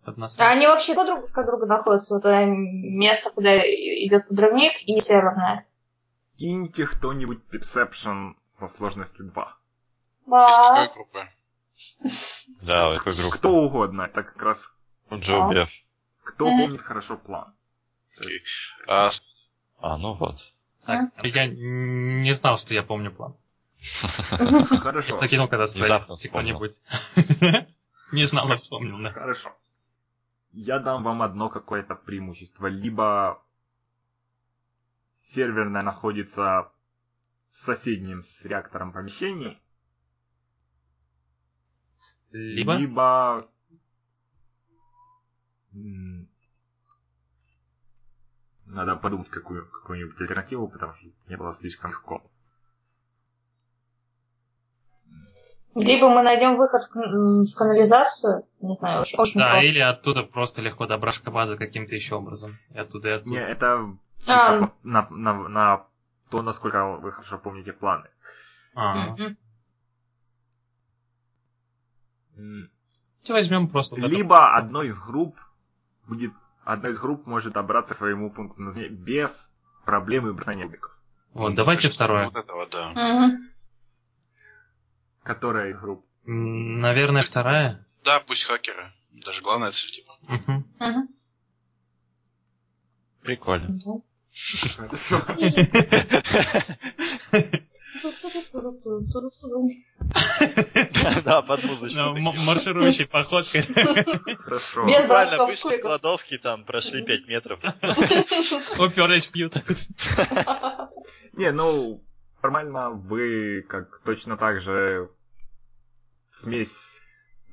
[0.03, 0.17] Под.
[0.39, 2.15] А они вообще друг друга от друга находятся?
[2.15, 5.65] Вот это место, куда идет подрывник и северное.
[6.37, 9.57] Киньте кто-нибудь Perception со сложностью 2.
[10.25, 10.99] Какая Бас.
[12.63, 13.37] Да, какой группа?
[13.37, 14.69] Кто угодно, это как раз
[15.13, 15.69] Джо Беф.
[16.23, 16.61] кто Мгм.
[16.63, 17.53] помнит хорошо план.
[18.87, 19.11] А,
[19.79, 20.37] А, ну вот.
[20.87, 23.35] Я не знал, что я помню план.
[23.81, 25.07] Хорошо.
[25.09, 26.57] Просто кинул, когда спросил вспомнил.
[26.57, 26.81] кто-нибудь.
[28.11, 29.11] Не знал, но вспомнил, да.
[29.11, 29.55] Хорошо.
[30.53, 32.67] Я дам вам одно какое-то преимущество.
[32.67, 33.43] Либо
[35.17, 36.71] серверная находится
[37.51, 39.61] в соседнем с реактором помещении,
[42.31, 42.77] Либо...
[42.77, 43.51] либо
[48.65, 52.23] надо подумать какую, какую-нибудь альтернативу, потому что не было слишком легко.
[55.75, 58.41] Либо мы найдем выход в, кан- в канализацию.
[58.59, 59.65] Не знаю, очень, очень Да, просто.
[59.65, 62.57] или оттуда просто легко добрашь базы каким-то еще образом.
[62.73, 63.31] И оттуда, и оттуда.
[63.31, 63.87] Не, это
[64.27, 64.69] А.
[64.83, 65.85] на, на, на
[66.29, 68.07] то, насколько вы хорошо помните планы.
[68.75, 69.37] А, давайте
[73.33, 73.95] возьмем просто...
[73.95, 74.13] вот это.
[74.15, 75.37] Либо одной из групп
[76.07, 76.33] будет
[76.65, 79.51] одна из групп может добраться к своему пункту без
[79.85, 80.91] проблем и бросания бегов.
[81.33, 82.25] Вот, давайте второе.
[82.25, 82.91] Вот этого, да.
[82.91, 83.50] Мгм.
[85.23, 86.05] Которая из групп?
[86.25, 87.85] Наверное, вторая.
[88.03, 88.91] Да, пусть хакеры.
[89.11, 90.17] Даже главная цель, типа.
[90.23, 90.65] Мгм.
[90.79, 91.09] Мгм.
[93.21, 93.77] Прикольно.
[94.77, 95.21] Хорошо.
[101.25, 101.99] Да, под музычку.
[101.99, 103.61] Ну, марширующей походкой.
[103.61, 104.87] Хорошо.
[104.87, 105.81] Без бросков вышли с кубиков.
[105.81, 107.61] кладовки, там прошли 5 метров.
[108.79, 109.55] Уперлись в пьют.
[111.33, 112.01] Не, ну,
[112.41, 115.09] формально вы как точно так же
[116.31, 117.01] смесь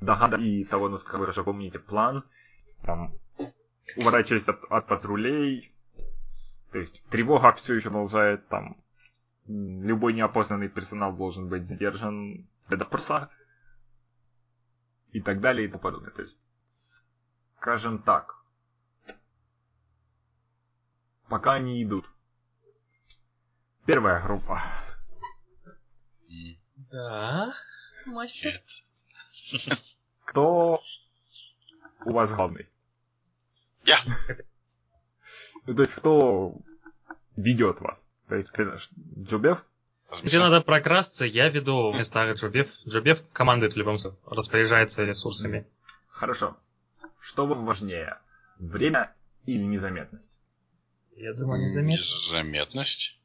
[0.01, 2.23] догада и того, насколько вы хорошо помните план.
[2.83, 3.13] Там,
[3.97, 5.73] уворачиваясь от, от патрулей.
[6.71, 8.77] То есть тревога все еще продолжает там.
[9.45, 13.29] Любой неопознанный персонал должен быть задержан для допроса.
[15.11, 16.11] И так далее и тому подобное.
[16.11, 16.39] То есть,
[17.57, 18.35] скажем так.
[21.27, 22.08] Пока они идут.
[23.89, 24.61] Первая группа.
[26.91, 27.51] Да,
[28.05, 28.61] мастер.
[30.25, 30.83] Кто
[32.05, 32.67] у вас главный?
[33.85, 33.97] Я.
[35.65, 36.55] Ну, то есть, кто
[37.35, 37.99] ведет вас?
[38.27, 38.49] То есть,
[39.17, 39.65] Джубев?
[40.21, 42.69] Где надо прокрасться, я веду в местах Джобев.
[42.87, 45.65] Джобев командует в любом случае, распоряжается ресурсами.
[46.09, 46.55] Хорошо.
[47.19, 48.19] Что вам важнее?
[48.59, 49.15] Время
[49.47, 50.29] или незаметность?
[51.15, 52.03] Я думаю, незаметно.
[52.03, 53.18] Незаметность.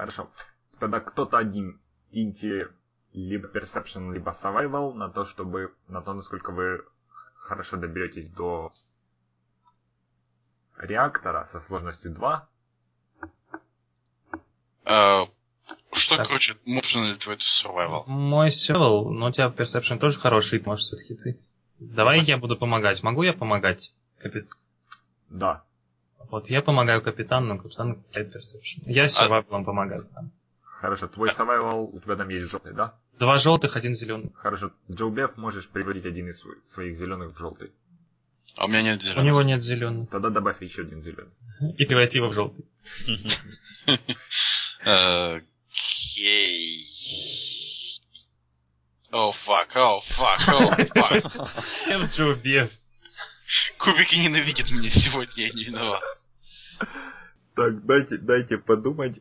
[0.00, 0.30] Хорошо.
[0.78, 1.78] Тогда кто-то один
[2.10, 2.70] киньте
[3.12, 5.74] либо Perception, либо Survival на то, чтобы...
[5.88, 6.86] на то, насколько вы
[7.34, 8.72] хорошо доберетесь до
[10.78, 12.48] реактора со сложностью 2.
[14.86, 15.28] А,
[15.92, 16.28] что, Так.
[16.28, 18.04] короче, можно ли твой survival?
[18.06, 21.38] Мой севел, но у тебя персепшн тоже хороший, может, все-таки ты.
[21.78, 23.02] Давай я буду помогать.
[23.02, 23.94] Могу я помогать?
[24.18, 24.48] Капит...
[25.28, 25.62] Да.
[26.28, 28.82] Вот я помогаю капитану, но капитан кидает персепшн.
[28.86, 30.08] Я с вам помогаю.
[30.62, 31.08] Хорошо.
[31.08, 32.94] Твой Survival, у тебя там есть желтый, да?
[33.18, 34.32] Два желтых, один зеленый.
[34.34, 34.70] Хорошо.
[34.90, 37.70] Джоубев можешь превратить один из сво- своих зеленых в желтый.
[38.56, 39.24] А у меня нет У зеленого.
[39.24, 40.08] него нет зеленых.
[40.10, 41.32] Тогда добавь еще один зеленый.
[41.76, 42.64] И преврати его в желтый.
[46.00, 46.86] Окей.
[49.12, 51.24] О, фак, о, фак, о, фак.
[52.10, 52.70] Джобев.
[53.78, 56.02] Кубики ненавидят меня сегодня, я не виноват.
[57.54, 59.20] Так, дайте, дайте подумать.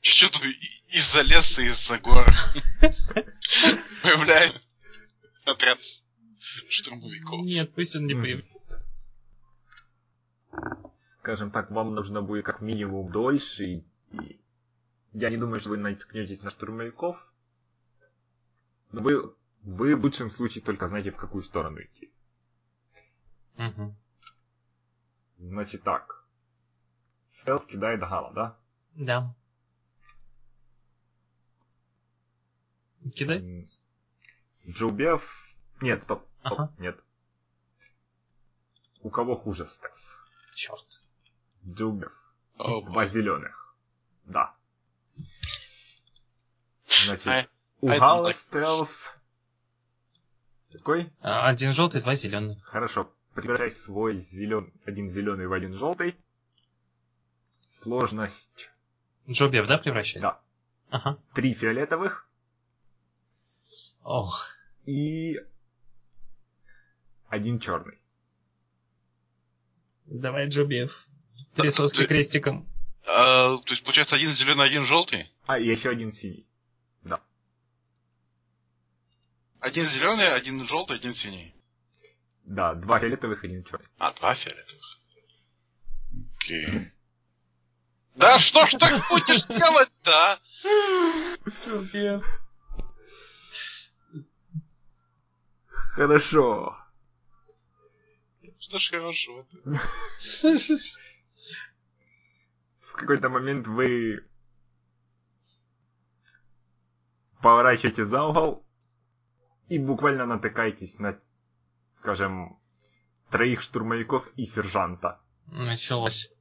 [0.00, 0.42] Что тут
[0.88, 2.26] из-за леса, из-за гор
[4.02, 4.60] появляется
[5.44, 5.78] отряд
[6.68, 7.44] штурмовиков.
[7.44, 8.50] Нет, пусть он не появится.
[11.18, 14.40] скажем так, вам нужно будет как минимум дольше, и, и
[15.12, 17.32] я не думаю, что вы наткнетесь на штурмовиков,
[18.92, 22.12] но вы, вы в лучшем случае только знаете, в какую сторону идти.
[23.56, 23.96] Мгм.
[25.38, 26.24] Значит так.
[27.30, 28.58] Стелс кидает Гала, да?
[28.94, 29.34] Да.
[33.14, 33.64] Кидай.
[34.68, 35.56] Джоубев...
[35.80, 36.74] Нет, стоп, стоп, Ага.
[36.78, 37.02] нет.
[39.00, 40.18] У кого хуже стелс?
[40.54, 41.02] Черт.
[41.64, 42.12] Джоубев.
[42.58, 43.74] О, Два зеленых.
[44.24, 44.54] Да.
[47.06, 47.48] Значит, I-
[47.80, 49.10] у I Гала like- стелс...
[50.72, 51.12] Какой?
[51.20, 52.62] А, Один желтый, два зеленых.
[52.62, 53.10] Хорошо.
[53.34, 54.72] Превращай свой зелен...
[54.84, 56.16] один зеленый в один желтый.
[57.68, 58.70] Сложность
[59.28, 60.22] Джобев, да, превращать?
[60.22, 60.40] Да.
[60.90, 61.18] Ага.
[61.34, 62.28] три фиолетовых
[64.02, 64.56] Ох.
[64.86, 65.40] и
[67.28, 67.98] один черный.
[70.06, 71.06] Давай, Джобев.
[71.54, 72.68] Три соски крестиком.
[73.06, 75.32] А, то есть, получается, один зеленый, один желтый?
[75.46, 76.46] А, и еще один синий.
[77.04, 77.20] Да.
[79.60, 81.54] Один зеленый, один желтый, один синий.
[82.44, 83.86] Да, два фиолетовых, один черный.
[83.98, 84.98] А, два фиолетовых.
[86.38, 86.92] Окей.
[88.14, 90.32] Да что ж так будешь делать-то?
[90.32, 90.40] а?
[91.48, 92.24] Джобев.
[95.66, 96.76] Хорошо.
[98.58, 99.46] Что ж хорошо.
[102.80, 104.26] В какой-то момент вы
[107.42, 108.66] поворачиваете за угол
[109.70, 111.16] и буквально натыкаетесь на,
[111.94, 112.58] скажем,
[113.30, 115.20] троих штурмовиков и сержанта.
[115.46, 116.32] Началось.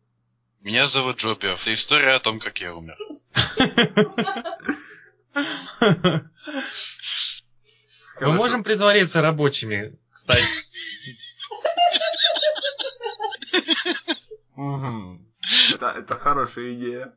[0.61, 1.61] Меня зовут Джопиов.
[1.61, 2.97] Это история о том, как я умер.
[8.19, 10.43] Мы можем притвориться рабочими, кстати.
[15.79, 17.13] Это хорошая идея.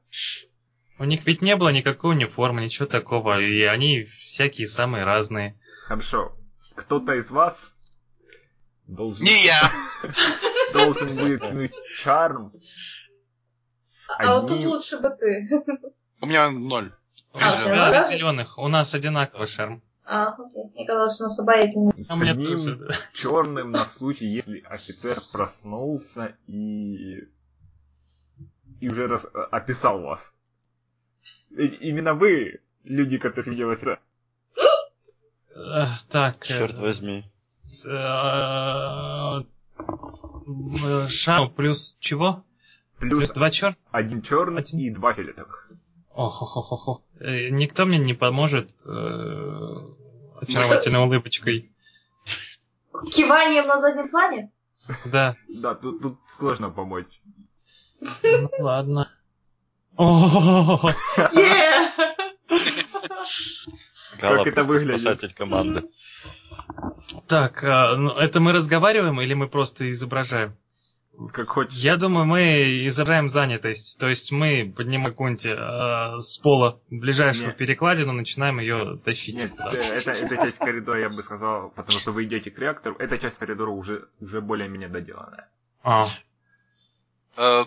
[0.98, 5.58] У них ведь не было никакой униформы, ничего такого, и они всякие самые разные.
[5.86, 6.36] Хорошо.
[6.76, 7.72] Кто-то из вас
[8.86, 9.72] должен, Не я!
[10.72, 12.52] должен будет кинуть чарм.
[14.18, 15.48] А вот тут лучше бы ты.
[16.20, 16.92] У меня ноль.
[17.34, 19.82] У А, нас зеленых, у нас одинаковый шарм.
[20.04, 20.64] А, окей.
[20.74, 22.04] Мне казалось, что у нас обаятельный.
[22.04, 27.28] с А одним черным на случай, если офицер проснулся и
[28.80, 30.32] и уже раз, описал вас.
[31.50, 34.00] И- именно вы, люди, которые видели офицера.
[35.54, 36.44] Э, Так.
[36.44, 37.24] э, Черт возьми.
[37.86, 39.42] э,
[41.08, 42.44] Шарм плюс чего?
[42.98, 43.76] Плюс два черт?
[43.90, 45.70] один черный и два фиолетовых.
[46.14, 47.02] Ох, ох, ох, ох, ох.
[47.20, 48.70] Э, Никто мне не поможет
[50.40, 51.72] очаровательной улыбочкой.
[53.10, 54.50] Киванием на заднем плане?
[55.06, 55.36] Да.
[55.62, 57.20] Да, тут, тут сложно помочь.
[58.22, 59.08] Ну ладно.
[64.20, 65.00] Гала это выглядит?
[65.00, 65.82] спасатель команды.
[67.28, 70.56] Так, а, ну, это мы разговариваем или мы просто изображаем?
[71.32, 71.74] Как хочешь.
[71.74, 74.00] Я думаю, мы изображаем занятость.
[74.00, 77.58] То есть мы поднимаем какую-нибудь э, с пола ближайшую Нет.
[77.58, 79.38] перекладину, начинаем ее тащить.
[79.38, 79.72] Нет, туда.
[79.72, 83.38] это, эта часть коридора, я бы сказал, потому что вы идете к реактору, эта часть
[83.38, 85.48] коридора уже, уже более-менее доделанная.
[85.82, 86.08] А,
[87.36, 87.64] Э,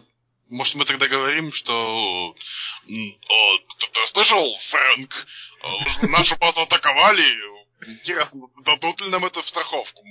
[0.50, 1.74] Может, мы тогда говорим, что...
[1.74, 2.34] о,
[3.80, 5.28] ты, ты слышал, Фрэнк?
[5.64, 7.24] Э, Нашу базу атаковали.
[7.88, 10.04] Интересно, дадут ли нам это в страховку?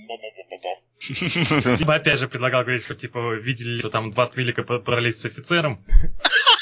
[1.78, 5.84] Либо опять же предлагал говорить, что типа видели, что там два твилика подрались с офицером.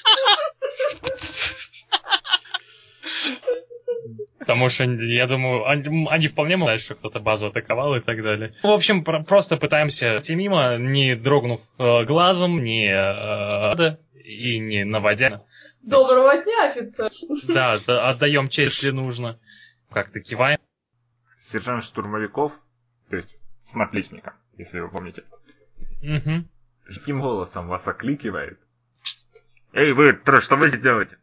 [4.53, 8.23] Потому что, я думаю, они, они вполне могут знать, что кто-то базу атаковал и так
[8.23, 8.53] далее.
[8.63, 14.59] В общем, про- просто пытаемся идти мимо, не дрогнув э, глазом, не э, да, и
[14.59, 15.43] не наводя.
[15.83, 17.11] Доброго дня, офицер.
[17.49, 19.39] Да, да, отдаем честь, если нужно.
[19.91, 20.59] Как-то киваем.
[21.41, 22.53] Сержант штурмовиков,
[23.09, 23.35] то есть
[23.65, 25.23] с наплечником, если вы помните,
[26.03, 26.47] Мгм.
[26.89, 28.59] женским голосом вас окликивает.
[29.73, 31.17] Эй, вы, что вы здесь делаете?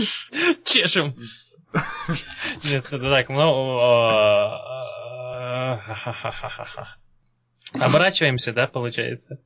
[0.64, 1.14] Чешем.
[2.64, 3.78] Нет, это так, ну...
[3.80, 4.58] э,
[7.80, 9.40] Оборачиваемся, да, получается?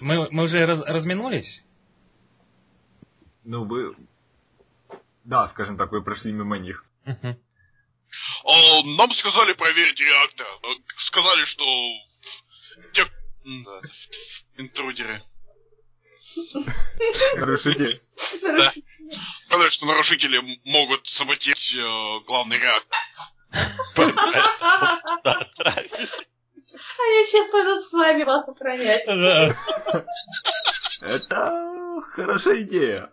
[0.00, 1.62] Мы, мы уже раз- разминулись?
[3.44, 3.96] Ну, вы...
[5.24, 6.84] Да, скажем так, вы прошли мимо них.
[8.44, 10.46] О, нам сказали проверить реактор.
[10.98, 11.64] Сказали, что...
[12.92, 13.04] Те...
[13.44, 13.80] да,
[14.56, 15.22] Интрудеры.
[17.36, 17.84] Нарушите.
[19.46, 22.98] Сказали, что нарушители могут саботировать э, главный реактор.
[26.98, 29.04] Они сейчас пойдут с вами вас охранять.
[31.00, 31.64] Это
[32.12, 33.10] хорошая идея.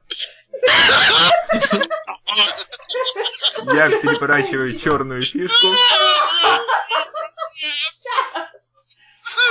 [3.74, 5.68] Я переворачиваю черную фишку.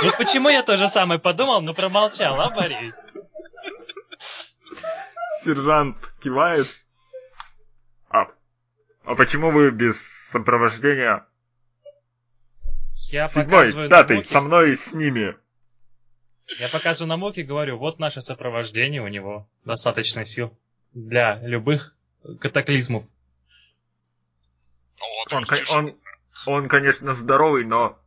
[0.03, 2.91] Вот почему я то же самое подумал, но промолчал, а, Борей?
[5.43, 6.65] Сержант кивает.
[8.09, 8.27] А,
[9.03, 9.99] а почему вы без
[10.31, 11.25] сопровождения?
[13.09, 15.35] Я Седьмой, показываю на пятый, со мной и с ними.
[16.59, 20.53] я показываю на Муки, говорю, вот наше сопровождение, у него достаточно сил
[20.93, 21.95] для любых
[22.39, 23.03] катаклизмов.
[24.99, 25.97] Ну вот, Он, кон- он,
[26.45, 27.97] он, конечно, здоровый, но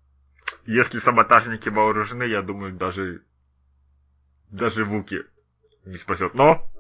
[0.66, 3.23] если саботажники вооружены, я думаю, даже
[4.51, 5.24] даже Вуки
[5.85, 6.35] не спасет.
[6.35, 6.70] Но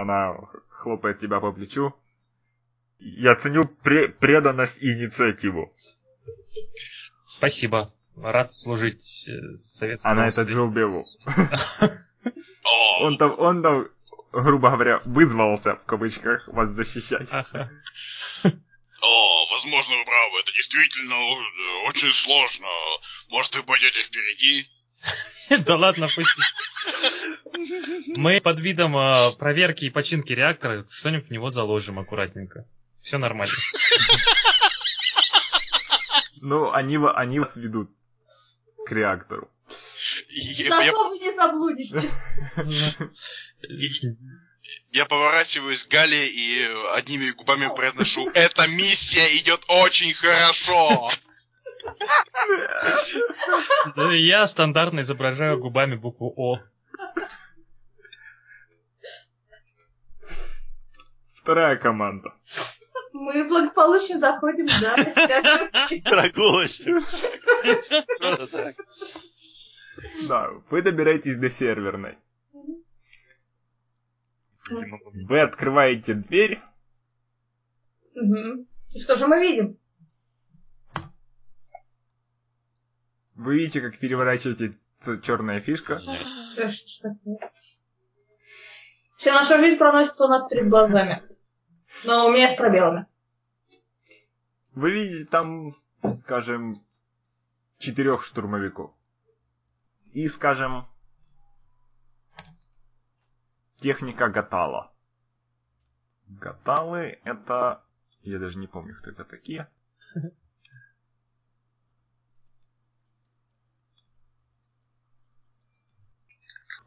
[0.00, 0.36] она
[0.68, 1.94] хлопает тебя по плечу.
[2.98, 5.72] Я ценю пре- преданность и инициативу.
[7.26, 7.90] Спасибо.
[8.16, 10.14] Рад служить э, советскому...
[10.14, 10.42] Она это.
[10.42, 11.04] Джилл Беллу.
[13.00, 13.88] Он там, он там,
[14.32, 17.28] грубо говоря, вызвался, в кавычках, вас защищать.
[17.30, 17.70] Ага.
[19.02, 22.68] о, возможно, вы правы, это действительно э, очень сложно.
[23.28, 24.68] Может, вы пойдете впереди?
[25.66, 26.30] Да ладно, пусть.
[28.06, 32.66] Мы под видом э, проверки и починки реактора что-нибудь в него заложим аккуратненько.
[32.98, 33.54] Все нормально.
[36.42, 37.90] Ну, они, они вас ведут
[38.86, 39.50] к реактору.
[40.68, 42.24] Зато вы не заблудитесь.
[44.92, 51.08] я поворачиваюсь к Гале и одними губами произношу «Эта миссия идет очень хорошо!»
[53.96, 56.60] Да, Я стандартно изображаю губами букву О.
[61.34, 62.32] Вторая команда.
[63.12, 64.94] Мы благополучно доходим до.
[68.18, 68.76] Просто так.
[70.28, 72.16] Да, вы добираетесь до серверной.
[74.70, 76.60] Вы открываете дверь.
[78.14, 79.78] И что же мы видим?
[83.40, 84.78] Вы видите, как переворачиваете
[85.22, 85.96] черная фишка.
[89.16, 91.22] Вся наша жизнь проносится у нас перед глазами.
[92.04, 93.06] Но у меня с пробелами.
[94.74, 95.74] Вы видите там,
[96.20, 96.76] скажем,
[97.78, 98.92] четырех штурмовиков.
[100.12, 100.86] И, скажем,
[103.78, 104.92] техника Гатала.
[106.28, 107.82] Гаталы это...
[108.20, 109.66] Я даже не помню, кто это такие.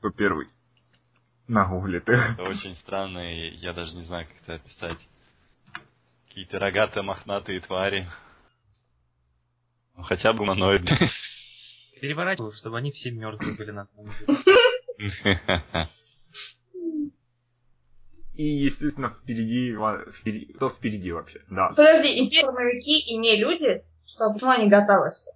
[0.04, 0.50] Кто первый?
[1.48, 2.32] Нагуглит их.
[2.32, 4.98] Это очень странно, и я даже не знаю, как это описать.
[6.28, 8.12] Какие-то рогатые мохнатые твари.
[9.96, 10.98] Ну, хотя бы гуманоидные.
[12.02, 14.38] Переворачиваю, чтобы они все мертвые были на самом деле.
[18.34, 19.72] И, естественно, впереди...
[20.12, 21.44] впереди- Кто впереди вообще?
[21.50, 21.70] Да.
[21.70, 23.82] Подожди, и штурмовики, и не люди?
[24.06, 25.32] Что, почему они готовы все?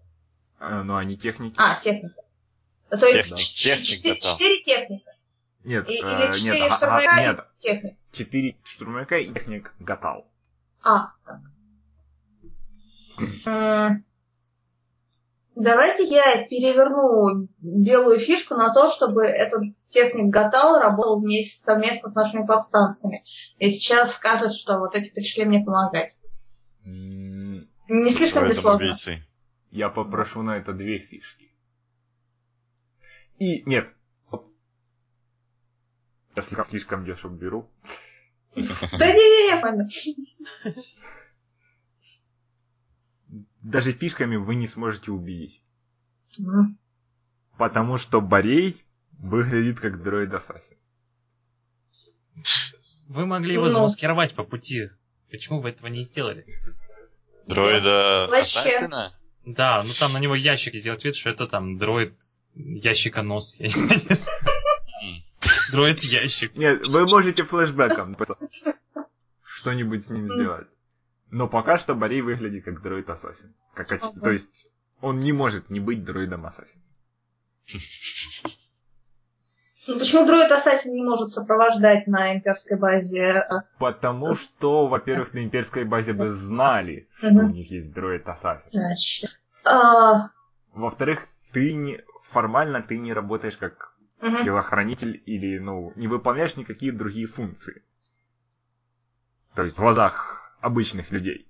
[0.60, 1.56] Э, Но они техники.
[1.57, 2.22] А, техника.
[2.89, 5.11] То есть Техник- ч- техник четыре техника.
[5.64, 7.97] Нет, И- э, Или четыре нет, а- а- штурмовика нет, и техник.
[8.11, 10.27] четыре штурмовика и техник Гатал.
[10.84, 11.39] А, так.
[13.45, 14.03] М,
[15.59, 22.14] Давайте я переверну белую фишку на то, чтобы этот техник Гатал работал вместе совместно с
[22.15, 23.23] нашими повстанцами.
[23.57, 26.15] И сейчас скажет, что вот эти пришли мне помогать.
[26.85, 27.65] Не
[28.11, 28.95] слишком ли сложно?
[29.72, 31.46] Я попрошу на это две фишки.
[33.39, 33.88] И нет.
[36.35, 37.69] Я слегка слишком дешево беру.
[38.55, 38.61] Да
[39.07, 40.68] не-не-не.
[43.61, 45.61] Даже фишками вы не сможете убедить.
[47.57, 48.84] Потому что Борей
[49.23, 50.77] выглядит как дроид ассасин.
[53.07, 53.69] Вы могли его Ну.
[53.69, 54.88] замаскировать по пути.
[55.31, 56.45] Почему вы этого не сделали?
[57.47, 58.26] Дроида.
[58.26, 59.11] Ассасина?
[59.45, 62.15] Да, ну там на него ящик и сделать вид, что это там дроид
[62.57, 63.59] ящиконос.
[63.59, 63.71] Я не
[64.15, 64.39] знаю.
[65.03, 65.23] М.
[65.71, 66.55] Дроид ящик.
[66.55, 68.17] Нет, вы можете флешбеком
[69.43, 70.67] что-нибудь с ним сделать.
[71.29, 73.53] Но пока что Борей выглядит как дроид ассасин.
[73.73, 74.19] Как оч- Ага.
[74.21, 74.67] То есть
[75.01, 76.81] он не может не быть дроидом ассасин.
[79.89, 83.31] Ну, Почему дроид Ассасин не может сопровождать на имперской базе?
[83.39, 88.69] а, Потому что, во-первых, на имперской базе бы знали, что у них есть дроид ассасин.
[88.73, 90.29] Значит, а,
[90.73, 91.21] Во-вторых,
[91.53, 94.43] ты не формально ты не работаешь как мгм.
[94.43, 97.83] телохранитель или, ну, не выполняешь никакие другие функции.
[99.55, 101.47] То есть в глазах обычных людей.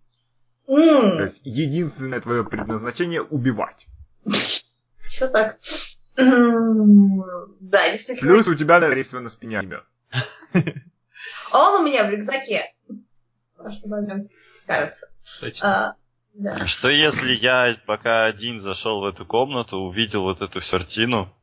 [0.66, 3.88] То М, есть единственное твое предназначение убивать.
[5.08, 5.58] Все так.
[6.16, 8.32] Да, действительно.
[8.32, 9.84] Плюс у тебя, скорее всего, на спине огнемет.
[11.52, 12.64] А он у меня в рюкзаке.
[14.66, 15.12] Кажется.
[16.40, 16.66] А, да.
[16.68, 21.34] Что если я пока один зашел в эту комнату, увидел вот эту картину?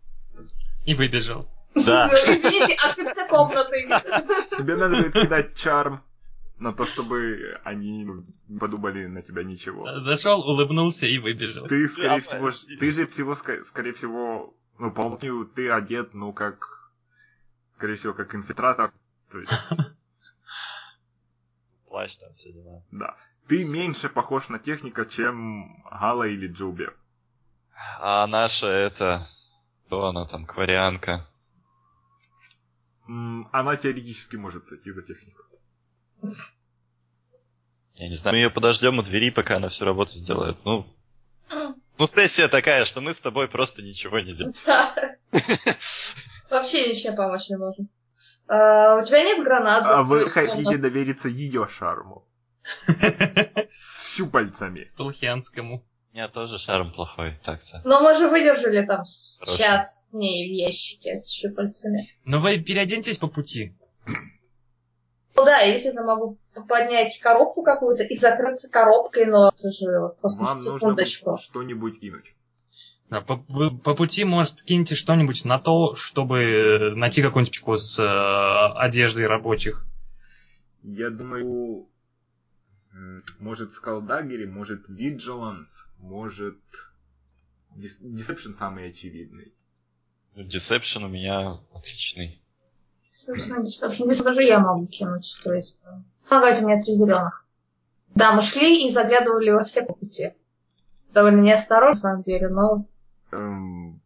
[0.85, 1.49] И выбежал.
[1.75, 2.09] Да.
[2.27, 3.83] Извините, ошибся комнатой.
[4.57, 6.03] Тебе надо будет кидать чарм
[6.59, 8.07] на то, чтобы они
[8.49, 9.99] не подумали на тебя ничего.
[9.99, 11.67] Зашел, улыбнулся и выбежал.
[11.67, 16.91] Ты, скорее всего, ты же всего, скорее всего, ну, по умолчанию ты одет, ну, как,
[17.77, 18.93] скорее всего, как инфильтратор.
[19.33, 19.53] То есть,
[21.95, 22.83] Плащ там все дела.
[22.91, 23.17] да.
[23.47, 26.89] Ты меньше похож на техника, чем Гала или Джуби.
[28.01, 29.29] А наша это...
[29.87, 31.25] Кто она там, кварианка?
[33.07, 35.43] Она теоретически может сойти за технику.
[37.95, 38.35] Я не знаю.
[38.35, 40.57] Мы ее подождем у двери, пока она всю работу сделает.
[40.65, 40.93] Ну,
[41.99, 44.55] ну сессия такая, что мы с тобой просто ничего не делаем.
[44.67, 45.17] Да.
[46.51, 47.89] Вообще ничем помочь не можем.
[48.49, 49.85] А, у тебя нет гранат?
[49.87, 52.27] А вы хотите довериться ее шарму.
[53.79, 54.87] С щупальцами.
[54.97, 55.85] Толхианскому.
[56.13, 57.83] У меня тоже шарм плохой, так-то.
[57.85, 59.03] Но мы же выдержали там
[59.41, 59.59] Хорошо.
[59.59, 61.99] час с ней в ящике с щупальцами.
[62.25, 63.77] Но вы переоденьтесь по пути.
[64.07, 66.39] Ну да, если я могу
[66.69, 71.39] поднять коробку какую-то и закрыться коробкой, но это же просто Вам секундочку.
[71.39, 72.34] что-нибудь кинуть.
[73.15, 77.77] Да, по, вы по пути, может, киньте что-нибудь на то, чтобы э, найти какую-нибудь чеку
[77.77, 79.87] с э, одеждой рабочих.
[80.83, 81.87] Я думаю,
[83.39, 86.59] может скалдагери, может vigilance, может
[87.77, 89.55] Дес- Deception самый очевидный.
[90.35, 92.43] Deception у меня отличный.
[93.13, 95.39] Собственно, здесь даже я могу кинуть.
[95.45, 95.79] То есть,
[96.29, 97.47] помогать у меня три зеленых.
[98.17, 100.33] Да, мы шли и заглядывали во все пути.
[101.13, 102.89] Довольно неосторожно, на самом деле, но...
[103.35, 104.01] Эм,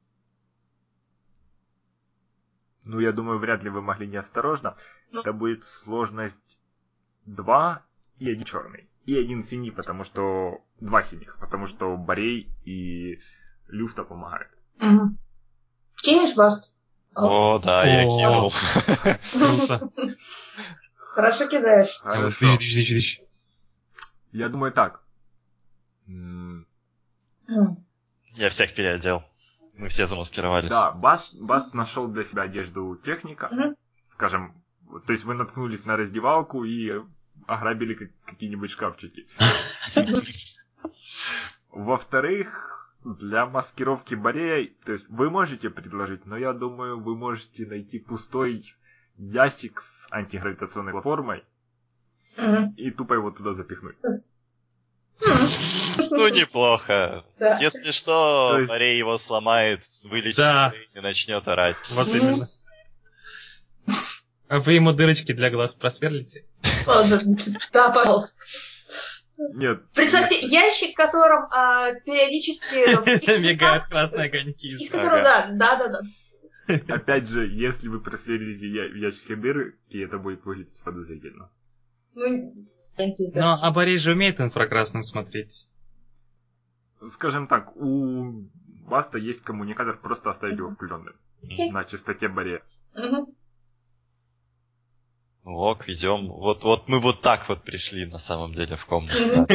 [2.88, 4.74] Ну, я думаю, вряд ли вы могли неосторожно.
[5.12, 5.20] Ну.
[5.20, 6.58] Это будет сложность
[7.26, 7.84] 2
[8.18, 8.88] и один черный.
[9.04, 10.62] И один синий, потому что...
[10.80, 13.20] Два синих, потому что Борей и
[13.66, 14.50] Люфта помогают.
[14.78, 15.18] Мгм.
[15.96, 16.76] Кинешь вас?
[17.14, 18.08] О, да, я О.
[18.08, 18.52] кинул.
[20.94, 22.00] Хорошо кидаешь.
[22.38, 23.20] Тыщ, тыщ, тыщ, тыщ.
[24.32, 25.02] Я думаю так.
[28.34, 29.22] Я всех переодел.
[29.74, 30.68] Мы все замаскировались.
[30.68, 33.48] Да, Баст, Баст нашел для себя одежду техника.
[33.50, 33.76] Мгм.
[34.10, 34.54] Скажем,
[35.06, 37.00] то есть вы наткнулись на раздевалку и
[37.46, 39.26] ограбили как- какие-нибудь шкафчики.
[41.70, 47.98] Во-вторых, для маскировки Борея, то есть вы можете предложить, но я думаю, вы можете найти
[47.98, 48.64] пустой
[49.16, 51.44] ящик с антигравитационной платформой
[52.76, 53.96] и тупо его туда запихнуть.
[55.20, 57.24] Ну, неплохо.
[57.38, 57.58] Да.
[57.58, 60.72] Если что, То есть- Марей его сломает, вылечит Да.
[60.94, 61.76] и начнет орать.
[61.90, 62.46] Вот именно.
[64.48, 66.44] А вы ему дырочки для глаз просверлите?
[66.86, 67.04] Да,
[67.72, 68.42] Да, пожалуйста.
[69.54, 69.82] Нет.
[69.94, 73.38] Представьте, ящик, в котором а, периодически...
[73.40, 74.66] Мигают красные огоньки.
[74.68, 76.94] Из которого, да, да, да, да.
[76.94, 81.50] Опять же, если вы просверлите я- в ящике дырки, это будет выглядеть подозрительно.
[82.14, 82.68] Ну.
[83.34, 85.68] Но а Борей же умеет инфракрасным смотреть.
[87.08, 88.48] Скажем так, у
[88.88, 91.14] Баста есть коммуникатор, просто оставить его включенным
[91.72, 92.60] на частоте Борея.
[92.94, 93.26] Мгм.
[95.44, 96.28] Ну, ок, идем.
[96.28, 99.16] Вот, вот мы вот так вот пришли на самом деле в комнату.
[99.34, 99.46] А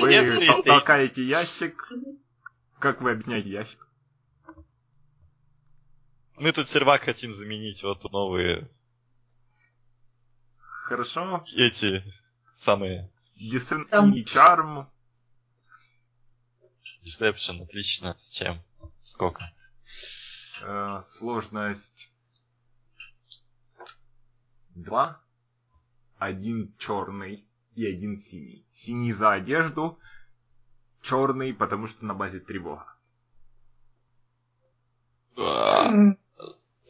[0.00, 1.92] вы толкаете ящик.
[2.78, 3.86] Как вы объясняете ящик?
[6.36, 8.68] Мы тут сервак хотим заменить вот новые
[10.86, 11.42] Хорошо.
[11.56, 12.02] эти
[12.56, 14.14] самые Десен Там.
[14.14, 14.90] и Чарм.
[17.04, 18.16] Deception, отлично.
[18.16, 18.62] С чем?
[19.02, 19.44] Сколько?
[20.64, 22.10] э, сложность
[24.74, 25.20] 2.
[26.18, 28.66] Один черный и один синий.
[28.74, 29.98] Синий за одежду,
[31.02, 32.86] черный, потому что на базе тревога.
[35.36, 35.90] А.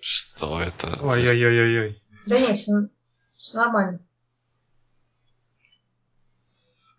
[0.00, 0.96] Что это?
[1.02, 1.96] Ой-ой-ой-ой.
[2.26, 4.05] Да нет, все нормально.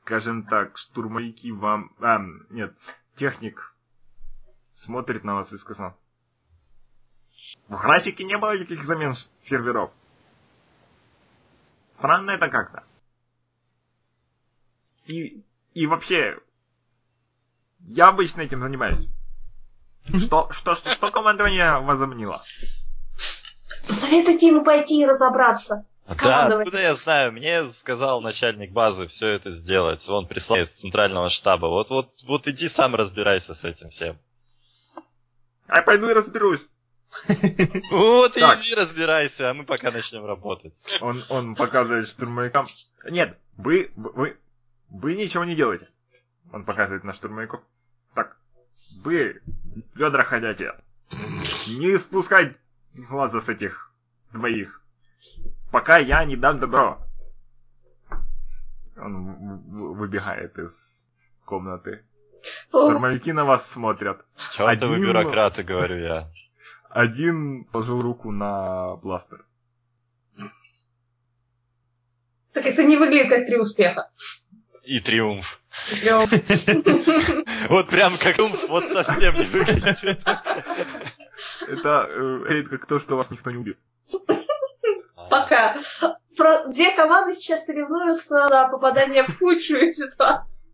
[0.07, 1.91] Скажем так, штурмовики вам...
[1.99, 2.17] А,
[2.49, 2.73] нет,
[3.17, 3.75] техник
[4.73, 5.97] смотрит на вас и сказал.
[7.67, 9.91] В графике не было никаких замен серверов.
[11.97, 12.85] Странно это как-то.
[15.07, 15.43] И,
[15.73, 16.39] и вообще,
[17.79, 19.09] я обычно этим занимаюсь.
[20.05, 22.41] Что, что, что, что командование возомнило?
[23.85, 25.85] Посоветуйте ему пойти и разобраться
[26.23, 27.33] Да, откуда я знаю?
[27.33, 30.07] Мне сказал начальник базы все это сделать.
[30.07, 31.67] Он прислал из центрального штаба.
[31.67, 34.17] Вот, вот, вот иди сам разбирайся с этим всем.
[35.67, 36.65] А я пойду и разберусь.
[37.91, 40.73] Вот иди разбирайся, а мы пока начнем работать.
[41.01, 42.65] Он, он показывает штурмовикам.
[43.09, 44.37] Нет, вы, вы,
[44.89, 45.87] вы ничего не делаете.
[46.51, 47.61] Он показывает на штурмовиков.
[48.13, 48.37] Так,
[49.03, 49.41] вы,
[49.95, 50.75] ведра ходячие,
[51.79, 52.55] не спускать
[52.93, 53.91] глаза с этих
[54.31, 54.81] двоих,
[55.71, 56.99] пока я не дам добро.
[58.97, 59.59] Он
[59.95, 60.73] выбегает из
[61.45, 62.03] комнаты.
[62.41, 64.25] Штурмовики на вас смотрят.
[64.53, 66.31] Чёртовы Один- бюрократы, говорю я.
[66.89, 69.45] Один положил руку на бластер.
[72.53, 74.09] Так это не выглядит как три успеха.
[74.83, 75.59] И триумф.
[76.01, 76.21] Прям
[77.69, 80.23] Вот прям как триумф, вот совсем не выглядит.
[81.67, 83.75] Это э, говорит как то, что вас никто не убил.
[85.29, 85.77] Пока.
[86.35, 86.67] Про...
[86.69, 90.73] Две команды сейчас соревнуются за попадание в худшую ситуацию.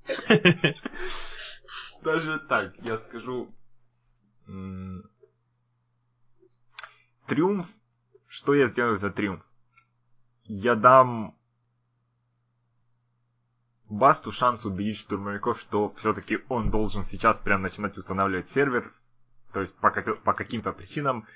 [2.01, 3.53] Даже так, я скажу...
[7.27, 7.67] Триумф.
[8.27, 9.41] Что я сделаю за триумф?
[10.43, 11.37] Я дам
[13.85, 18.91] Басту шанс убедить штурмовиков, что все-таки он должен сейчас прям начинать устанавливать сервер.
[19.53, 21.27] То есть по, как- по каким-то причинам.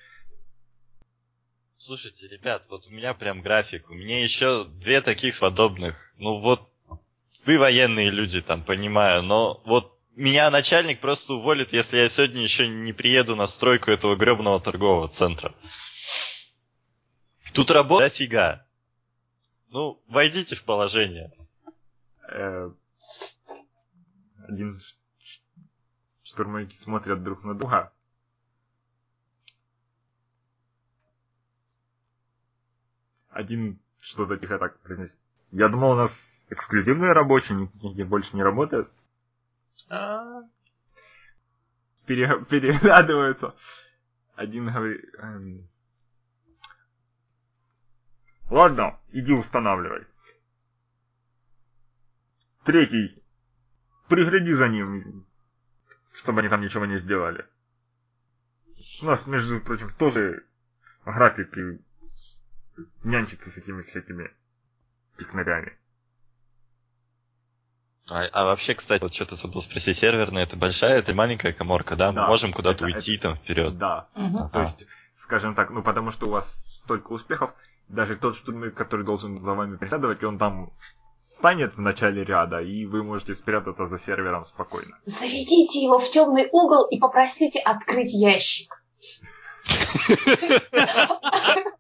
[1.78, 3.90] Слушайте, ребят, вот у меня прям график.
[3.90, 6.14] У меня еще две таких подобных.
[6.18, 6.68] Ну вот,
[7.46, 12.68] вы военные люди, там, понимаю, но вот меня начальник просто уволит, если я сегодня еще
[12.68, 15.54] не приеду на стройку этого гребного торгового центра.
[17.54, 18.66] Тут работа дофига.
[19.70, 21.32] Ну, войдите в положение.
[22.30, 22.72] э,
[24.48, 24.82] один
[26.24, 27.94] штурмовики смотрят друг на друга.
[33.48, 35.16] Один что-то тихо так произносит.
[35.52, 36.12] Я думал, у нас
[36.50, 38.92] эксклюзивные рабочие, никакие больше не работают.
[39.90, 40.42] А,
[42.06, 43.56] Пере- переглядываются.
[44.36, 45.02] Один говорит...
[45.20, 45.70] эм,
[48.50, 50.06] Ладно, иди устанавливай.
[52.66, 53.24] Третий.
[54.10, 55.26] Пригляди за ним,
[56.12, 57.46] чтобы они там ничего не сделали.
[59.02, 60.46] У нас, между прочим, тоже
[61.06, 61.80] график и
[63.04, 64.30] нянчиться с этими всякими
[65.18, 65.78] пикнарями.
[68.10, 72.12] А, а вообще, кстати, вот что-то забыл спросить, серверная это большая, это маленькая коморка, да?
[72.12, 73.78] Мы Да, можем куда-то это- уйти там вперед.
[73.78, 74.08] Да.
[74.16, 74.50] Мгм.
[74.50, 74.86] То есть,
[75.22, 77.52] скажем так, ну потому что у вас столько успехов,
[77.90, 80.72] даже тот штурмовик, который должен за вами приглядывать, он там
[81.18, 84.98] станет в начале ряда, и вы можете спрятаться за сервером спокойно.
[85.06, 88.72] Заведите его в темный угол и попросите открыть ящик.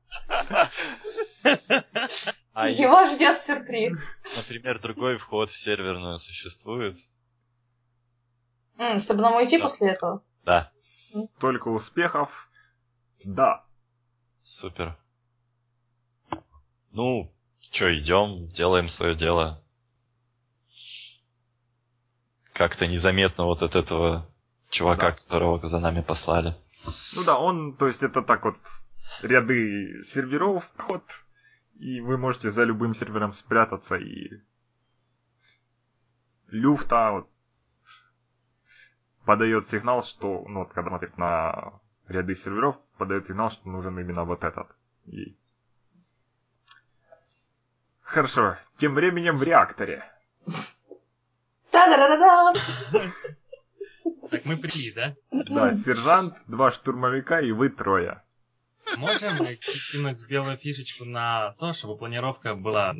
[2.53, 4.19] А Его ждет сюрприз.
[4.37, 6.97] Например, другой вход в серверную существует?
[8.77, 9.63] М, чтобы нам уйти Да.
[9.63, 10.23] после этого.
[10.43, 10.71] Да,
[11.39, 12.49] Только успехов,
[13.23, 13.65] да.
[14.43, 14.97] супер.
[16.91, 19.61] Ну, чё, идем, делаем свое дело.
[22.53, 24.27] Как-то незаметно вот от этого
[24.69, 25.11] чувака, Да.
[25.11, 26.55] которого за нами послали.
[27.13, 28.55] Ну да, он, то есть это так вот,
[29.21, 31.03] ряды серверов, ход,
[31.75, 34.41] и вы можете за любым сервером спрятаться, и
[36.47, 37.29] люфта вот,
[39.25, 44.23] подает сигнал, что, ну вот, когда смотрит на ряды серверов, подает сигнал, что нужен именно
[44.23, 44.67] вот этот.
[45.05, 45.37] И...
[48.01, 50.03] Хорошо, тем временем в реакторе.
[54.31, 55.15] Так мы пришли, да?
[55.31, 58.23] Да, сержант, два штурмовика и вы трое.
[58.95, 59.55] Можем мы
[59.91, 62.95] кинуть белую фишечку на то, чтобы планировка была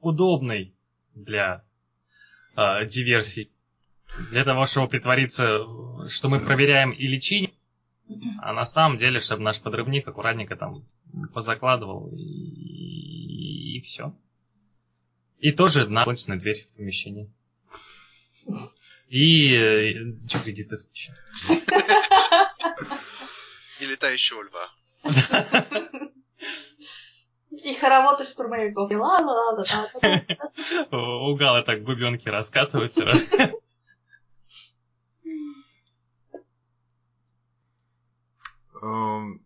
[0.00, 0.74] удобной
[1.14, 1.64] для
[2.56, 3.50] э, диверсий.
[4.30, 5.60] Для того, чтобы притвориться,
[6.08, 7.52] что мы проверяем и лечение,
[8.40, 10.84] а на самом деле, чтобы наш подрывник аккуратненько там
[11.34, 14.14] позакладывал и, все.
[15.38, 17.30] И тоже на оконченную дверь в помещении.
[19.08, 19.92] И э,
[20.26, 21.14] чё кредитов еще.
[23.80, 24.68] И летающего льва.
[27.50, 28.90] И хоровод из штурмовиков.
[30.92, 33.04] У Гала так губенки раскатываются.
[33.04, 33.30] раз-
[38.82, 39.42] Эм,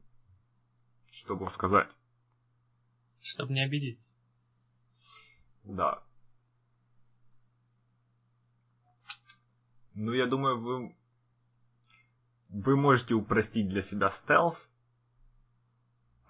[1.10, 1.88] Что бы сказать?
[3.20, 4.14] Чтобы не обидеть.
[5.64, 6.02] Да.
[9.94, 10.96] Ну, я думаю, вы...
[12.48, 14.68] Вы можете упростить для себя стелс.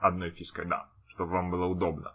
[0.03, 0.89] Одной фишкой, да.
[1.07, 2.13] Чтобы вам было удобно.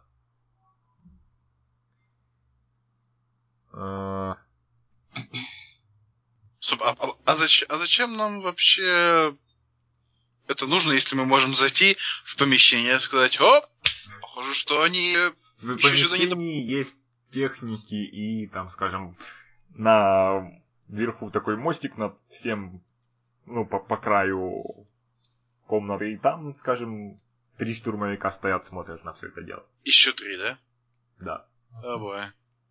[3.74, 4.36] Э,
[6.60, 9.38] Стоп, а, а- а зач- а зачем нам вообще
[10.48, 11.96] это нужно, если мы можем зайти
[12.26, 13.62] в помещение и сказать, о,
[14.20, 15.16] похоже, что они
[15.60, 16.98] В не помещении есть
[17.32, 19.16] техники и там, скажем,
[19.70, 20.52] на
[20.90, 22.82] верху такой мостик над всем,
[23.46, 24.88] ну, по, по краю
[25.68, 26.14] комнаты.
[26.14, 27.16] И там, скажем,
[27.58, 29.64] три штурмовика стоят, смотрят на все это дело.
[29.84, 30.58] еще три, да?
[31.20, 31.46] Да.
[31.84, 32.22] О, бой.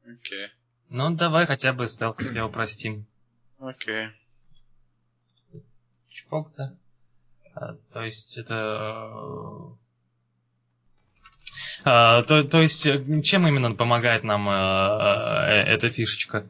[0.05, 0.49] Окей.
[0.89, 3.07] Ну, давай хотя бы стелс себе упростим.
[3.59, 4.09] Окей.
[6.11, 6.75] Чпок, да?
[7.55, 8.55] А, то есть это...
[8.55, 9.77] э,
[11.85, 14.53] а, то, то есть, э, чем именно помогает нам э,
[15.67, 16.49] эта фишечка?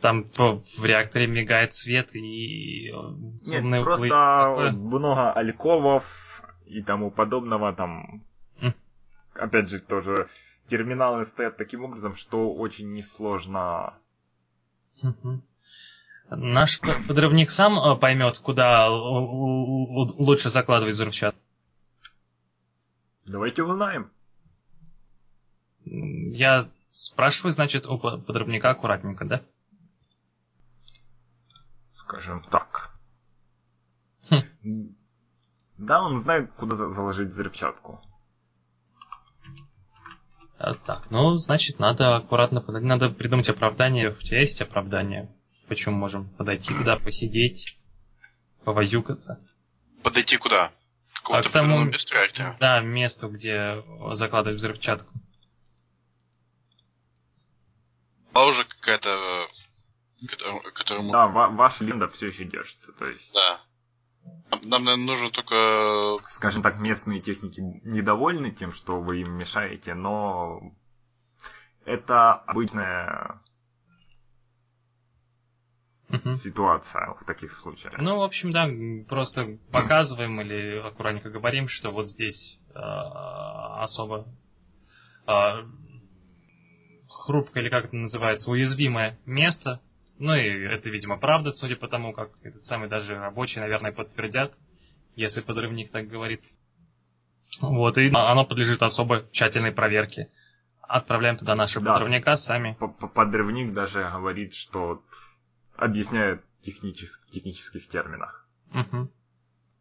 [0.00, 4.70] Там по- в реакторе мигает свет и Нет, просто Такое?
[4.72, 6.04] много альковов
[6.70, 8.24] и тому подобного там.
[9.34, 10.28] Опять же, тоже
[10.66, 13.94] терминалы стоят таким образом, что очень несложно.
[16.30, 21.40] Наш подрывник сам э, поймет, куда л- лучше закладывать взрывчатку.
[23.26, 24.10] Давайте узнаем.
[25.84, 29.42] Я спрашиваю, значит, у по- подрывника аккуратненько, да?
[31.90, 32.94] Скажем так.
[34.30, 34.94] Хм.
[35.80, 38.00] Да, он знает, куда за- заложить взрывчатку.
[40.58, 42.86] А, Так, ну, значит, надо аккуратно подойти.
[42.86, 44.10] Надо придумать оправдание.
[44.10, 45.34] У тебя есть оправдание?
[45.68, 47.78] Почему можем подойти туда, посидеть,
[48.64, 49.40] повозюкаться?
[50.02, 50.68] Подойти куда?
[51.14, 52.56] К Какому-то А к тому-?
[52.60, 53.82] Да, месту, где
[54.12, 55.12] закладывать взрывчатку.
[58.34, 59.46] А уже какая-то...
[60.20, 61.12] э, которому-.
[61.12, 62.92] Да, ва- ваша легенда все еще держится.
[62.92, 63.60] То есть, Да.
[64.62, 66.16] Нам, наверное, нужно только...
[66.30, 70.60] скажем так, местные техники недовольны тем, что вы им мешаете, но
[71.84, 73.40] это обычная
[76.42, 77.96] ситуация в таких случаях.
[77.98, 78.68] Ну, в общем, да,
[79.08, 84.26] просто показываем или аккуратненько говорим, что вот здесь э, особо
[85.26, 85.32] э,
[87.08, 89.80] хрупкое, или как это называется, уязвимое место.
[90.20, 94.52] Ну и это, видимо, правда, судя по тому, как этот самый даже рабочие, наверное, подтвердят,
[95.16, 96.42] если подрывник так говорит.
[97.62, 100.28] Вот, и оно подлежит особо тщательной проверке.
[100.82, 101.94] Отправляем туда нашего Да.
[101.94, 102.76] подрывника сами.
[103.14, 105.02] Подрывник даже говорит, что
[105.76, 108.46] объясняет техничес- технических терминах.
[108.72, 109.10] Мгм.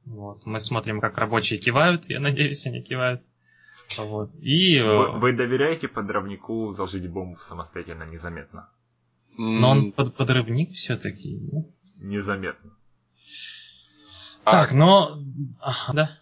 [0.06, 0.46] Вот.
[0.46, 3.22] Мы смотрим, как рабочие кивают, я надеюсь, они кивают.
[3.98, 4.34] Вот.
[4.36, 4.78] И...
[4.78, 8.70] э, Вы, вы доверяете подрывнику заложить бомбу самостоятельно незаметно?
[9.42, 11.40] Но он под, подрывник все-таки.
[12.04, 12.72] Незаметно.
[14.44, 15.18] а, Так, но...
[15.62, 16.20] Ага, да.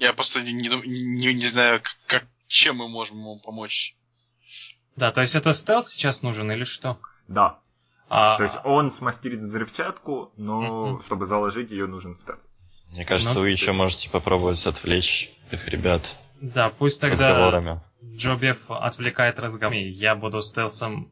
[0.00, 3.96] Я просто не, не, не- не знаю, как, чем мы можем ему помочь.
[4.96, 6.98] Да, то есть это стелс сейчас нужен или что?
[7.28, 7.60] Да.
[8.08, 10.60] А, То есть он смастерит взрывчатку, но
[10.94, 11.02] Мгм.
[11.04, 12.40] чтобы заложить ее нужен стелс.
[12.90, 17.80] Мне кажется, Ну, вы еще можете попробовать отвлечь их ребят Да, пусть тогда разговорами.
[18.04, 19.76] Джобев отвлекает разговор.
[19.76, 21.08] и Я буду стелсом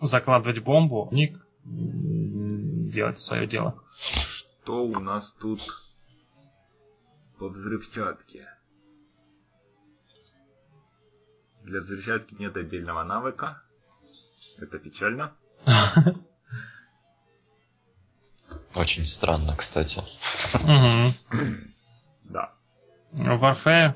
[0.00, 1.08] закладывать бомбу.
[1.12, 3.82] Ник делать свое дело.
[3.98, 5.60] Что у нас тут
[7.38, 8.48] по взрывчатке?
[11.62, 13.62] Для взрывчатки нет отдельного навыка.
[14.58, 15.34] Это печально.
[18.74, 20.02] Очень странно, кстати.
[22.24, 22.52] Да.
[23.12, 23.94] Warfare?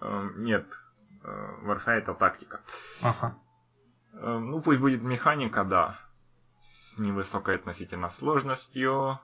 [0.00, 0.66] Эм, нет.
[1.24, 2.60] Э, Warfare это тактика.
[3.02, 3.36] Ага.
[4.20, 5.98] Эм, Ну, пусть будет механика, да.
[6.60, 9.20] С невысокой относительно сложностью.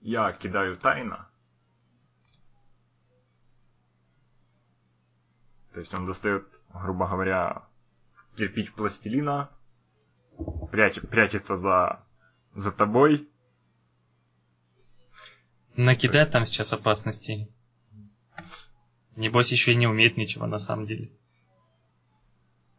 [0.00, 1.28] Я кидаю тайно.
[5.72, 7.64] То есть он достает, грубо говоря,
[8.36, 9.50] кирпич пластилина,
[10.70, 12.04] прячет, прячется за,
[12.54, 13.28] за тобой.
[15.76, 17.52] Накидать там сейчас опасностей.
[19.16, 21.12] Небось еще и не умеет ничего на самом деле.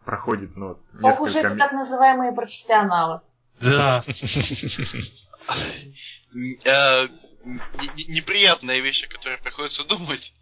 [0.09, 3.21] Проходит, ну, вот Ох уж несколько это так называемые профессионалы.
[3.61, 4.01] Да.
[6.33, 7.07] Э,
[7.45, 10.33] не- не- неприятные вещи, которые приходится думать.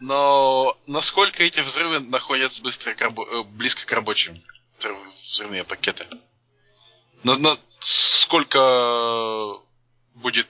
[0.00, 4.34] Но насколько эти взрывы находятся быстро к рабо- э, близко к рабочим
[4.78, 6.06] взрыв- взрывные пакеты?
[7.22, 9.58] Но, но сколько
[10.14, 10.48] будет,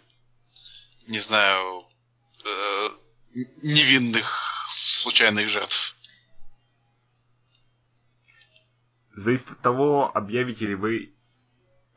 [1.07, 1.85] не знаю,
[2.45, 2.89] э,
[3.63, 5.95] невинных случайных жертв?
[9.15, 11.13] Зависит от того, объявите ли вы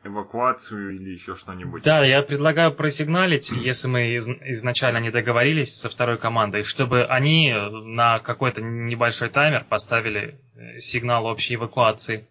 [0.04, 1.82] эвакуацию или еще что-нибудь.
[1.82, 7.50] Да, я предлагаю просигналить, если мы из- изначально не договорились со второй командой, чтобы они
[7.50, 12.28] э, на какой-то небольшой таймер поставили э, сигнал общей эвакуации.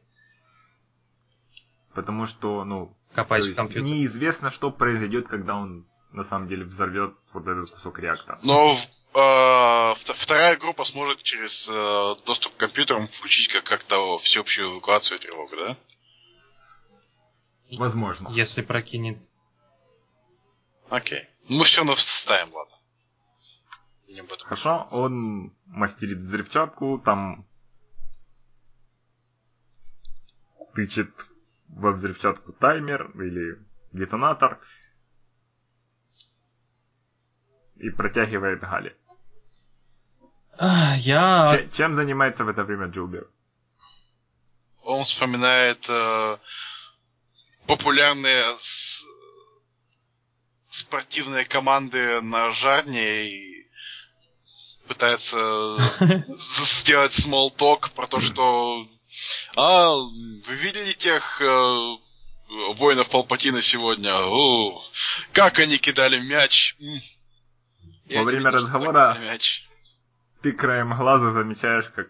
[1.94, 3.96] Потому что, ну, копать в есть компьютере.
[4.00, 5.86] неизвестно, что произойдет, когда он
[6.16, 8.40] на самом деле взорвет вот этот кусок реактора.
[8.44, 8.78] Но э,
[9.14, 15.56] вт- вторая группа сможет через э, доступ к компьютерам включить как- как-то всеобщую эвакуацию тревогу,
[15.58, 15.78] да?
[17.78, 18.30] Возможно.
[18.32, 19.18] Если прокинет.
[20.90, 21.28] Окей.
[21.50, 22.76] Ну, Мы все равно вставим, ладно.
[24.44, 27.46] Хорошо, он мастерит взрывчатку, там
[30.74, 31.10] тычет
[31.68, 33.60] во взрывчатку таймер или
[33.92, 34.60] детонатор
[37.86, 38.96] и протягивает Гали.
[40.58, 41.52] А, Я...
[41.56, 43.28] Че- Чем занимается в это время Джилбер?
[44.84, 46.38] Он вспоминает э,
[47.68, 49.04] популярные с-
[50.70, 53.68] спортивные команды на Жарне и
[54.88, 55.76] пытается
[56.38, 58.88] сделать small talk про то, что
[59.56, 61.46] а, вы видели тех э,
[62.78, 64.14] воинов Палпатина сегодня?
[64.16, 64.84] О,
[65.34, 66.76] как они кидали мяч!
[66.80, 67.02] М.
[68.06, 69.18] Я Во время разговора-.
[70.42, 72.08] Ты краем глаза замечаешь, как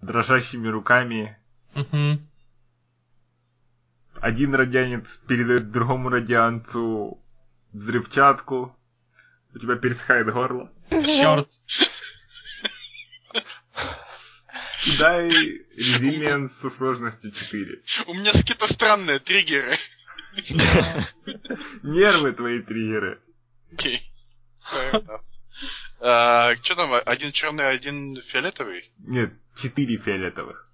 [0.00, 1.36] дрожащими руками
[1.74, 2.26] Мгм.
[4.20, 7.22] один радианец передает другому радианцу
[7.72, 8.76] взрывчатку,
[9.54, 10.72] у тебя пересыхает горло.
[10.90, 11.48] Черт.
[14.98, 17.82] Дай резилиенс со сложностью 4.
[18.06, 19.76] У меня какие-то странные триггеры.
[21.82, 23.20] Нервы твои триггеры.
[23.72, 24.11] Окей.
[26.04, 28.90] А, Что там, один черный, один фиолетовый?
[28.98, 30.68] Нет, 4 фиолетовых.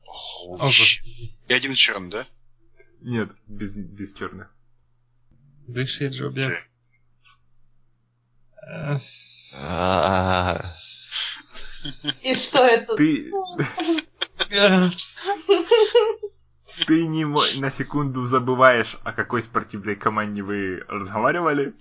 [1.48, 2.26] И один черный, да?
[3.02, 4.50] Нет, без, без черных.
[5.66, 6.56] Дыши, Джоби.
[8.62, 8.94] А,
[12.24, 12.96] И что это?
[12.96, 13.30] Ты,
[16.86, 17.24] ты не
[17.60, 21.72] на секунду забываешь, о какой спортивной команде вы разговаривали,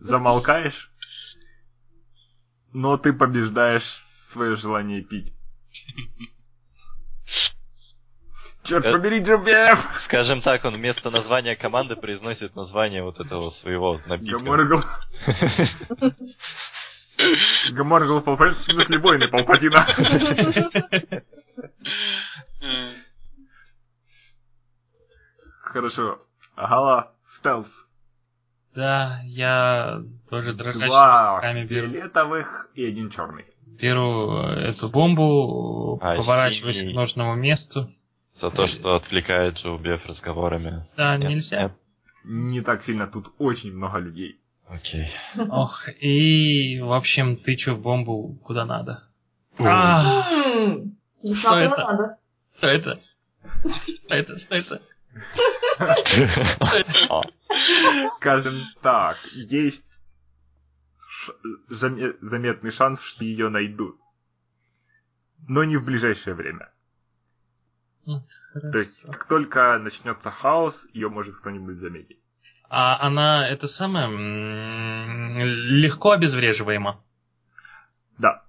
[0.00, 0.90] замолкаешь,
[2.74, 5.32] но ты побеждаешь свое желание пить.
[8.64, 9.86] Черт Э, побери, Джобев!
[9.96, 14.38] Скажем так, он вместо названия команды произносит название вот этого своего напитка.
[14.38, 14.82] Гаморгл.
[17.70, 19.86] Гаморгл Палпатин, в смысле бойный Палпатина.
[25.60, 26.26] Хорошо.
[26.56, 27.86] Гала Стелс.
[28.74, 31.88] Да, я тоже дрожащими Два руками беру.
[31.90, 33.44] фиолетовых и один черный.
[33.66, 36.92] Беру э, эту бомбу, А, поворачиваюсь синий.
[36.92, 37.90] к нужному месту.
[38.32, 40.86] За то, что отвлекает Джо Беф разговорами.
[40.96, 41.62] Да, Нет, нельзя.
[41.62, 41.72] нет.
[42.24, 44.40] Не так сильно, тут очень много людей.
[44.68, 45.08] Окей.
[45.50, 49.04] Ох, и, в общем, тычу бомбу куда надо.
[49.58, 50.02] А,
[51.22, 51.76] Не Что это?
[51.76, 52.16] надо.
[52.56, 53.00] что это?
[53.62, 54.38] Что это?
[54.38, 54.82] Что это?
[58.18, 59.84] Скажем так, есть
[61.68, 63.98] заметный шанс, что ее найдут.
[65.46, 66.70] Но не в ближайшее время.
[68.04, 72.18] То есть, как только начнется хаос, ее может кто-нибудь заметить.
[72.68, 74.08] А она, это самое,
[75.44, 77.02] легко обезвреживаема.
[78.18, 78.44] Да.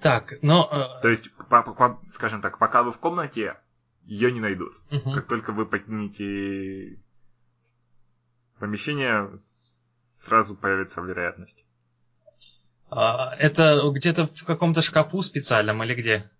[0.00, 0.68] Так, но...
[0.70, 3.56] э, То есть, по- по- по- скажем так, пока вы в комнате,
[4.04, 4.72] ее не найдут.
[4.90, 5.14] мгм.
[5.14, 6.98] Как только вы покинете
[8.58, 9.30] помещение,
[10.22, 11.64] сразу появится вероятность.
[12.90, 16.30] А, Это где-то в каком-то шкафу специальном или где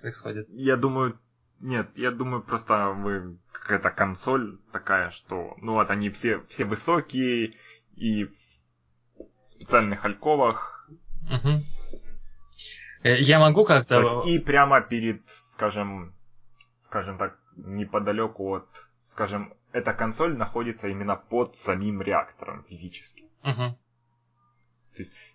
[0.00, 0.46] происходит?
[0.50, 1.18] Я думаю,
[1.60, 7.54] нет, я думаю, просто вы какая-то консоль такая, что, ну вот они все, все высокие
[7.96, 8.32] и в
[9.48, 10.88] специальных альковах.
[13.02, 14.22] Э, Я могу то как-то...
[14.26, 15.22] и прямо перед,
[15.52, 16.14] скажем,
[16.88, 18.68] скажем так, неподалеку от,
[19.02, 23.24] скажем, эта консоль находится именно под самим реактором физически.
[23.42, 23.76] Мгм.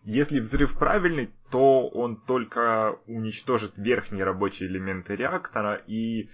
[0.03, 6.29] Если взрыв правильный, то он только уничтожит верхние рабочие элементы реактора, и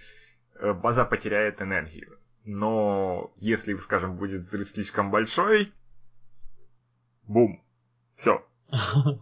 [0.54, 2.18] э, база потеряет энергию.
[2.44, 5.70] Но если, скажем, будет взрыв слишком большой,
[7.28, 7.62] бум,
[8.16, 8.44] все.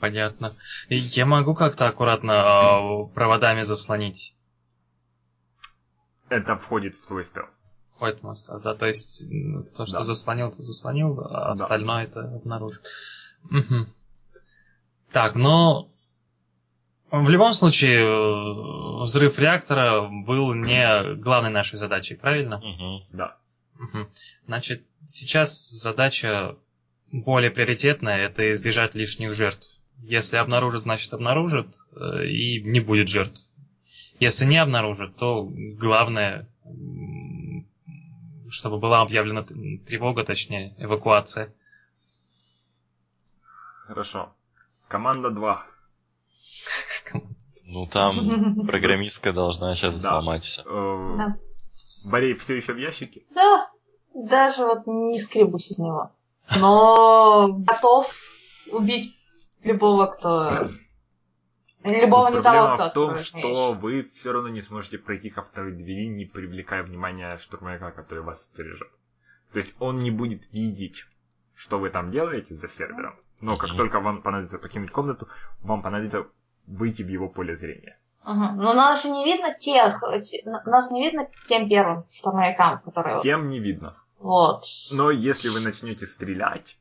[0.00, 0.52] Понятно.
[0.88, 4.36] Я могу как-то аккуратно э, проводами заслонить
[6.30, 7.48] Это входит в твой стелс.
[7.92, 8.56] ход моста.
[8.56, 9.22] За, то есть,
[9.74, 10.02] то, что Да.
[10.02, 11.52] заслонил, то заслонил, а Да.
[11.52, 12.86] остальное это обнаружит.
[13.42, 13.86] Мгм.
[15.12, 15.90] Так, но
[17.10, 22.56] в любом случае э, взрыв реактора был не главной нашей задачей, правильно?
[22.58, 23.04] мгм.
[23.12, 23.36] Да.
[23.78, 24.08] Мгм.
[24.46, 26.56] Значит, сейчас задача
[27.12, 29.66] более приоритетная– это избежать лишних жертв.
[29.98, 33.42] Если обнаружат, значит обнаружат, э, и не будет жертв.
[34.20, 35.48] Если не обнаружат, то
[35.78, 36.46] главное
[38.50, 41.52] чтобы была объявлена тревога, точнее, эвакуация.
[43.86, 44.32] Хорошо.
[44.88, 45.66] Команда 2.
[47.72, 50.10] Ну там программистка должна сейчас Да.
[50.10, 50.62] сломать все.
[50.62, 51.26] Э, Да.
[52.10, 53.22] Борей все еще в ящике?
[53.32, 53.70] Да,
[54.12, 56.10] даже вот не скребусь из него.
[56.58, 58.12] Но готов
[58.72, 59.16] убить
[59.62, 60.70] любого, кто...
[61.84, 65.30] Любого Тут не того, проблема кто в том, что вы все равно не сможете пройти
[65.30, 68.88] ко второй двери, не привлекая внимания штурмовика, который вас стережет.
[69.52, 71.06] То есть он не будет видеть,
[71.54, 73.16] что вы там делаете за сервером.
[73.40, 75.28] Но как только вам понадобится покинуть комнату,
[75.62, 76.26] вам понадобится
[76.66, 77.98] выйти в его поле зрения.
[78.22, 78.52] Ага.
[78.52, 79.98] Но нас же не видно тех...
[80.22, 83.22] те- на- Нас не видно тем первым штурмовикам, которые...
[83.22, 83.94] Тем не видно.
[84.18, 84.64] Вот.
[84.92, 86.78] Но если вы начнете стрелять,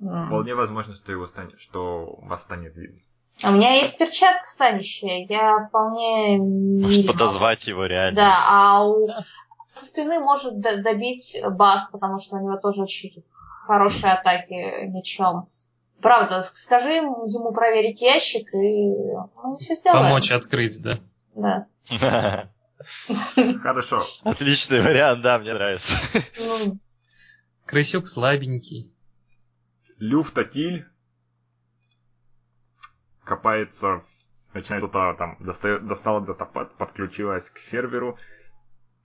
[0.00, 0.26] М.
[0.26, 2.98] вполне возможно, что его станет, что вас станет видно.
[3.44, 6.38] У меня есть перчатка станущая, я вполне...
[6.38, 7.12] Может мирно.
[7.12, 8.16] подозвать его реально.
[8.16, 9.08] Да, а у...
[9.74, 13.22] со спины может добить Баст, потому что у него тоже очень
[13.66, 15.46] хорошие атаки мечом.
[16.00, 18.90] Правда, скажи ему, ему проверить ящик, и
[19.36, 20.06] он все сделает.
[20.06, 20.98] Помочь открыть, да.
[21.34, 21.66] Да.
[23.62, 24.00] Хорошо.
[24.24, 25.94] Отличный вариант, да, мне нравится.
[26.38, 26.78] Ну,
[27.66, 28.90] Крысюк слабенький.
[29.98, 30.86] Люфтатиль
[33.28, 34.02] копается,
[34.54, 38.18] начинает что-то там, достает, достала датапад, подключилась к серверу,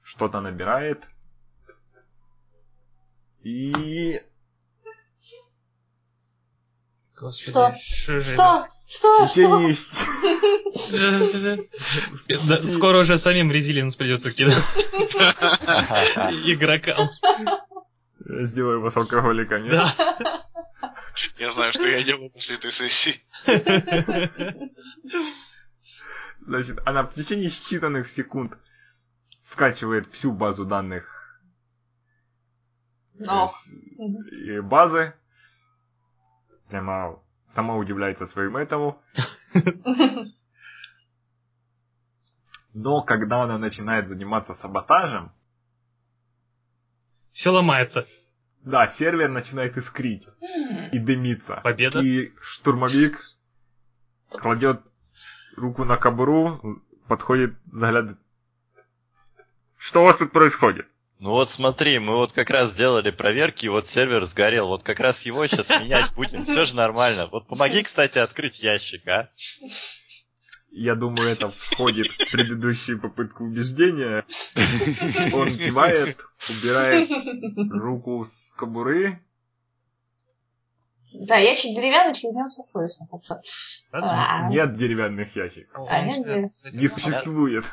[0.02, 1.04] что-то набирает.
[3.44, 4.22] И
[7.16, 8.20] Господи, Что?
[8.20, 8.68] что?
[8.86, 9.24] Что?
[9.24, 11.08] ничего Что?
[12.28, 14.54] не Скоро уже самим резилинс придется кидать
[16.46, 17.08] игрокам.
[18.20, 19.70] Сделаю его с алкоголиками.
[19.70, 19.86] Да.
[21.38, 23.22] Я знаю, что я делаю после этой сессии.
[26.42, 28.58] Значит, она в течение считанных секунд
[29.42, 31.08] скачивает всю базу данных
[33.28, 33.56] Ох.
[34.32, 35.14] э, базы.
[36.70, 39.02] Прямо сама удивляется своему этому.
[42.74, 45.32] Но когда она начинает заниматься саботажем,
[47.32, 48.06] Все ломается.
[48.64, 50.28] Да, сервер начинает искрить
[50.92, 51.62] и дымиться.
[51.64, 52.00] Победа?
[52.00, 53.14] И штурмовик
[54.30, 54.82] кладет
[55.56, 58.20] руку на кобуру, подходит, заглядывает.
[59.78, 60.88] Что у вас тут происходит?
[61.20, 64.68] Ну вот смотри, мы вот как раз делали проверки, и вот сервер сгорел.
[64.68, 66.44] Вот как раз его сейчас менять будем.
[66.44, 67.28] Все же нормально.
[67.32, 69.30] Вот помоги, кстати, открыть ящик, а?
[70.76, 74.26] Я думаю, это входит в предыдущую попытку убеждения.
[75.32, 76.18] Он кивает,
[76.50, 77.10] убирает
[77.72, 79.22] руку с кобуры.
[81.14, 83.08] Да, ящик деревянный, через него все слышно.
[83.92, 84.50] А.
[84.50, 85.88] Нет деревянных ящиков.
[85.88, 86.06] А.
[86.06, 87.66] Не существует.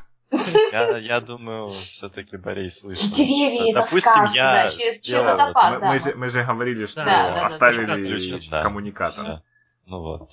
[0.71, 3.09] Я, я думаю, все-таки Борей слышно.
[3.17, 5.93] Деревья, это Допустим, сказка, я да, через, водопад, Мы, да.
[5.93, 8.63] мы же, мы же говорили, что Да, да, да, оставили Отключен, да.
[8.63, 9.43] коммуникатор.
[9.87, 10.31] Ну вот.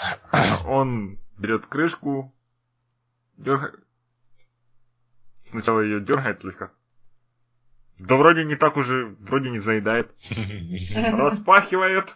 [0.66, 2.34] Он берет крышку,
[3.36, 3.72] дерга-
[5.42, 6.70] Сначала ее дергает слегка.
[7.98, 10.10] Да вроде не так уже, вроде не заедает.
[10.94, 12.14] Распахивает.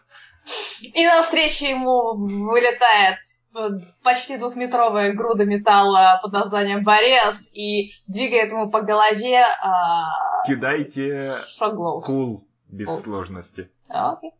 [0.95, 2.15] И навстречу ему
[2.49, 3.19] вылетает
[3.57, 3.69] э,
[4.03, 12.05] почти двухметровая груда металла под названием Борес и двигает ему по голове а, Кидайте шоглоус.
[12.07, 13.71] кул без сложности.
[13.89, 14.33] А, окей.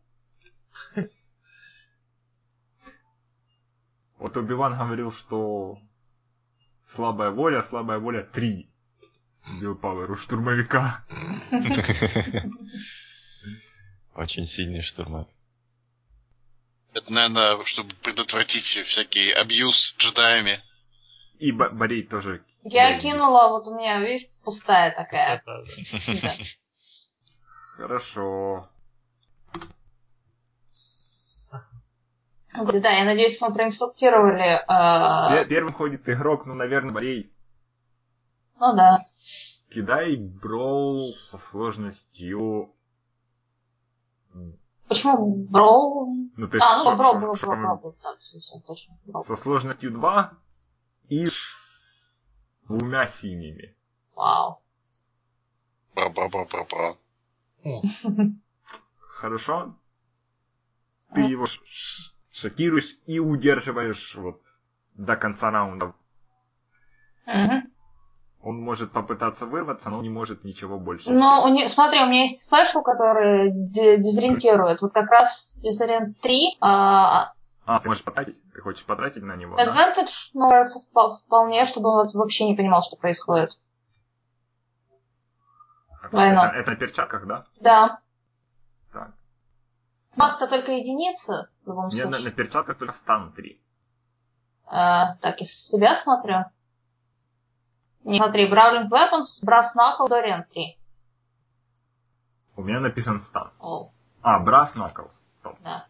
[4.21, 5.79] Вот Убиван говорил, что
[6.85, 8.69] слабая воля, слабая воля 3.
[9.59, 11.03] Билпауэр у штурмовика.
[14.13, 15.27] Очень сильный штурмовик.
[16.93, 20.63] Это, наверное, чтобы предотвратить всякий абьюз джедаями.
[21.39, 22.43] И Бо- Борей тоже.
[22.63, 25.43] Я кинула, вот у меня, видишь, пустая такая.
[27.75, 28.69] Хорошо.
[32.53, 34.59] Да, я надеюсь, мы проинструктировали.
[34.67, 37.31] Э, Первым ходит игрок, ну, наверное, Борей.
[38.59, 38.97] ну да.
[39.69, 42.73] Кидай броул со сложностью...
[44.89, 46.13] Почему Брол?
[46.35, 47.95] Ну, ты А, ну Брол, Брол, Брол, Брол.
[48.03, 48.97] Да, все, все, точно.
[49.05, 49.23] Брол.
[49.23, 50.33] Со сложностью 2
[51.07, 52.21] и с
[52.67, 53.73] двумя синими.
[54.17, 54.61] Вау.
[55.95, 56.97] Бра-бра-бра-бра-бра.
[58.99, 59.73] Хорошо?
[61.13, 64.41] Ты его ш- ш- шокируешь и удерживаешь вот
[64.95, 65.93] до конца раунда.
[68.43, 71.11] Он может попытаться вырваться, но не может ничего больше.
[71.11, 71.67] Но у не...
[71.69, 74.81] смотри, у меня есть спешл, который де- дезориентирует.
[74.81, 76.57] Вот как раз дезориент 3.
[76.59, 77.33] А,
[77.65, 78.35] А, ты можешь потратить?
[78.51, 79.65] Ты хочешь потратить на него, да?
[79.65, 83.59] advantage, ну, кажется, впол- вполне, чтобы он вообще не понимал, что происходит.
[86.11, 87.45] Why Это, это на перчатках, да?
[87.59, 87.99] Да.
[88.91, 89.11] Так.
[90.15, 92.29] Маг-то только единица, в любом Мне на, случае.
[92.29, 93.61] на перчатках только стан 3.
[94.67, 96.45] А, так, я себя смотрю.
[98.03, 100.77] Не, смотри, Brawling Weapons, Brass Knuckles, Dorian 3.
[102.57, 103.51] У меня написан стан.
[103.59, 105.11] О, А, Brass Knuckles.
[105.39, 105.57] Стоп.
[105.63, 105.87] да.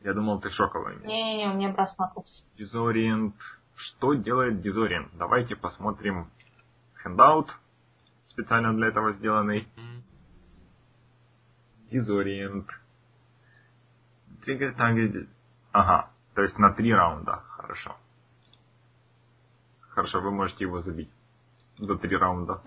[0.00, 0.96] Я думал, ты шоковый.
[1.04, 2.44] Не-не-не, у меня Brass Knuckles.
[2.56, 3.34] Дизориент.
[3.74, 5.10] Что делает дизориент?
[5.18, 6.30] Давайте посмотрим
[7.02, 7.50] handout,
[8.28, 9.68] специально для этого сделанный.
[11.90, 12.68] Disorient.
[14.46, 15.28] Trigger target.
[15.72, 17.42] Ага, то есть на три раунда.
[17.48, 17.96] Хорошо.
[19.80, 21.10] Хорошо, вы можете его забить
[21.78, 22.62] за три раунда.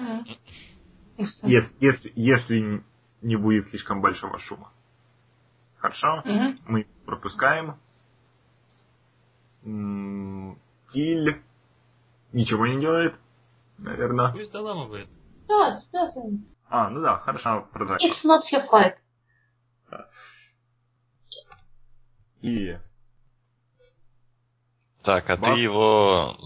[1.16, 2.84] Если, если, если
[3.22, 4.74] не будет слишком большого шума.
[5.78, 6.60] Хорошо, Мгм.
[6.66, 7.80] мы пропускаем.
[9.64, 11.42] Киль
[12.34, 13.16] ничего не делает,
[13.78, 14.34] наверное.
[14.34, 15.08] Пусть доламывает.
[15.48, 16.22] Да, да, да.
[16.68, 18.10] А, ну да, хорошо, продолжай.
[18.10, 18.98] It's not your fight.
[22.41, 22.78] И
[25.03, 25.53] Так, а Баст.
[25.56, 26.38] ты его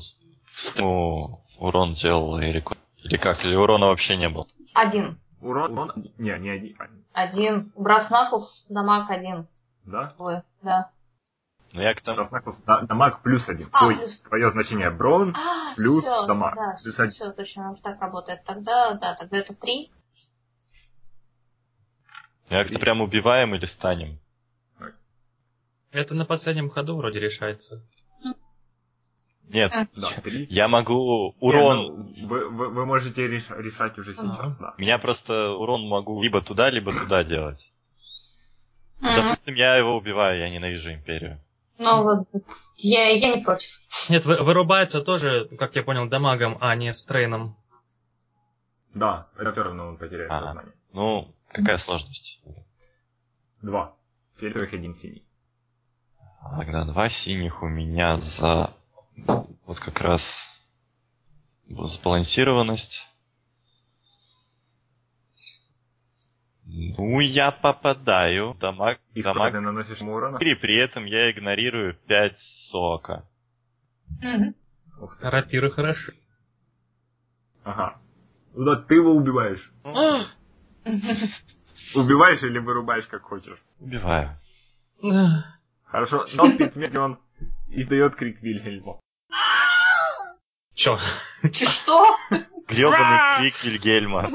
[0.51, 2.63] в стену урон делал или,
[3.03, 3.43] или как?
[3.45, 4.47] Или урона вообще не было?
[4.73, 5.19] Один.
[5.41, 7.71] урон, урон, не, не один, а, Один.
[7.75, 9.45] Brass Knuckles, дамаг один.
[9.85, 10.09] да?
[10.17, 10.89] Вы, да.
[11.73, 12.17] Ну я к тому...
[12.19, 13.67] Разнаков, да, дамаг плюс один.
[13.71, 14.21] А, Ой, плюс.
[14.21, 16.55] твое значение брон, А, Плюс всё, дамаг.
[16.55, 17.33] Да, Плюс все, один.
[17.33, 18.43] точно, оно так работает.
[18.45, 19.91] Тогда, да, тогда это три.
[22.49, 24.19] Я как-то прям убиваем или станем?
[25.93, 27.83] Это на последнем ходу вроде решается.
[29.49, 30.47] Нет, да, три.
[30.49, 31.77] я могу Не, урон...
[32.17, 34.73] ну, вы, вы, вы можете реш- решать уже сейчас, да.
[34.77, 37.71] Меня просто урон могу либо туда, либо туда делать.
[39.01, 41.39] Допустим, я его убиваю, я ненавижу Империю.
[41.77, 42.27] Ну вот,
[42.77, 43.69] я, я не против.
[44.09, 47.55] Нет, вы- вырубается тоже, как я понял, дамагом, а не стрейном.
[48.95, 50.45] Да, это все равно он потеряет Ага.
[50.47, 50.73] сознание.
[50.93, 52.39] Ну, какая сложность?
[53.61, 53.93] Два.
[54.39, 55.23] Фиолетовых один синий.
[56.51, 58.73] Тогда два синих у меня за
[59.65, 60.45] вот как раз
[61.69, 63.07] сбалансированность.
[66.65, 68.55] Ну, я попадаю.
[68.59, 70.39] Дамаг, И дамаг ты наносишь ему урона?
[70.39, 73.27] 4, при этом я игнорирую 5 сока.
[74.21, 74.55] Мгм.
[75.01, 75.29] Ух ты.
[75.29, 76.13] Рапиры хороши.
[77.63, 77.99] Ага.
[78.53, 79.71] Ну да, ты его убиваешь.
[81.95, 83.61] Убиваешь или вырубаешь, как хочешь.
[83.79, 84.29] Убиваю.
[85.93, 87.19] Хорошо, но перед смертью он
[87.69, 88.99] издает крик Вильгельма.
[90.73, 90.97] Чё?
[91.51, 92.17] Что?
[92.67, 94.31] Гребаный крик Вильгельма.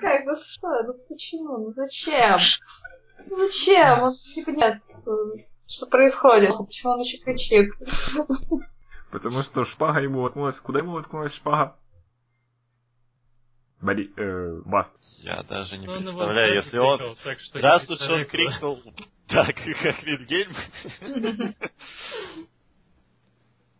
[0.00, 2.40] Как, ну что, ну почему, ну зачем?
[3.26, 4.02] Ну Зачем?
[4.02, 7.70] Он не понимает, что происходит, почему он еще кричит.
[9.12, 10.58] Потому что шпага ему воткнулась.
[10.58, 11.76] Куда ему воткнулась шпага?
[13.80, 14.10] Бали...
[14.16, 14.94] Э, Баст.
[15.18, 16.98] Я даже не Он его представляю, так если он...
[17.24, 17.38] так
[17.82, 18.82] что уж он крикнул
[19.28, 20.56] так, как Вильгельм,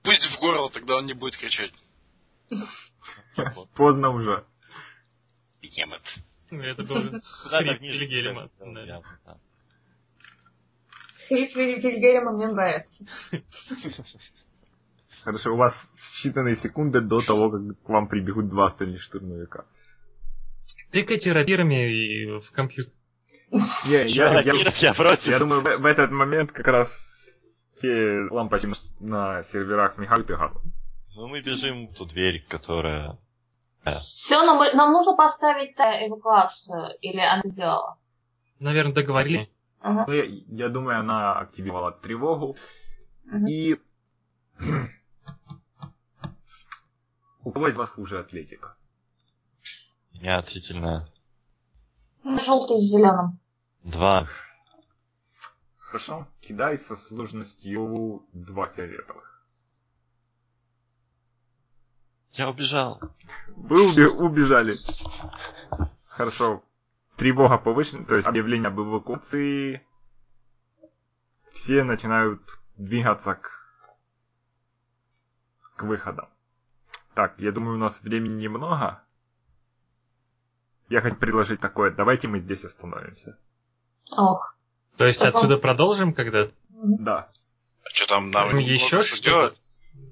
[0.02, 1.72] Пусть в горло, тогда он не будет кричать.
[3.74, 4.44] Поздно уже.
[5.60, 6.02] Емет.
[6.50, 8.48] Это был хрип Вильгельма.
[11.28, 13.04] Хрип Вильгельма мне нравится.
[15.24, 15.74] Хорошо, у вас
[16.24, 19.66] считанные секунды до того, как к вам прибегут два остальных штурмовика.
[20.90, 22.92] Тыкайте рапирами и в компьютер.
[23.86, 25.28] Я, я, лакировать я против?
[25.28, 28.68] я думаю, в, в этот момент как раз те лампочки
[29.00, 30.34] на серверах мигают и.
[31.14, 33.18] Ну, мы бежим в ту дверь, которая...
[33.84, 36.96] Все, нам, нам нужно поставить э, эвакуацию.
[37.00, 37.98] Или она сделала?
[38.58, 39.48] Наверное, договорились.
[39.80, 40.04] Ага.
[40.06, 42.56] Ну, я, я думаю, она активировала тревогу.
[43.24, 43.46] Мгм.
[43.46, 43.76] И...
[47.44, 48.76] У кого из вас хуже атлетика?
[50.20, 51.08] Я относительно
[52.24, 53.38] Желтый с зеленым.
[53.84, 54.26] два.
[55.78, 56.26] Хорошо.
[56.40, 59.24] Кидай со сложностью два фиолетовых.
[62.32, 63.00] Я убежал.
[63.48, 64.72] Вы убе- убежали.
[66.06, 66.62] Хорошо.
[67.16, 69.84] Тревога повышена, то есть объявление об эвакуации.
[71.52, 72.40] Все начинают
[72.76, 73.50] двигаться к,
[75.76, 76.28] к выходам.
[77.14, 79.02] Так, я думаю, у нас времени немного.
[80.88, 81.90] Я хочу предложить такое.
[81.90, 83.38] Давайте мы здесь остановимся.
[84.16, 84.56] Ох.
[84.96, 87.28] То есть Потом- отсюда продолжим, когда Да.
[87.84, 89.54] А что там нам ну, еще что-то?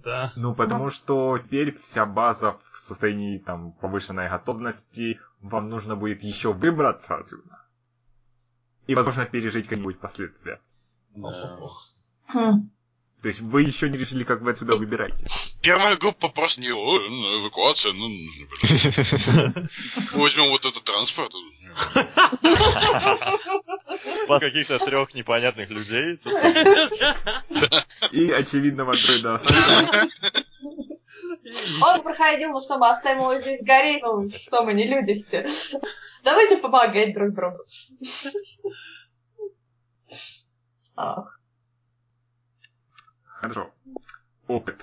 [0.05, 0.32] Да.
[0.36, 5.20] Ну, потому что теперь вся база в состоянии там повышенной готовности.
[5.40, 7.62] Вам нужно будет еще выбраться отсюда.
[8.86, 10.61] И, возможно, пережить какие-нибудь последствия.
[12.28, 12.70] Хм.
[13.23, 15.27] То есть вы еще не решили, как вы отсюда выбираете.
[15.66, 18.06] Первая группа просто не, ой, ну, эвакуация, ну.
[20.12, 21.32] Возьмем вот этот транспорт.
[24.28, 26.20] Каких-то трех непонятных людей.
[28.12, 30.09] И очевидного дроида Ассасина.
[31.82, 35.44] Он проходил, ну что, мы оставим его здесь гореть, ну что мы, не люди все.
[36.22, 37.59] Давайте помогать друг другу.
[40.94, 41.40] Ах.
[43.24, 43.74] Хорошо.
[44.47, 44.80] Опыт.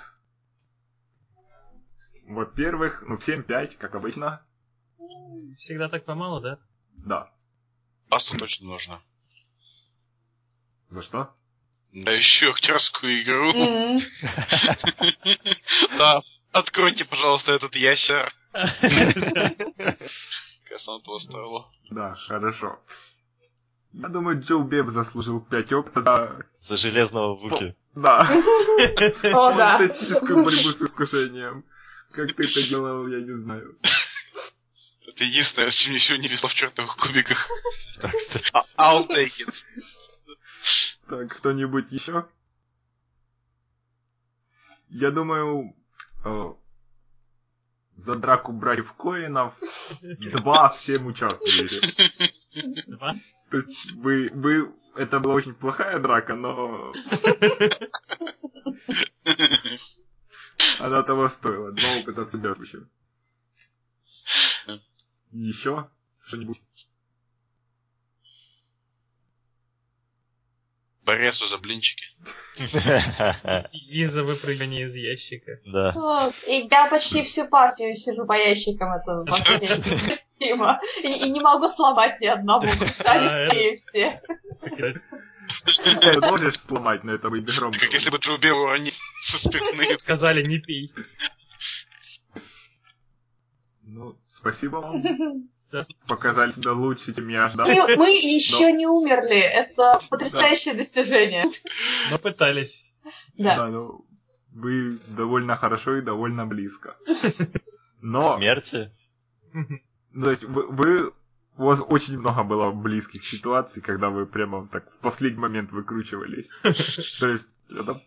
[2.28, 4.46] Во-первых, ну, всем 5, как обычно.
[5.58, 6.60] Всегда так помало, да?
[6.94, 7.32] Да.
[8.10, 9.02] Пасту точно нужно.
[10.90, 11.34] За что?
[11.94, 13.54] Да еще актерскую игру.
[15.98, 16.22] Да,
[16.52, 18.34] откройте, пожалуйста, этот ящер.
[20.68, 21.72] Кажется, он того стоило.
[21.92, 22.80] Да, хорошо.
[23.94, 26.46] Я думаю, Джо Беб заслужил 5 опыта за...
[26.60, 27.76] За железного Вуки.
[27.94, 28.22] Да.
[29.34, 29.78] О, да.
[29.78, 31.64] Фантастическую борьбу с искушением.
[32.14, 33.78] Как ты это делал, я не знаю.
[35.08, 37.50] Это единственное, с чем мне сегодня не везло в чертовых кубиках.
[38.54, 39.64] А- I'll take it.
[41.10, 42.28] Так, кто-нибудь еще?
[44.90, 45.76] Я думаю,
[47.98, 49.56] за драку братьев Коинов
[50.20, 51.82] два всем участвовали.
[52.88, 53.16] Два?
[53.50, 54.72] То есть вы, вы...
[54.96, 56.94] Это была очень плохая драка, но...
[60.80, 61.72] Она того стоила.
[61.72, 62.90] Два опыта от себя причем.
[65.32, 65.90] Еще
[66.28, 66.62] что-нибудь?
[71.02, 72.06] Боресу за блинчики.
[73.92, 75.60] И за выпрыгивание из ящика.
[75.66, 76.32] Да.
[76.48, 80.80] И я почти всю партию сижу по ящикам, это Спасибо.
[81.04, 82.68] И, и не могу сломать ни одного.
[83.00, 84.22] Стали все.
[85.66, 87.80] Ты можешь сломать, но это будет громко.
[87.80, 88.94] Как если бы Джо Бева уронил
[89.24, 89.98] со спиртным.
[90.00, 90.92] Сказали, не пей.
[93.84, 95.04] Ну, спасибо вам.
[96.08, 97.68] Показали себя лучше, чем я ожидал.
[97.68, 99.38] Мы, мы еще не умерли.
[99.40, 101.46] Это потрясающее достижение.
[102.10, 102.86] Но пытались.
[103.38, 103.56] Да.
[103.58, 104.02] Да, ну,
[104.52, 106.96] вы довольно хорошо и довольно близко.
[108.02, 108.92] Но, Смерти?
[109.54, 111.14] ну, то есть, вы, вы-
[111.58, 116.50] у вас очень много было близких ситуаций, когда вы прямо так в последний момент выкручивались.
[117.20, 118.02] То есть, это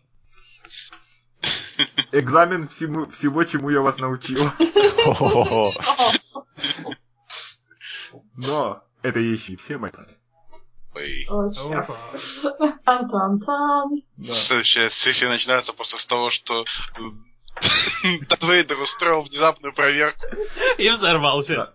[2.11, 4.49] экзамен всему, всего, чему я вас научил.
[8.35, 9.91] Но это еще не все мои.
[10.93, 11.27] Ой.
[11.29, 11.73] Очень.
[11.73, 11.95] Опа.
[12.85, 14.01] Тан-тан-тан.
[14.17, 14.33] Да.
[14.33, 16.65] Следующая сессия начинается просто с того, что
[18.29, 20.25] Дарт Вейдер устроил внезапную проверку.
[20.77, 21.73] И взорвался.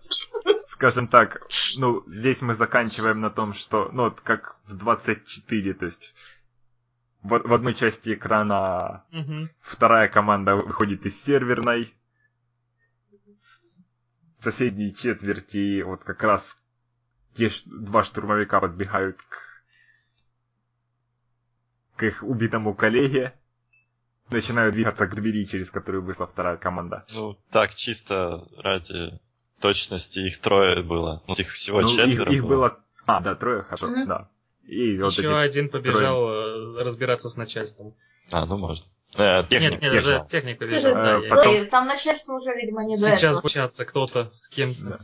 [0.73, 1.39] Скажем так,
[1.77, 6.15] ну, здесь мы заканчиваем на том, что, ну, вот как в 24, то есть
[7.21, 9.51] в, в одной части экрана Мгм.
[9.59, 11.93] вторая команда выходит из серверной,
[14.39, 16.57] в соседней четверти вот как раз
[17.35, 19.37] те ш- два штурмовика подбегают к,
[21.97, 23.35] к их убитому коллеге,
[24.31, 27.05] начинают двигаться к двери, через которую вышла вторая команда.
[27.13, 29.19] Ну, так, чисто ради
[29.63, 31.23] точности их трое было.
[31.25, 32.77] Ну, их всего Ну, их, четверо их было...
[33.05, 34.07] А, да, трое, хорошо, Мгм.
[34.07, 34.29] да.
[34.67, 37.93] И вот Еще один побежал э, разбираться с начальством.
[38.31, 38.85] А, ну можно.
[39.15, 40.05] Э, техник, нет, нет, техник.
[40.05, 40.95] да, техник побежал.
[40.95, 44.83] да, Э, потом- Ой, Там начальство уже, видимо, не до Сейчас общаться кто-то с кем-то.
[44.83, 44.99] Да.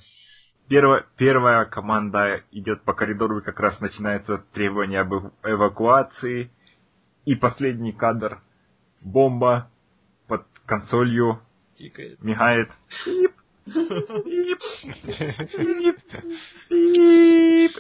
[0.68, 6.52] Первая, первая команда идет по коридору, и как раз начинается требование об эв- эвакуации.
[7.26, 8.42] И последний кадр.
[9.04, 9.70] Бомба
[10.28, 11.42] под консолью
[11.78, 12.22] Тикает.
[12.24, 12.70] мигает.
[13.06, 13.32] Пип,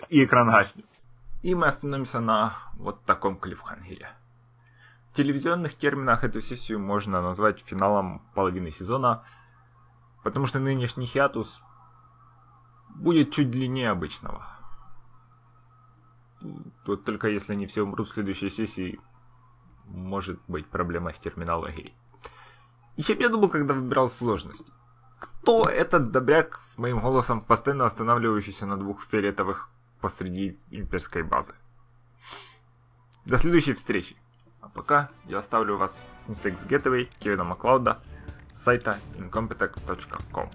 [0.09, 0.85] и экран гаснет.
[1.41, 4.09] И мы остановимся на вот таком клиффхангере.
[5.11, 9.23] В телевизионных терминах эту сессию можно назвать финалом половины сезона,
[10.23, 11.61] потому что нынешний хиатус
[12.89, 14.45] будет чуть длиннее обычного.
[16.85, 18.99] Вот только если они все умрут в следующей сессии,
[19.85, 21.93] может быть проблема с терминологией.
[22.97, 24.65] И я думал, когда выбирал сложность?
[25.19, 29.69] Кто этот добряк с моим голосом, постоянно останавливающийся на двух фиолетовых
[30.01, 31.53] посреди имперской базы?
[33.25, 34.15] До следующей встречи.
[34.61, 38.01] А пока я оставлю вас с Mistakes Gateway Кевина Маклауда
[38.51, 40.49] с сайта incompetech.com.